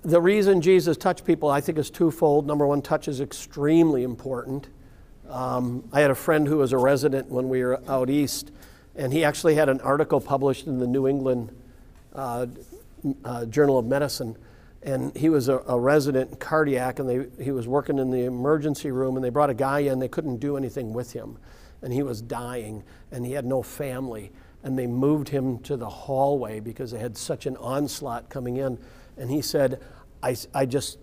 The 0.03 0.21
reason 0.21 0.61
Jesus 0.61 0.97
touched 0.97 1.25
people, 1.25 1.51
I 1.51 1.61
think, 1.61 1.79
is 1.79 1.91
twofold. 1.91 2.47
Number 2.47 2.67
one, 2.67 2.81
touch 2.81 3.09
is 3.09 3.21
extremely 3.21 4.05
important. 4.05 4.69
Um, 5.29 5.87
I 5.93 6.01
had 6.01 6.11
a 6.11 6.15
friend 6.15 6.47
who 6.47 6.59
was 6.59 6.73
a 6.73 6.79
resident 6.79 7.29
when 7.29 7.49
we 7.49 7.63
were 7.63 7.81
out 7.89 8.09
east, 8.09 8.53
and 8.97 9.13
he 9.13 9.25
actually 9.25 9.57
had 9.57 9.69
an 9.69 9.81
article 9.81 10.21
published 10.21 10.67
in 10.67 10.79
the 10.79 10.87
New 10.87 11.07
England 11.07 11.55
uh, 12.15 12.47
uh, 13.25 13.45
Journal 13.47 13.79
of 13.79 13.87
Medicine. 13.87 14.37
And 14.83 15.17
he 15.17 15.29
was 15.29 15.49
a, 15.49 15.59
a 15.67 15.79
resident 15.79 16.39
cardiac, 16.39 16.99
and 16.99 17.09
they, 17.09 17.45
he 17.45 17.51
was 17.51 17.67
working 17.67 17.99
in 17.99 18.11
the 18.11 18.25
emergency 18.25 18.91
room, 18.91 19.17
and 19.17 19.25
they 19.25 19.31
brought 19.31 19.51
a 19.51 19.55
guy 19.55 19.81
in. 19.81 19.99
They 19.99 20.09
couldn't 20.09 20.39
do 20.39 20.57
anything 20.57 20.93
with 20.93 21.13
him, 21.13 21.39
and 21.83 21.93
he 21.93 22.03
was 22.03 22.23
dying, 22.23 22.85
and 23.11 23.27
he 23.27 23.33
had 23.33 23.45
no 23.45 23.63
family. 23.63 24.31
And 24.63 24.79
they 24.79 24.87
moved 24.87 25.29
him 25.29 25.59
to 25.61 25.77
the 25.77 25.89
hallway 25.89 26.61
because 26.61 26.91
they 26.91 26.99
had 26.99 27.17
such 27.17 27.47
an 27.47 27.57
onslaught 27.57 28.29
coming 28.29 28.57
in. 28.57 28.79
And 29.17 29.31
he 29.31 29.43
said, 29.43 29.81
I, 30.23 30.37
I 30.55 30.67
just 30.67 30.99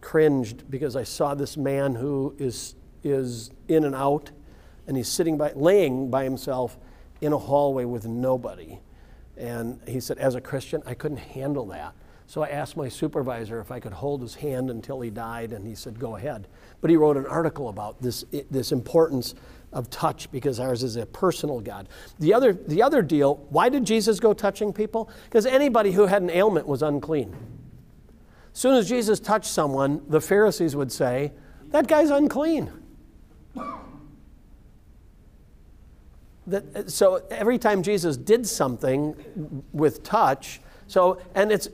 cringed 0.00 0.70
because 0.70 0.96
I 0.96 1.04
saw 1.04 1.34
this 1.34 1.56
man 1.56 1.94
who 1.94 2.34
is, 2.38 2.74
is 3.02 3.50
in 3.66 3.84
and 3.84 3.94
out, 3.94 4.30
and 4.86 4.96
he's 4.96 5.08
sitting 5.08 5.36
by, 5.36 5.52
laying 5.54 6.10
by 6.10 6.24
himself 6.24 6.78
in 7.20 7.32
a 7.32 7.38
hallway 7.38 7.84
with 7.84 8.06
nobody. 8.06 8.78
And 9.36 9.80
he 9.86 10.00
said, 10.00 10.18
as 10.18 10.34
a 10.34 10.40
Christian, 10.40 10.82
I 10.86 10.94
couldn't 10.94 11.18
handle 11.18 11.66
that. 11.66 11.94
So 12.28 12.42
I 12.42 12.48
asked 12.48 12.76
my 12.76 12.90
supervisor 12.90 13.58
if 13.58 13.72
I 13.72 13.80
could 13.80 13.94
hold 13.94 14.20
his 14.20 14.34
hand 14.34 14.70
until 14.70 15.00
he 15.00 15.08
died, 15.08 15.54
and 15.54 15.66
he 15.66 15.74
said, 15.74 15.98
go 15.98 16.16
ahead. 16.16 16.46
But 16.82 16.90
he 16.90 16.96
wrote 16.96 17.16
an 17.16 17.24
article 17.24 17.70
about 17.70 18.02
this, 18.02 18.22
this 18.50 18.70
importance 18.70 19.34
of 19.72 19.88
touch 19.88 20.30
because 20.30 20.60
ours 20.60 20.82
is 20.82 20.96
a 20.96 21.06
personal 21.06 21.60
God. 21.60 21.88
The 22.18 22.34
other, 22.34 22.52
the 22.52 22.82
other 22.82 23.00
deal, 23.00 23.36
why 23.48 23.70
did 23.70 23.86
Jesus 23.86 24.20
go 24.20 24.34
touching 24.34 24.74
people? 24.74 25.08
Because 25.24 25.46
anybody 25.46 25.90
who 25.92 26.04
had 26.04 26.20
an 26.20 26.28
ailment 26.28 26.66
was 26.66 26.82
unclean. 26.82 27.34
As 28.52 28.60
soon 28.60 28.74
as 28.74 28.86
Jesus 28.86 29.18
touched 29.20 29.50
someone, 29.50 30.02
the 30.06 30.20
Pharisees 30.20 30.76
would 30.76 30.92
say, 30.92 31.32
that 31.68 31.86
guy's 31.86 32.10
unclean. 32.10 32.70
That, 36.46 36.90
so 36.90 37.22
every 37.30 37.56
time 37.56 37.82
Jesus 37.82 38.18
did 38.18 38.46
something 38.46 39.62
with 39.72 40.02
touch, 40.02 40.60
so 40.88 41.20
and 41.36 41.52
it's 41.52 41.68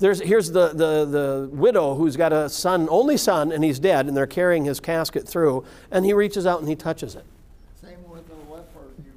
there's 0.00 0.20
here's 0.20 0.50
the, 0.50 0.68
the 0.68 1.04
the 1.04 1.48
widow 1.52 1.94
who's 1.94 2.16
got 2.16 2.32
a 2.32 2.48
son, 2.48 2.88
only 2.90 3.16
son, 3.16 3.52
and 3.52 3.62
he's 3.62 3.78
dead, 3.78 4.06
and 4.06 4.16
they're 4.16 4.26
carrying 4.26 4.64
his 4.64 4.80
casket 4.80 5.28
through, 5.28 5.64
and 5.90 6.04
he 6.04 6.12
reaches 6.12 6.46
out 6.46 6.58
and 6.60 6.68
he 6.68 6.74
touches 6.76 7.14
it. 7.14 7.24
Same 7.80 7.98
with 8.08 8.26
the 8.28 8.34
leper. 8.52 8.64
You- 8.98 9.12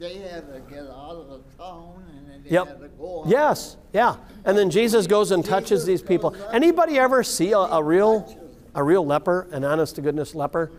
They 0.00 0.18
had 0.18 0.52
to 0.52 0.60
get 0.68 0.80
out 0.84 1.16
of 1.16 1.28
the 1.28 1.38
town 1.62 2.04
and 2.18 2.28
then 2.30 2.42
they 2.44 2.50
Yep. 2.50 2.66
had 2.66 2.80
to 2.80 2.88
go. 2.88 3.20
on. 3.20 3.28
Yes, 3.28 3.76
yeah. 3.92 4.16
And 4.44 4.58
then 4.58 4.70
Jesus 4.70 5.06
goes 5.06 5.30
and 5.30 5.44
touches 5.44 5.84
these 5.84 6.02
people. 6.02 6.34
Anybody 6.52 6.98
ever 6.98 7.22
see 7.22 7.52
a, 7.52 7.58
a 7.58 7.82
real 7.82 8.38
a 8.74 8.82
real 8.82 9.04
leper, 9.04 9.46
an 9.52 9.64
honest 9.64 9.96
to 9.96 10.00
goodness 10.02 10.34
leper. 10.34 10.70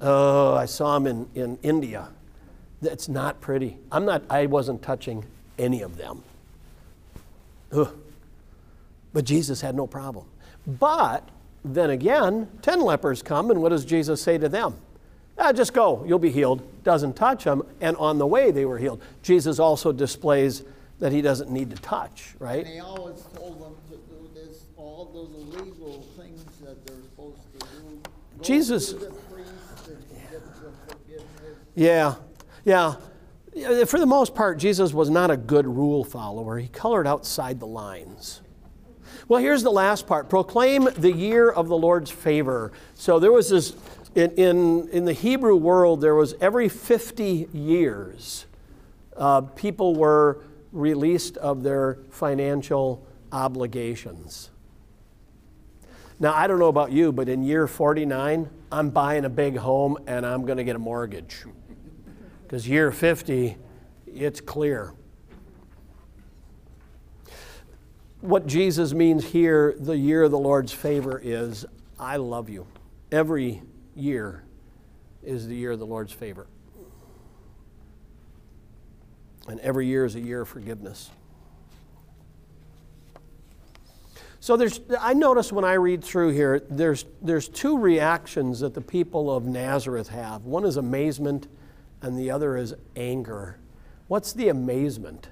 Oh, 0.00 0.54
I 0.54 0.66
saw 0.66 0.96
him 0.96 1.06
in, 1.06 1.28
in 1.34 1.58
India. 1.62 2.08
That's 2.82 3.08
not 3.08 3.40
pretty. 3.40 3.78
I'm 3.90 4.04
not, 4.04 4.22
I 4.30 4.46
wasn't 4.46 4.82
touching 4.82 5.24
any 5.58 5.82
of 5.82 5.96
them. 5.96 6.22
Ugh. 7.72 7.94
But 9.12 9.24
Jesus 9.24 9.60
had 9.60 9.74
no 9.74 9.86
problem. 9.86 10.26
But 10.66 11.28
then 11.64 11.90
again, 11.90 12.48
10 12.62 12.80
lepers 12.80 13.22
come, 13.22 13.50
and 13.50 13.60
what 13.62 13.70
does 13.70 13.84
Jesus 13.84 14.22
say 14.22 14.38
to 14.38 14.48
them? 14.48 14.74
Ah, 15.38 15.52
just 15.52 15.72
go, 15.72 16.04
you'll 16.06 16.18
be 16.18 16.30
healed. 16.30 16.62
Doesn't 16.82 17.14
touch 17.14 17.44
them, 17.44 17.62
and 17.80 17.96
on 17.96 18.18
the 18.18 18.26
way 18.26 18.50
they 18.50 18.64
were 18.64 18.78
healed. 18.78 19.00
Jesus 19.22 19.58
also 19.58 19.92
displays 19.92 20.64
that 20.98 21.12
he 21.12 21.22
doesn't 21.22 21.50
need 21.50 21.70
to 21.70 21.76
touch, 21.76 22.34
right? 22.38 22.64
And 22.64 22.74
he 22.74 22.80
always 22.80 23.22
told 23.34 23.60
them 23.60 23.74
to 23.90 23.96
do 23.96 24.28
this, 24.34 24.64
all 24.76 25.10
those 25.14 25.30
illegal 25.30 26.04
things 26.16 26.44
that 26.64 26.84
they're 26.86 26.96
supposed 26.96 27.38
to 27.52 27.66
do. 27.66 28.00
Go 28.38 28.42
Jesus- 28.42 28.92
to 28.92 28.98
the 28.98 29.10
priest 29.10 29.88
and 29.88 30.04
get 30.30 30.42
the 30.42 30.70
forgiveness. 30.88 31.58
Yeah, 31.76 32.14
yeah. 32.64 32.94
Yeah, 32.94 32.94
For 33.86 33.98
the 33.98 34.06
most 34.06 34.34
part, 34.34 34.58
Jesus 34.58 34.92
was 34.92 35.10
not 35.10 35.30
a 35.30 35.36
good 35.36 35.66
rule 35.66 36.04
follower. 36.04 36.58
He 36.58 36.68
colored 36.68 37.06
outside 37.06 37.60
the 37.60 37.66
lines. 37.66 38.40
Well, 39.26 39.40
here's 39.40 39.62
the 39.62 39.70
last 39.70 40.06
part 40.06 40.28
proclaim 40.28 40.88
the 40.96 41.12
year 41.12 41.50
of 41.50 41.68
the 41.68 41.76
Lord's 41.76 42.10
favor. 42.10 42.72
So 42.94 43.18
there 43.18 43.32
was 43.32 43.50
this, 43.50 43.74
in, 44.14 44.30
in, 44.32 44.88
in 44.88 45.04
the 45.04 45.12
Hebrew 45.12 45.56
world, 45.56 46.00
there 46.00 46.14
was 46.14 46.34
every 46.40 46.68
50 46.68 47.48
years, 47.52 48.46
uh, 49.16 49.42
people 49.42 49.94
were 49.94 50.44
released 50.72 51.36
of 51.38 51.62
their 51.62 51.98
financial 52.10 53.06
obligations. 53.32 54.50
Now, 56.20 56.34
I 56.34 56.46
don't 56.46 56.58
know 56.58 56.68
about 56.68 56.90
you, 56.90 57.12
but 57.12 57.28
in 57.28 57.42
year 57.42 57.66
49, 57.66 58.50
I'm 58.72 58.90
buying 58.90 59.24
a 59.24 59.28
big 59.28 59.56
home 59.56 59.98
and 60.06 60.26
I'm 60.26 60.44
going 60.44 60.58
to 60.58 60.64
get 60.64 60.74
a 60.74 60.80
mortgage. 60.80 61.44
Because 62.48 62.66
year 62.66 62.90
50, 62.90 63.58
it's 64.06 64.40
clear. 64.40 64.94
What 68.22 68.46
Jesus 68.46 68.94
means 68.94 69.22
here, 69.22 69.76
the 69.78 69.94
year 69.94 70.22
of 70.22 70.30
the 70.30 70.38
Lord's 70.38 70.72
favor, 70.72 71.20
is 71.22 71.66
I 72.00 72.16
love 72.16 72.48
you. 72.48 72.66
Every 73.12 73.60
year 73.94 74.44
is 75.22 75.46
the 75.46 75.54
year 75.54 75.72
of 75.72 75.78
the 75.78 75.84
Lord's 75.84 76.14
favor. 76.14 76.46
And 79.46 79.60
every 79.60 79.86
year 79.86 80.06
is 80.06 80.14
a 80.14 80.20
year 80.20 80.40
of 80.40 80.48
forgiveness. 80.48 81.10
So 84.40 84.56
there's, 84.56 84.80
I 84.98 85.12
notice 85.12 85.52
when 85.52 85.66
I 85.66 85.74
read 85.74 86.02
through 86.02 86.30
here, 86.30 86.62
there's, 86.70 87.04
there's 87.20 87.46
two 87.46 87.76
reactions 87.76 88.60
that 88.60 88.72
the 88.72 88.80
people 88.80 89.30
of 89.30 89.44
Nazareth 89.44 90.08
have. 90.08 90.46
One 90.46 90.64
is 90.64 90.78
amazement, 90.78 91.46
and 92.02 92.18
the 92.18 92.30
other 92.30 92.56
is 92.56 92.74
anger. 92.96 93.58
What's 94.08 94.32
the 94.32 94.48
amazement? 94.48 95.28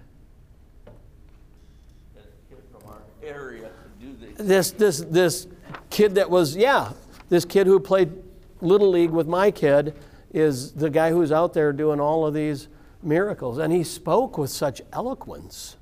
That 2.15 2.25
kid 2.49 2.59
from 2.73 2.91
our 2.91 3.03
area 3.23 3.69
to 3.69 4.07
do 4.07 4.17
this. 4.21 4.37
This, 4.37 4.71
this, 4.73 5.01
this 5.11 5.47
kid 5.91 6.15
that 6.17 6.29
was, 6.29 6.57
yeah, 6.57 6.93
this 7.29 7.45
kid 7.45 7.67
who 7.67 7.81
played 7.81 8.13
Little 8.61 8.91
League 8.91 9.11
with 9.11 9.27
my 9.27 9.51
kid 9.51 9.95
is 10.33 10.73
the 10.73 10.91
guy 10.91 11.11
who's 11.11 11.33
out 11.33 11.55
there 11.55 11.73
doing 11.73 12.01
all 12.01 12.27
of 12.27 12.35
these 12.35 12.69
miracles. 13.03 13.59
And 13.59 13.73
he 13.73 13.83
spoke 13.85 14.37
with 14.37 14.51
such 14.51 14.83
eloquence. 14.93 15.77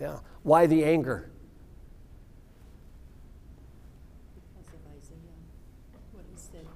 Yeah. 0.00 0.18
Why 0.42 0.66
the 0.66 0.84
anger? 0.84 1.30
Because 4.56 4.74
of 4.74 4.80
Isaiah, 4.98 5.18
what 6.12 6.24
he 6.32 6.36
said. 6.36 6.66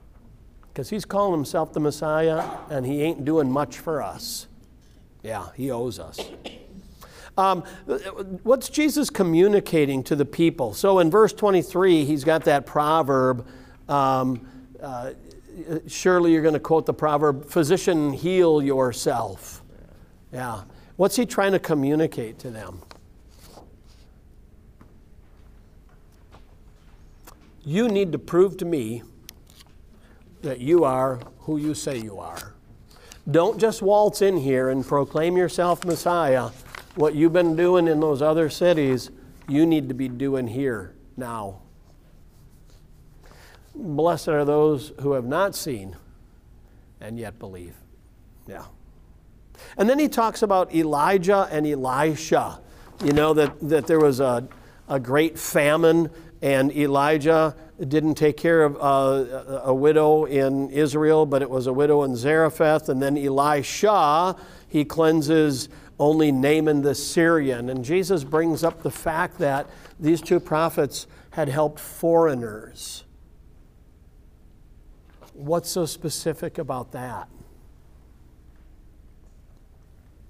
Because 0.75 0.91
he's 0.91 1.05
calling 1.05 1.39
himself 1.39 1.73
the 1.73 1.79
Messiah 1.79 2.45
and 2.69 2.85
he 2.85 3.01
ain't 3.01 3.25
doing 3.25 3.49
much 3.49 3.79
for 3.79 4.03
us. 4.03 4.49
Yeah, 5.23 5.51
he 5.55 5.71
owes 5.71 6.01
us. 6.01 6.19
Um, 7.39 7.63
what's 8.43 8.69
Jesus 8.69 9.09
communicating 9.09 10.03
to 10.03 10.17
the 10.17 10.25
people? 10.25 10.75
So 10.75 10.99
in 10.99 11.13
verse 11.13 11.33
23, 11.33 12.05
he's 12.05 12.25
got 12.25 12.45
that 12.47 12.67
proverb. 12.67 13.47
Um, 13.89 14.49
uh, 14.83 15.13
surely 15.87 16.33
you're 16.33 16.43
going 16.43 16.55
to 16.55 16.61
quote 16.61 16.87
the 16.87 16.95
proverb, 16.95 17.49
physician, 17.49 18.13
heal 18.13 18.61
yourself. 18.61 19.63
Yeah. 20.33 20.65
What's 20.97 21.15
he 21.15 21.25
trying 21.25 21.53
to 21.53 21.61
communicate 21.61 22.41
to 22.41 22.51
them? 22.51 22.83
You 27.65 27.89
need 27.89 28.11
to 28.11 28.19
prove 28.19 28.57
to 28.57 28.65
me 28.65 29.05
that 30.45 30.61
you 30.61 30.85
are 30.85 31.19
who 31.41 31.59
you 31.59 31.75
say 31.75 31.99
you 31.99 32.19
are. 32.19 32.55
Don't 33.31 33.59
just 33.59 33.83
waltz 33.83 34.23
in 34.23 34.37
here 34.37 34.69
and 34.69 34.87
proclaim 34.87 35.37
yourself 35.37 35.85
Messiah. 35.85 36.51
What 36.95 37.15
you've 37.15 37.33
been 37.33 37.57
doing 37.57 37.89
in 37.89 37.99
those 38.01 38.23
other 38.23 38.49
cities, 38.49 39.11
you 39.49 39.67
need 39.67 39.89
to 39.89 39.95
be 39.95 40.09
doing 40.09 40.47
here 40.47 40.95
now. 41.17 41.61
Blessed 43.75 44.29
are 44.29 44.45
those 44.45 44.93
who 45.01 45.13
have 45.13 45.25
not 45.25 45.55
seen 45.55 45.97
and 47.01 47.19
yet 47.19 47.39
believe. 47.39 47.75
Yeah. 48.47 48.67
And 49.77 49.89
then 49.89 49.99
he 49.99 50.09
talks 50.09 50.43
about 50.43 50.75
Elijah 50.75 51.49
and 51.51 51.67
Elisha. 51.67 52.61
You 53.03 53.13
know, 53.13 53.35
that, 53.35 53.59
that 53.69 53.87
there 53.87 53.99
was 53.99 54.21
a, 54.21 54.47
a 54.89 55.01
great 55.01 55.39
famine, 55.39 56.11
and 56.43 56.71
Elijah 56.73 57.57
didn't 57.89 58.15
take 58.15 58.37
care 58.37 58.63
of 58.63 58.77
uh, 58.77 59.63
a 59.65 59.75
widow 59.75 60.25
in 60.27 60.71
Israel, 60.71 61.27
but 61.27 61.43
it 61.43 61.51
was 61.51 61.67
a 61.67 61.73
widow 61.73 62.03
in 62.03 62.17
Zarephath. 62.17 62.89
And 62.89 63.03
then 63.03 63.17
Elisha, 63.17 64.37
he 64.69 64.85
cleanses 64.85 65.69
only 65.99 66.33
Naaman 66.33 66.83
the 66.83 66.95
Syrian. 66.95 67.69
And 67.71 67.85
Jesus 67.85 68.25
brings 68.25 68.63
up 68.63 68.83
the 68.83 68.91
fact 68.91 69.39
that 69.39 69.69
these 69.99 70.21
two 70.21 70.41
prophets 70.41 71.07
had 71.31 71.49
helped 71.49 71.81
foreigners. 71.81 73.05
What's 75.33 75.71
so 75.71 75.85
specific 75.87 76.59
about 76.59 76.93
that? 76.93 77.29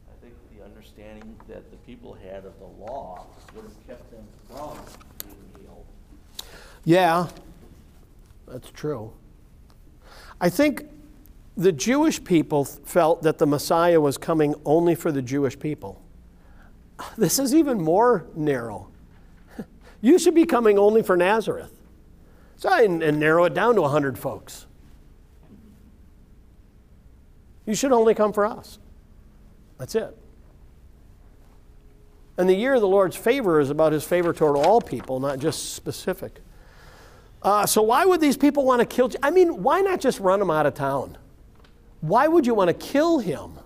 I 0.09 0.24
think 0.24 0.34
the 0.57 0.64
understanding 0.64 1.36
that 1.48 1.70
the 1.70 1.76
people 1.78 2.14
had 2.14 2.46
of 2.46 2.59
the 2.59 2.84
law 2.84 3.26
would 3.55 3.64
have 3.64 3.86
kept 3.86 4.11
them 4.11 4.26
from 4.48 4.78
being 5.22 5.36
healed. 5.61 5.84
Yeah, 6.85 7.28
that's 8.47 8.70
true. 8.70 9.12
I 10.41 10.51
think 10.51 10.87
the 11.57 11.72
Jewish 11.72 12.22
people 12.22 12.64
felt 12.64 13.22
that 13.22 13.39
the 13.39 13.47
Messiah 13.47 14.01
was 14.01 14.18
coming 14.18 14.55
only 14.64 14.95
for 14.95 15.12
the 15.12 15.22
Jewish 15.22 15.59
people. 15.59 16.01
This 17.18 17.39
is 17.39 17.55
even 17.55 17.80
more 17.80 18.26
narrow. 18.35 18.89
You 20.01 20.18
should 20.18 20.35
be 20.35 20.45
coming 20.45 20.78
only 20.78 21.03
for 21.03 21.16
Nazareth. 21.16 21.72
So 22.57 22.68
I 22.68 22.82
and 22.82 23.18
narrow 23.18 23.45
it 23.45 23.55
down 23.55 23.74
to 23.76 23.82
100 23.82 24.18
folks. 24.18 24.66
You 27.66 27.74
should 27.74 27.93
only 27.93 28.14
come 28.14 28.32
for 28.32 28.45
us. 28.45 28.78
That's 29.78 29.95
it. 29.95 30.16
And 32.37 32.49
the 32.49 32.55
year 32.55 32.74
of 32.74 32.80
the 32.80 32.89
Lord's 32.89 33.16
favor 33.16 33.61
is 33.61 33.70
about 33.70 33.93
his 33.93 34.05
favor 34.05 34.32
toward 34.32 34.57
all 34.57 34.80
people, 34.80 35.20
not 35.20 35.39
just 35.39 35.74
specific. 35.74 36.41
Uh, 37.45 37.66
so 37.66 37.82
why 37.82 38.07
would 38.07 38.22
these 38.22 38.38
people 38.38 38.64
want 38.64 38.80
to 38.80 38.86
kill? 38.86 39.11
I 39.22 39.30
mean, 39.30 39.62
why 39.62 39.82
not 39.82 40.01
just 40.01 40.18
run 40.18 40.40
him 40.40 40.51
out 40.51 40.64
of 40.64 40.72
town? 40.72 41.18
Why 42.01 42.26
would 42.26 42.47
you 42.47 42.55
want 42.55 42.68
to 42.68 42.74
kill 42.74 43.18
him? 43.18 43.59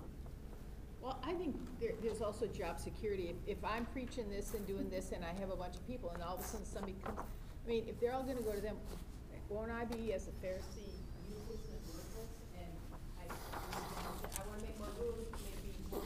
Well, 1.01 1.17
I 1.23 1.31
think 1.33 1.55
there, 1.79 1.93
there's 2.03 2.21
also 2.21 2.45
job 2.47 2.77
security. 2.77 3.33
If, 3.47 3.57
if 3.57 3.63
I'm 3.63 3.85
preaching 3.85 4.29
this 4.29 4.53
and 4.53 4.67
doing 4.67 4.89
this 4.89 5.13
and 5.13 5.23
I 5.23 5.39
have 5.39 5.49
a 5.51 5.55
bunch 5.55 5.75
of 5.75 5.87
people 5.87 6.09
and 6.09 6.21
all 6.21 6.35
of 6.35 6.41
a 6.41 6.43
sudden 6.43 6.65
somebody 6.65 6.95
comes, 7.05 7.19
I 7.65 7.69
mean, 7.69 7.85
if 7.87 7.97
they're 8.01 8.13
all 8.13 8.23
gonna 8.23 8.41
go 8.41 8.51
to 8.51 8.59
them, 8.59 8.75
won't 9.47 9.71
I 9.71 9.85
be 9.85 10.11
as 10.11 10.27
a 10.27 10.45
Pharisee 10.45 10.91
useless 11.29 11.69
and 11.71 11.79
worthless? 11.87 12.35
And 12.59 12.71
I, 13.17 13.33
I 14.41 14.47
wanna 14.49 14.61
make 14.61 14.77
more 14.77 14.89
rules, 14.99 15.15
maybe 15.41 15.77
more. 15.89 16.01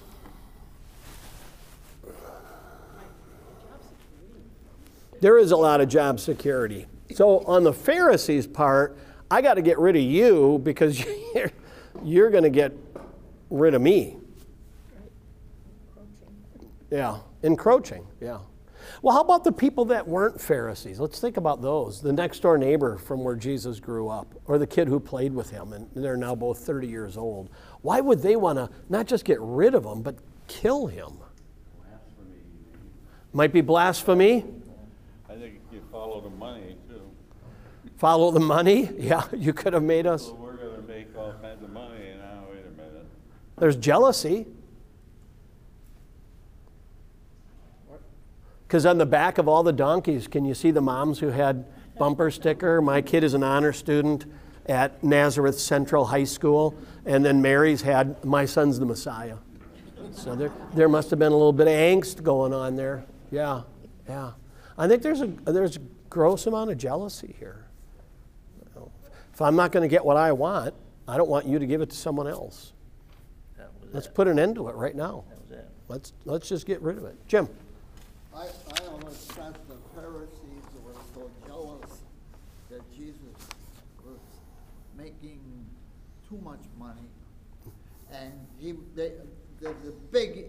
My 2.95 3.03
job 3.67 3.82
security. 3.82 5.19
There 5.21 5.39
is 5.39 5.51
a 5.51 5.57
lot 5.57 5.82
of 5.82 5.89
job 5.89 6.19
security. 6.19 6.86
So 7.16 7.39
on 7.39 7.64
the 7.64 7.74
Pharisees' 7.74 8.47
part, 8.47 8.97
I 9.30 9.41
got 9.41 9.55
to 9.55 9.61
get 9.61 9.80
rid 9.80 9.95
of 9.95 10.01
you 10.01 10.59
because 10.64 11.03
you're, 11.36 11.51
you're 12.03 12.30
going 12.30 12.43
to 12.43 12.49
get 12.49 12.74
rid 13.49 13.74
of 13.74 13.82
me. 13.82 14.18
Yeah, 16.91 17.20
encroaching, 17.41 18.05
yeah. 18.22 18.39
Well, 19.01 19.16
how 19.16 19.22
about 19.22 19.43
the 19.43 19.51
people 19.51 19.86
that 19.86 20.07
weren't 20.07 20.39
Pharisees? 20.39 20.99
Let's 20.99 21.20
think 21.20 21.38
about 21.38 21.61
those. 21.61 22.01
The 22.01 22.14
next 22.14 22.41
door 22.41 22.57
neighbor 22.57 22.97
from 22.97 23.24
where 23.24 23.36
Jesus 23.36 23.80
grew 23.80 24.09
up, 24.09 24.34
or 24.45 24.57
the 24.57 24.68
kid 24.68 24.88
who 24.88 24.99
played 24.99 25.34
with 25.34 25.49
him, 25.49 25.74
and 25.74 25.89
they're 25.95 26.18
now 26.18 26.36
both 26.36 26.59
30 26.59 26.88
years 26.88 27.18
old. 27.18 27.49
Why 27.82 28.01
would 28.01 28.22
they 28.22 28.36
want 28.36 28.59
to 28.59 28.70
not 28.89 29.07
just 29.07 29.26
get 29.26 29.39
rid 29.41 29.74
of 29.74 29.86
him, 29.86 30.01
but 30.01 30.16
kill 30.47 30.88
him? 30.88 31.14
Might 33.34 33.51
be 33.51 33.61
blasphemy. 33.61 34.45
I 35.28 35.36
think 35.36 35.59
you 35.72 35.82
follow 35.91 36.22
the 36.22 36.30
money. 36.30 36.76
Follow 38.04 38.32
the 38.32 38.39
money? 38.41 38.89
Yeah, 38.99 39.24
you 39.34 39.54
could 39.54 39.72
have 39.72 39.82
made 39.82 40.06
us. 40.06 40.26
So 40.26 40.34
we're 40.34 40.58
gonna 40.58 40.86
make 40.86 41.16
all 41.18 41.32
kinds 41.41 41.64
of 41.64 41.70
money, 41.70 42.12
now, 42.18 42.43
wait 42.51 42.66
a 42.68 42.78
minute. 42.78 43.06
There's 43.58 43.78
jealousy. 43.78 44.45
Because 48.68 48.86
on 48.86 48.97
the 48.97 49.06
back 49.06 49.38
of 49.38 49.47
all 49.47 49.64
the 49.64 49.72
donkeys, 49.72 50.28
can 50.28 50.43
you 50.43 50.54
see 50.54 50.70
the 50.70 50.82
moms 50.82 51.20
who 51.20 51.30
had 51.30 51.64
bumper 51.97 52.30
sticker? 52.30 52.82
My 52.82 53.01
kid 53.01 53.24
is 53.24 53.36
an 53.36 53.41
honor 53.41 53.72
student 53.72 54.26
at 54.66 55.01
Nazareth 55.01 55.58
Central 55.58 56.04
High 56.04 56.26
School, 56.26 56.76
and 57.06 57.24
then 57.24 57.41
Mary's 57.41 57.84
had, 57.84 58.22
my 58.26 58.43
son's 58.43 58.80
the 58.80 58.86
Messiah. 58.86 59.38
So 60.12 60.36
there, 60.36 60.51
there 60.74 60.89
must 60.89 61.10
have 61.10 61.20
been 61.20 61.32
a 61.32 61.38
little 61.38 61.54
bit 61.54 61.68
of 61.68 61.74
angst 61.74 62.22
going 62.22 62.54
on 62.54 62.76
there. 62.76 63.06
Yeah, 63.32 63.62
yeah. 64.10 64.34
I 64.78 64.89
think 64.89 65.04
there's 65.04 65.22
a, 65.22 65.28
there's 65.45 65.78
a 65.78 65.82
gross 66.10 66.47
amount 66.47 66.70
of 66.70 66.78
jealousy 66.78 67.34
here. 67.39 67.62
If 69.34 69.41
I'm 69.41 69.55
not 69.55 69.71
going 69.71 69.81
to 69.81 69.88
get 69.88 70.05
what 70.05 70.15
I 70.15 70.31
want, 70.31 70.75
I 71.07 71.17
don't 71.17 71.29
want 71.29 71.47
you 71.47 71.57
to 71.59 71.65
give 71.65 71.81
it 71.81 71.89
to 71.89 71.95
someone 71.95 72.27
else. 72.27 72.73
Let's 73.91 74.07
it. 74.07 74.13
put 74.13 74.27
an 74.27 74.39
end 74.39 74.55
to 74.55 74.69
it 74.69 74.75
right 74.75 74.95
now. 74.95 75.23
That 75.29 75.41
was 75.41 75.51
it. 75.51 75.69
Let's, 75.88 76.13
let's 76.25 76.49
just 76.49 76.65
get 76.65 76.81
rid 76.81 76.97
of 76.97 77.05
it. 77.05 77.15
Jim? 77.27 77.47
I, 78.36 78.45
I 78.45 78.88
almost 78.88 79.31
sense 79.34 79.57
the 79.67 79.75
Pharisees 79.95 80.63
were 80.84 80.93
so 81.13 81.29
jealous 81.45 82.01
that 82.69 82.81
Jesus 82.95 83.19
was 84.05 84.19
making 84.97 85.41
too 86.29 86.39
much 86.43 86.61
money. 86.77 87.01
And 88.11 88.34
he, 88.59 88.73
they, 88.95 89.13
the, 89.59 89.69
the 89.84 89.93
big, 90.11 90.45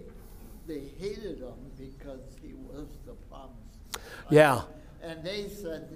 they 0.67 0.81
hated 0.99 1.39
him 1.39 1.55
because 1.79 2.21
he 2.43 2.53
was 2.55 2.87
the 3.07 3.13
promised. 3.31 4.01
Yeah. 4.31 4.63
And 5.03 5.23
they 5.23 5.49
said, 5.49 5.89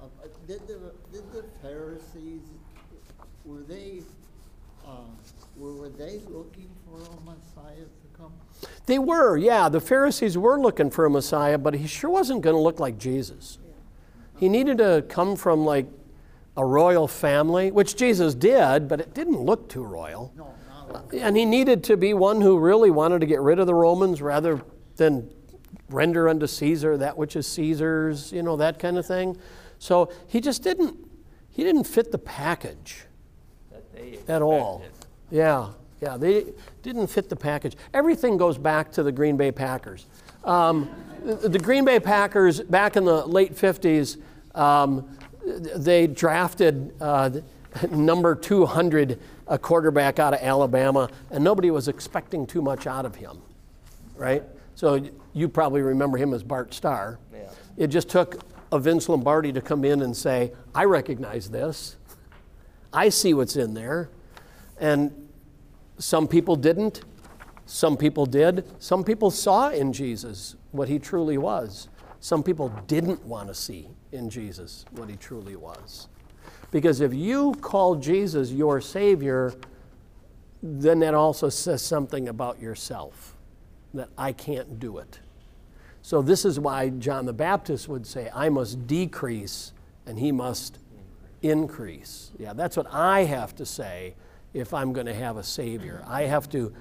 uh, 0.00 0.04
uh, 0.04 0.28
did 0.46 0.66
the, 0.68 0.92
did 1.12 1.32
the 1.32 1.44
Pharisees, 1.62 2.42
were 3.44 3.62
they, 3.62 4.02
uh, 4.86 4.90
were, 5.56 5.74
were 5.74 5.88
they 5.88 6.20
looking 6.28 6.68
for 6.86 6.98
a 6.98 7.20
Messiah 7.24 7.76
to 7.76 8.18
come? 8.18 8.32
They 8.86 8.98
were, 8.98 9.36
yeah. 9.36 9.68
The 9.68 9.80
Pharisees 9.80 10.38
were 10.38 10.60
looking 10.60 10.90
for 10.90 11.04
a 11.04 11.10
Messiah, 11.10 11.58
but 11.58 11.74
he 11.74 11.86
sure 11.86 12.10
wasn't 12.10 12.42
going 12.42 12.54
to 12.54 12.60
look 12.60 12.80
like 12.80 12.98
Jesus. 12.98 13.58
He 14.38 14.48
needed 14.48 14.78
to 14.78 15.04
come 15.08 15.36
from 15.36 15.66
like 15.66 15.86
a 16.56 16.64
royal 16.64 17.06
family, 17.06 17.70
which 17.70 17.94
Jesus 17.96 18.34
did, 18.34 18.88
but 18.88 19.00
it 19.00 19.14
didn't 19.14 19.40
look 19.40 19.68
too 19.68 19.82
royal. 19.82 20.32
No, 20.36 20.54
not 20.92 21.12
And 21.12 21.36
he 21.36 21.44
needed 21.44 21.84
to 21.84 21.96
be 21.96 22.14
one 22.14 22.40
who 22.40 22.58
really 22.58 22.90
wanted 22.90 23.20
to 23.20 23.26
get 23.26 23.40
rid 23.40 23.58
of 23.58 23.66
the 23.66 23.74
Romans 23.74 24.22
rather 24.22 24.62
than 24.96 25.28
render 25.90 26.28
unto 26.28 26.46
Caesar 26.46 26.96
that 26.96 27.16
which 27.16 27.36
is 27.36 27.46
Caesar's, 27.48 28.32
you 28.32 28.42
know, 28.42 28.56
that 28.56 28.78
kind 28.78 28.96
of 28.96 29.06
thing. 29.06 29.36
So 29.80 30.12
he 30.28 30.40
just 30.40 30.62
didn't 30.62 30.96
he 31.50 31.64
didn't 31.64 31.84
fit 31.84 32.12
the 32.12 32.18
package 32.18 33.02
That 33.72 33.92
they 33.92 34.18
at 34.28 34.42
all. 34.42 34.84
Yeah, 35.30 35.70
yeah, 36.00 36.16
they 36.16 36.46
didn't 36.82 37.08
fit 37.08 37.28
the 37.28 37.36
package. 37.36 37.76
Everything 37.92 38.36
goes 38.36 38.56
back 38.56 38.92
to 38.92 39.02
the 39.02 39.10
Green 39.10 39.36
Bay 39.36 39.50
Packers. 39.50 40.06
Um, 40.44 40.88
the, 41.24 41.48
the 41.48 41.58
Green 41.58 41.84
Bay 41.84 41.98
Packers, 41.98 42.60
back 42.60 42.96
in 42.96 43.04
the 43.04 43.26
late 43.26 43.54
50s, 43.54 44.18
um, 44.54 45.08
they 45.44 46.06
drafted 46.06 46.94
uh, 47.00 47.30
number 47.90 48.34
200, 48.34 49.18
a 49.46 49.58
quarterback 49.58 50.18
out 50.18 50.34
of 50.34 50.40
Alabama, 50.40 51.08
and 51.30 51.42
nobody 51.44 51.70
was 51.70 51.88
expecting 51.88 52.46
too 52.46 52.62
much 52.62 52.86
out 52.86 53.04
of 53.04 53.14
him, 53.14 53.38
right? 54.16 54.42
So 54.74 55.04
you 55.32 55.48
probably 55.48 55.82
remember 55.82 56.16
him 56.16 56.32
as 56.32 56.42
Bart 56.42 56.72
Starr. 56.72 57.18
Yeah. 57.32 57.50
It 57.76 57.88
just 57.88 58.08
took 58.08 58.42
a 58.72 58.78
Vince 58.78 59.08
Lombardi 59.08 59.52
to 59.52 59.60
come 59.60 59.84
in 59.84 60.02
and 60.02 60.16
say, 60.16 60.52
I 60.74 60.84
recognize 60.84 61.50
this. 61.50 61.96
I 62.92 63.08
see 63.08 63.34
what's 63.34 63.56
in 63.56 63.74
there. 63.74 64.10
And 64.78 65.28
some 65.98 66.26
people 66.26 66.56
didn't. 66.56 67.02
Some 67.66 67.96
people 67.96 68.26
did. 68.26 68.64
Some 68.78 69.04
people 69.04 69.30
saw 69.30 69.70
in 69.70 69.92
Jesus 69.92 70.56
what 70.72 70.88
he 70.88 70.98
truly 70.98 71.38
was. 71.38 71.88
Some 72.20 72.42
people 72.42 72.68
didn't 72.86 73.24
want 73.24 73.48
to 73.48 73.54
see 73.54 73.88
in 74.12 74.28
Jesus 74.28 74.84
what 74.92 75.08
he 75.08 75.16
truly 75.16 75.56
was. 75.56 76.08
Because 76.70 77.00
if 77.00 77.14
you 77.14 77.54
call 77.60 77.96
Jesus 77.96 78.50
your 78.50 78.80
Savior, 78.80 79.54
then 80.62 81.00
that 81.00 81.14
also 81.14 81.48
says 81.48 81.82
something 81.82 82.28
about 82.28 82.60
yourself 82.60 83.36
that 83.94 84.08
I 84.16 84.32
can't 84.32 84.78
do 84.78 84.98
it. 84.98 85.20
So, 86.10 86.22
this 86.22 86.44
is 86.44 86.58
why 86.58 86.88
John 86.88 87.24
the 87.24 87.32
Baptist 87.32 87.88
would 87.88 88.04
say, 88.04 88.28
I 88.34 88.48
must 88.48 88.88
decrease 88.88 89.72
and 90.06 90.18
he 90.18 90.32
must 90.32 90.80
increase. 91.40 92.32
Yeah, 92.36 92.52
that's 92.52 92.76
what 92.76 92.92
I 92.92 93.22
have 93.26 93.54
to 93.54 93.64
say 93.64 94.16
if 94.52 94.74
I'm 94.74 94.92
going 94.92 95.06
to 95.06 95.14
have 95.14 95.36
a 95.36 95.44
Savior. 95.44 96.02
I 96.08 96.22
have 96.22 96.48
to 96.48 96.74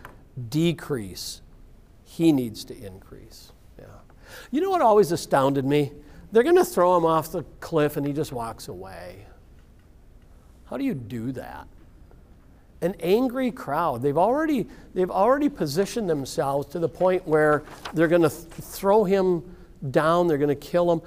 decrease, 0.50 1.42
he 2.06 2.32
needs 2.32 2.66
to 2.66 2.76
increase. 2.76 3.52
Yeah. 3.78 3.86
You 4.50 4.62
know 4.62 4.72
what 4.72 4.82
always 4.82 5.12
astounded 5.12 5.64
me? 5.64 5.92
They're 6.32 6.42
going 6.42 6.56
to 6.56 6.66
throw 6.66 6.98
him 6.98 7.06
off 7.06 7.32
the 7.32 7.44
cliff 7.60 7.98
and 7.98 8.08
he 8.08 8.14
just 8.14 8.32
walks 8.32 8.68
away. 8.68 9.28
How 10.66 10.78
do 10.78 10.84
you 10.84 10.96
do 10.96 11.34
that? 11.34 11.68
An 12.82 12.96
angry 13.02 13.52
crowd. 13.52 14.02
They've 14.02 14.18
already, 14.18 14.68
they've 14.94 15.12
already 15.12 15.50
positioned 15.50 16.10
themselves 16.10 16.68
to 16.68 16.80
the 16.80 16.88
point 16.88 17.28
where 17.28 17.64
they're 17.94 18.08
going 18.08 18.22
to 18.22 18.30
th- 18.30 18.46
throw 18.62 19.04
him 19.04 19.56
down, 19.92 20.28
they're 20.28 20.38
going 20.38 20.50
to 20.50 20.56
kill 20.56 20.92
him. 20.92 21.02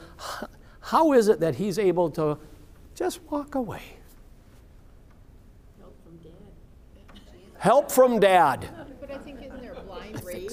How 0.81 1.13
is 1.13 1.29
it 1.29 1.41
that 1.41 1.55
he's 1.55 1.79
able 1.79 2.11
to 2.11 2.39
just 2.95 3.23
walk 3.31 3.55
away? 3.55 3.83
Help 5.79 5.97
from 6.03 6.17
dad. 6.19 6.33
Help 7.59 7.91
from 7.91 8.21
dad. 8.21 8.69
But 9.01 9.11
I 9.11 9.19
think 9.19 9.41
isn't 9.41 9.63
there 9.63 9.75
blind 9.87 10.23
rage? 10.25 10.51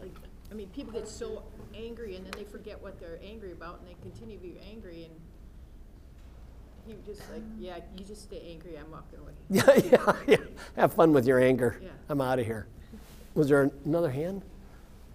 Like, 0.00 0.14
I 0.50 0.54
mean, 0.54 0.68
people 0.68 0.92
get 0.92 1.08
so 1.08 1.42
angry 1.74 2.16
and 2.16 2.24
then 2.24 2.32
they 2.36 2.44
forget 2.44 2.80
what 2.80 2.98
they're 3.00 3.18
angry 3.22 3.52
about 3.52 3.80
and 3.80 3.88
they 3.88 3.96
continue 4.02 4.36
to 4.36 4.42
be 4.42 4.58
angry 4.70 5.04
and 5.04 5.14
he 6.88 6.96
just 7.06 7.30
like, 7.30 7.42
yeah, 7.58 7.78
you 7.96 8.04
just 8.04 8.22
stay 8.22 8.42
angry, 8.50 8.78
I'm 8.78 8.90
walking 8.90 9.18
away. 9.20 9.32
Yeah, 9.50 9.98
yeah, 10.06 10.16
yeah. 10.26 10.46
Have 10.76 10.94
fun 10.94 11.12
with 11.12 11.26
your 11.26 11.40
anger. 11.40 11.78
Yeah. 11.82 11.88
I'm 12.08 12.20
out 12.20 12.38
of 12.38 12.46
here. 12.46 12.66
Was 13.34 13.48
there 13.48 13.70
another 13.84 14.10
hand? 14.10 14.42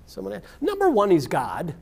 Someone 0.05 0.33
had? 0.33 0.43
Number 0.61 0.89
one, 0.89 1.09
he's 1.11 1.27
God, 1.27 1.73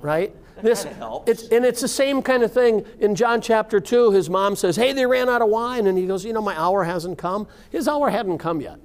right? 0.00 0.34
This, 0.62 0.84
helps. 0.84 1.30
It's, 1.30 1.48
and 1.48 1.64
it's 1.64 1.80
the 1.80 1.88
same 1.88 2.22
kind 2.22 2.42
of 2.42 2.52
thing 2.52 2.84
in 2.98 3.14
John 3.14 3.40
chapter 3.40 3.80
2. 3.80 4.12
His 4.12 4.28
mom 4.28 4.56
says, 4.56 4.76
Hey, 4.76 4.92
they 4.92 5.06
ran 5.06 5.28
out 5.28 5.42
of 5.42 5.48
wine. 5.48 5.86
And 5.86 5.96
he 5.96 6.06
goes, 6.06 6.24
You 6.24 6.32
know, 6.32 6.42
my 6.42 6.58
hour 6.58 6.84
hasn't 6.84 7.18
come. 7.18 7.46
His 7.70 7.88
hour 7.88 8.10
hadn't 8.10 8.38
come 8.38 8.60
yet. 8.60 8.78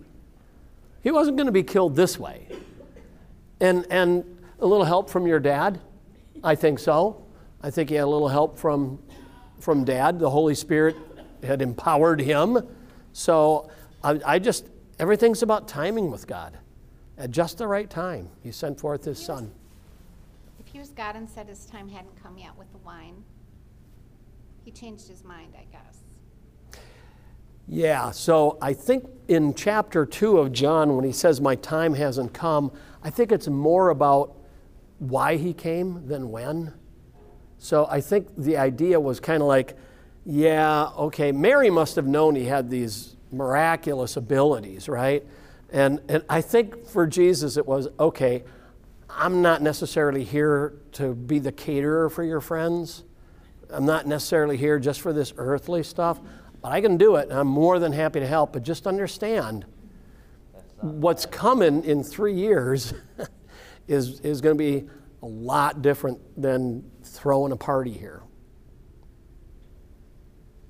He 1.04 1.12
wasn't 1.12 1.38
going 1.38 1.48
to 1.48 1.52
be 1.52 1.64
killed 1.64 1.96
this 1.96 2.18
way. 2.18 2.48
And, 3.60 3.86
and 3.90 4.24
a 4.60 4.66
little 4.66 4.86
help 4.86 5.10
from 5.10 5.28
your 5.28 5.40
dad? 5.40 5.80
I 6.44 6.56
think 6.56 6.80
so. 6.80 7.24
I 7.62 7.72
think 7.72 7.90
he 7.90 7.96
had 7.96 8.04
a 8.04 8.08
little 8.08 8.28
help 8.28 8.58
from, 8.58 9.00
from 9.66 9.84
dad. 9.84 10.20
The 10.20 10.30
Holy 10.30 10.54
Spirit 10.54 10.96
had 11.44 11.62
empowered 11.62 12.22
him. 12.22 12.60
So 13.14 13.70
I, 14.04 14.20
I 14.24 14.40
just, 14.40 14.68
everything's 15.00 15.42
about 15.42 15.68
timing 15.68 16.12
with 16.12 16.28
God. 16.28 16.60
At 17.18 17.32
just 17.32 17.58
the 17.58 17.68
right 17.68 17.90
time, 17.90 18.30
he 18.44 18.52
sent 18.52 18.80
forth 18.80 19.04
his 19.04 19.18
son. 19.18 19.52
If 20.60 20.68
he 20.68 20.78
was 20.78 20.90
God 20.90 21.16
and 21.16 21.28
said 21.28 21.48
his 21.48 21.66
time 21.66 21.90
hadn't 21.90 22.22
come 22.22 22.38
yet 22.38 22.56
with 22.58 22.72
the 22.72 22.78
wine, 22.80 23.24
he 24.64 24.72
changed 24.72 25.08
his 25.08 25.24
mind, 25.24 25.54
I 25.58 25.66
guess. 25.72 26.80
Yeah, 27.68 28.12
so 28.12 28.60
I 28.62 28.74
think 28.74 29.06
in 29.28 29.56
chapter 29.56 30.06
2 30.06 30.38
of 30.38 30.52
John, 30.52 30.96
when 30.96 31.04
he 31.04 31.12
says, 31.12 31.42
My 31.42 31.56
time 31.56 31.96
hasn't 31.96 32.34
come, 32.34 32.72
I 33.04 33.10
think 33.10 33.32
it's 33.32 33.48
more 33.48 33.90
about 33.90 34.38
why 35.00 35.38
he 35.38 35.54
came 35.54 36.08
than 36.08 36.30
when. 36.30 36.74
So 37.66 37.88
I 37.90 38.00
think 38.00 38.28
the 38.38 38.58
idea 38.58 39.00
was 39.00 39.20
kind 39.20 39.42
of 39.42 39.48
like, 39.48 39.76
yeah, 40.24 40.90
okay, 41.00 41.32
Mary 41.32 41.72
must 41.72 41.96
have 41.96 42.06
known 42.06 42.36
he 42.36 42.46
had 42.46 42.70
these 42.70 43.16
miraculous 43.32 44.18
abilities, 44.18 44.88
right? 44.88 45.26
And, 45.72 46.00
and 46.08 46.24
I 46.30 46.42
think 46.42 46.88
for 46.88 47.08
Jesus 47.08 47.58
it 47.58 47.66
was, 47.66 47.88
okay, 48.00 48.44
I'm 49.10 49.42
not 49.42 49.64
necessarily 49.64 50.24
here 50.24 50.76
to 50.92 51.16
be 51.16 51.40
the 51.40 51.52
caterer 51.52 52.08
for 52.08 52.24
your 52.24 52.40
friends. 52.40 53.04
I'm 53.72 53.88
not 53.88 54.06
necessarily 54.06 54.58
here 54.58 54.78
just 54.78 55.02
for 55.02 55.12
this 55.12 55.34
earthly 55.36 55.82
stuff, 55.82 56.20
but 56.62 56.72
I 56.72 56.82
can 56.82 56.98
do 56.98 57.16
it, 57.16 57.30
and 57.30 57.40
I'm 57.40 57.48
more 57.48 57.80
than 57.80 57.94
happy 57.94 58.20
to 58.20 58.28
help. 58.28 58.54
But 58.54 58.62
just 58.62 58.86
understand 58.86 59.66
what's 60.82 61.26
coming 61.26 61.84
in 61.84 62.04
three 62.04 62.36
years 62.36 62.94
is, 63.88 64.20
is 64.20 64.40
going 64.40 64.56
to 64.56 64.64
be 64.64 64.88
a 65.24 65.26
lot 65.26 65.82
different 65.82 66.20
than 66.40 66.84
throwing 67.18 67.52
a 67.52 67.58
party 67.58 67.92
here. 67.92 68.22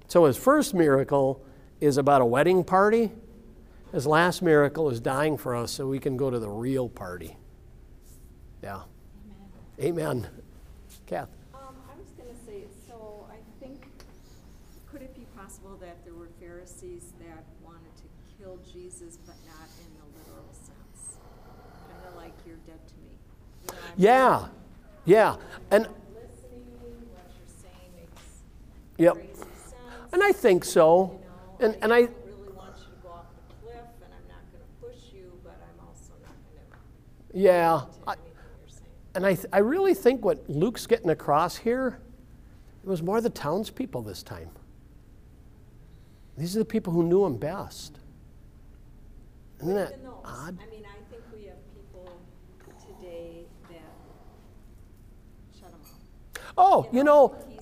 So 0.07 0.25
his 0.25 0.37
first 0.37 0.73
miracle 0.73 1.43
is 1.81 1.97
about 1.97 2.21
a 2.21 2.25
wedding 2.25 2.63
party. 2.63 3.11
His 3.91 4.05
last 4.05 4.41
miracle 4.41 4.89
is 4.89 4.99
dying 4.99 5.37
for 5.37 5.55
us 5.55 5.71
so 5.71 5.87
we 5.87 5.99
can 5.99 6.17
go 6.17 6.29
to 6.29 6.39
the 6.39 6.49
real 6.49 6.89
party. 6.89 7.37
Yeah. 8.63 8.81
Amen. 9.79 9.97
Amen. 10.07 10.27
Kath. 11.05 11.29
Um, 11.53 11.75
I 11.91 11.97
was 11.97 12.09
going 12.17 12.29
to 12.29 12.45
say, 12.45 12.63
so 12.87 13.27
I 13.31 13.37
think, 13.63 13.87
could 14.91 15.01
it 15.01 15.15
be 15.15 15.25
possible 15.37 15.77
that 15.81 16.03
there 16.05 16.13
were 16.13 16.29
Pharisees 16.39 17.13
that 17.19 17.43
wanted 17.63 17.95
to 17.97 18.03
kill 18.37 18.59
Jesus, 18.71 19.17
but 19.25 19.35
not 19.45 19.67
in 19.79 19.91
the 19.97 20.19
literal 20.19 20.51
sense? 20.51 21.17
Kind 21.89 22.07
of 22.09 22.15
like, 22.15 22.33
you're 22.45 22.57
dead 22.67 22.79
to 22.87 22.93
me. 23.03 23.17
You 23.67 23.73
know, 23.73 23.79
yeah. 23.97 24.47
Yeah. 25.05 25.35
And 25.71 25.87
Yep. 28.97 29.17
And 30.13 30.23
I 30.23 30.31
think 30.31 30.63
so. 30.63 31.19
You 31.59 31.67
know, 31.67 31.73
And, 31.73 31.83
and 31.83 31.93
I, 31.93 32.01
don't 32.01 32.13
really 32.25 32.53
want 32.53 32.77
you 32.77 32.85
to 32.85 33.01
go 33.03 33.09
off 33.09 33.25
the 33.35 33.53
cliff, 33.65 33.75
and 34.01 34.13
I'm 34.13 34.27
not 34.29 34.43
gonna 34.51 34.65
push 34.81 35.13
you, 35.13 35.31
but 35.43 35.61
I'm 35.61 35.85
also 35.85 36.13
not 36.21 36.33
gonna 36.47 37.43
yeah. 37.43 37.81
to 37.81 38.09
I, 38.09 38.13
you're 38.13 38.79
and 39.15 39.25
I, 39.25 39.35
th- 39.35 39.47
I 39.51 39.59
really 39.59 39.93
think 39.93 40.23
what 40.23 40.49
Luke's 40.49 40.87
getting 40.87 41.09
across 41.09 41.57
here, 41.57 41.99
it 42.83 42.87
was 42.87 43.01
more 43.01 43.19
the 43.19 43.29
townspeople 43.29 44.01
this 44.03 44.23
time. 44.23 44.49
These 46.37 46.55
are 46.55 46.59
the 46.59 46.65
people 46.65 46.93
who 46.93 47.03
knew 47.03 47.25
him 47.25 47.37
best. 47.37 47.99
Isn't 49.61 49.73
that 49.73 50.03
those, 50.03 50.13
odd? 50.23 50.57
I 50.61 50.69
mean, 50.69 50.83
I 50.85 50.97
think 51.09 51.23
we 51.33 51.45
have 51.45 51.57
people 51.73 52.19
today 52.79 53.45
that 53.69 53.81
shut 55.57 55.69
him 55.69 55.79
up. 55.81 56.39
Oh, 56.57 56.89
you 56.91 57.03
know, 57.03 57.29
to 57.29 57.47
me. 57.47 57.54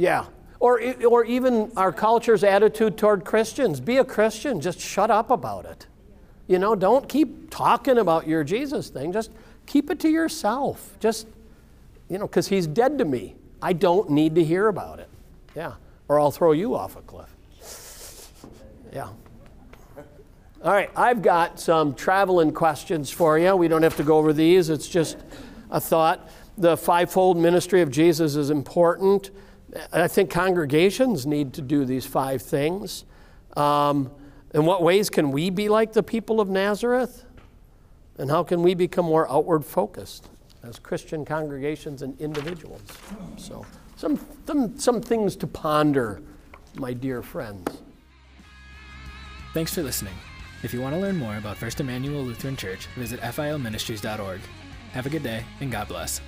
Yeah. 0.00 0.26
Or, 0.58 0.80
or 1.06 1.24
even 1.24 1.72
our 1.76 1.92
culture's 1.92 2.42
attitude 2.42 2.96
toward 2.98 3.24
Christians. 3.24 3.80
Be 3.80 3.98
a 3.98 4.04
Christian, 4.04 4.60
just 4.60 4.80
shut 4.80 5.10
up 5.10 5.30
about 5.30 5.64
it. 5.64 5.86
You 6.46 6.58
know, 6.58 6.74
don't 6.74 7.08
keep 7.08 7.50
talking 7.50 7.98
about 7.98 8.26
your 8.26 8.42
Jesus 8.42 8.88
thing. 8.88 9.12
Just 9.12 9.30
keep 9.66 9.90
it 9.90 10.00
to 10.00 10.08
yourself. 10.08 10.96
Just, 11.00 11.26
you 12.08 12.18
know, 12.18 12.26
because 12.26 12.48
he's 12.48 12.66
dead 12.66 12.98
to 12.98 13.04
me. 13.04 13.36
I 13.62 13.72
don't 13.72 14.10
need 14.10 14.34
to 14.34 14.44
hear 14.44 14.68
about 14.68 14.98
it. 14.98 15.08
Yeah. 15.54 15.74
Or 16.08 16.18
I'll 16.18 16.30
throw 16.30 16.52
you 16.52 16.74
off 16.74 16.96
a 16.96 17.02
cliff. 17.02 17.28
Yeah. 18.92 19.08
All 20.62 20.72
right, 20.72 20.90
I've 20.94 21.22
got 21.22 21.58
some 21.60 21.94
traveling 21.94 22.52
questions 22.52 23.10
for 23.10 23.38
you. 23.38 23.54
We 23.56 23.68
don't 23.68 23.82
have 23.82 23.96
to 23.96 24.02
go 24.02 24.18
over 24.18 24.32
these, 24.32 24.68
it's 24.68 24.88
just 24.88 25.16
a 25.70 25.80
thought. 25.80 26.28
The 26.58 26.76
fivefold 26.76 27.38
ministry 27.38 27.80
of 27.80 27.90
Jesus 27.90 28.34
is 28.34 28.50
important. 28.50 29.30
I 29.92 30.08
think 30.08 30.30
congregations 30.30 31.26
need 31.26 31.52
to 31.54 31.62
do 31.62 31.84
these 31.84 32.06
five 32.06 32.42
things. 32.42 33.04
Um, 33.56 34.10
in 34.52 34.64
what 34.64 34.82
ways 34.82 35.10
can 35.10 35.30
we 35.30 35.50
be 35.50 35.68
like 35.68 35.92
the 35.92 36.02
people 36.02 36.40
of 36.40 36.48
Nazareth? 36.48 37.24
And 38.18 38.30
how 38.30 38.42
can 38.42 38.62
we 38.62 38.74
become 38.74 39.06
more 39.06 39.30
outward 39.30 39.64
focused 39.64 40.28
as 40.62 40.78
Christian 40.78 41.24
congregations 41.24 42.02
and 42.02 42.20
individuals? 42.20 42.82
So, 43.38 43.64
some, 43.96 44.18
some, 44.46 44.78
some 44.78 45.00
things 45.00 45.36
to 45.36 45.46
ponder, 45.46 46.20
my 46.74 46.92
dear 46.92 47.22
friends. 47.22 47.82
Thanks 49.54 49.74
for 49.74 49.82
listening. 49.82 50.14
If 50.62 50.74
you 50.74 50.80
want 50.80 50.94
to 50.94 51.00
learn 51.00 51.16
more 51.16 51.36
about 51.36 51.56
First 51.56 51.80
Emmanuel 51.80 52.22
Lutheran 52.22 52.56
Church, 52.56 52.86
visit 52.96 53.20
filministries.org. 53.20 54.40
Have 54.92 55.06
a 55.06 55.10
good 55.10 55.22
day, 55.22 55.44
and 55.60 55.72
God 55.72 55.88
bless. 55.88 56.20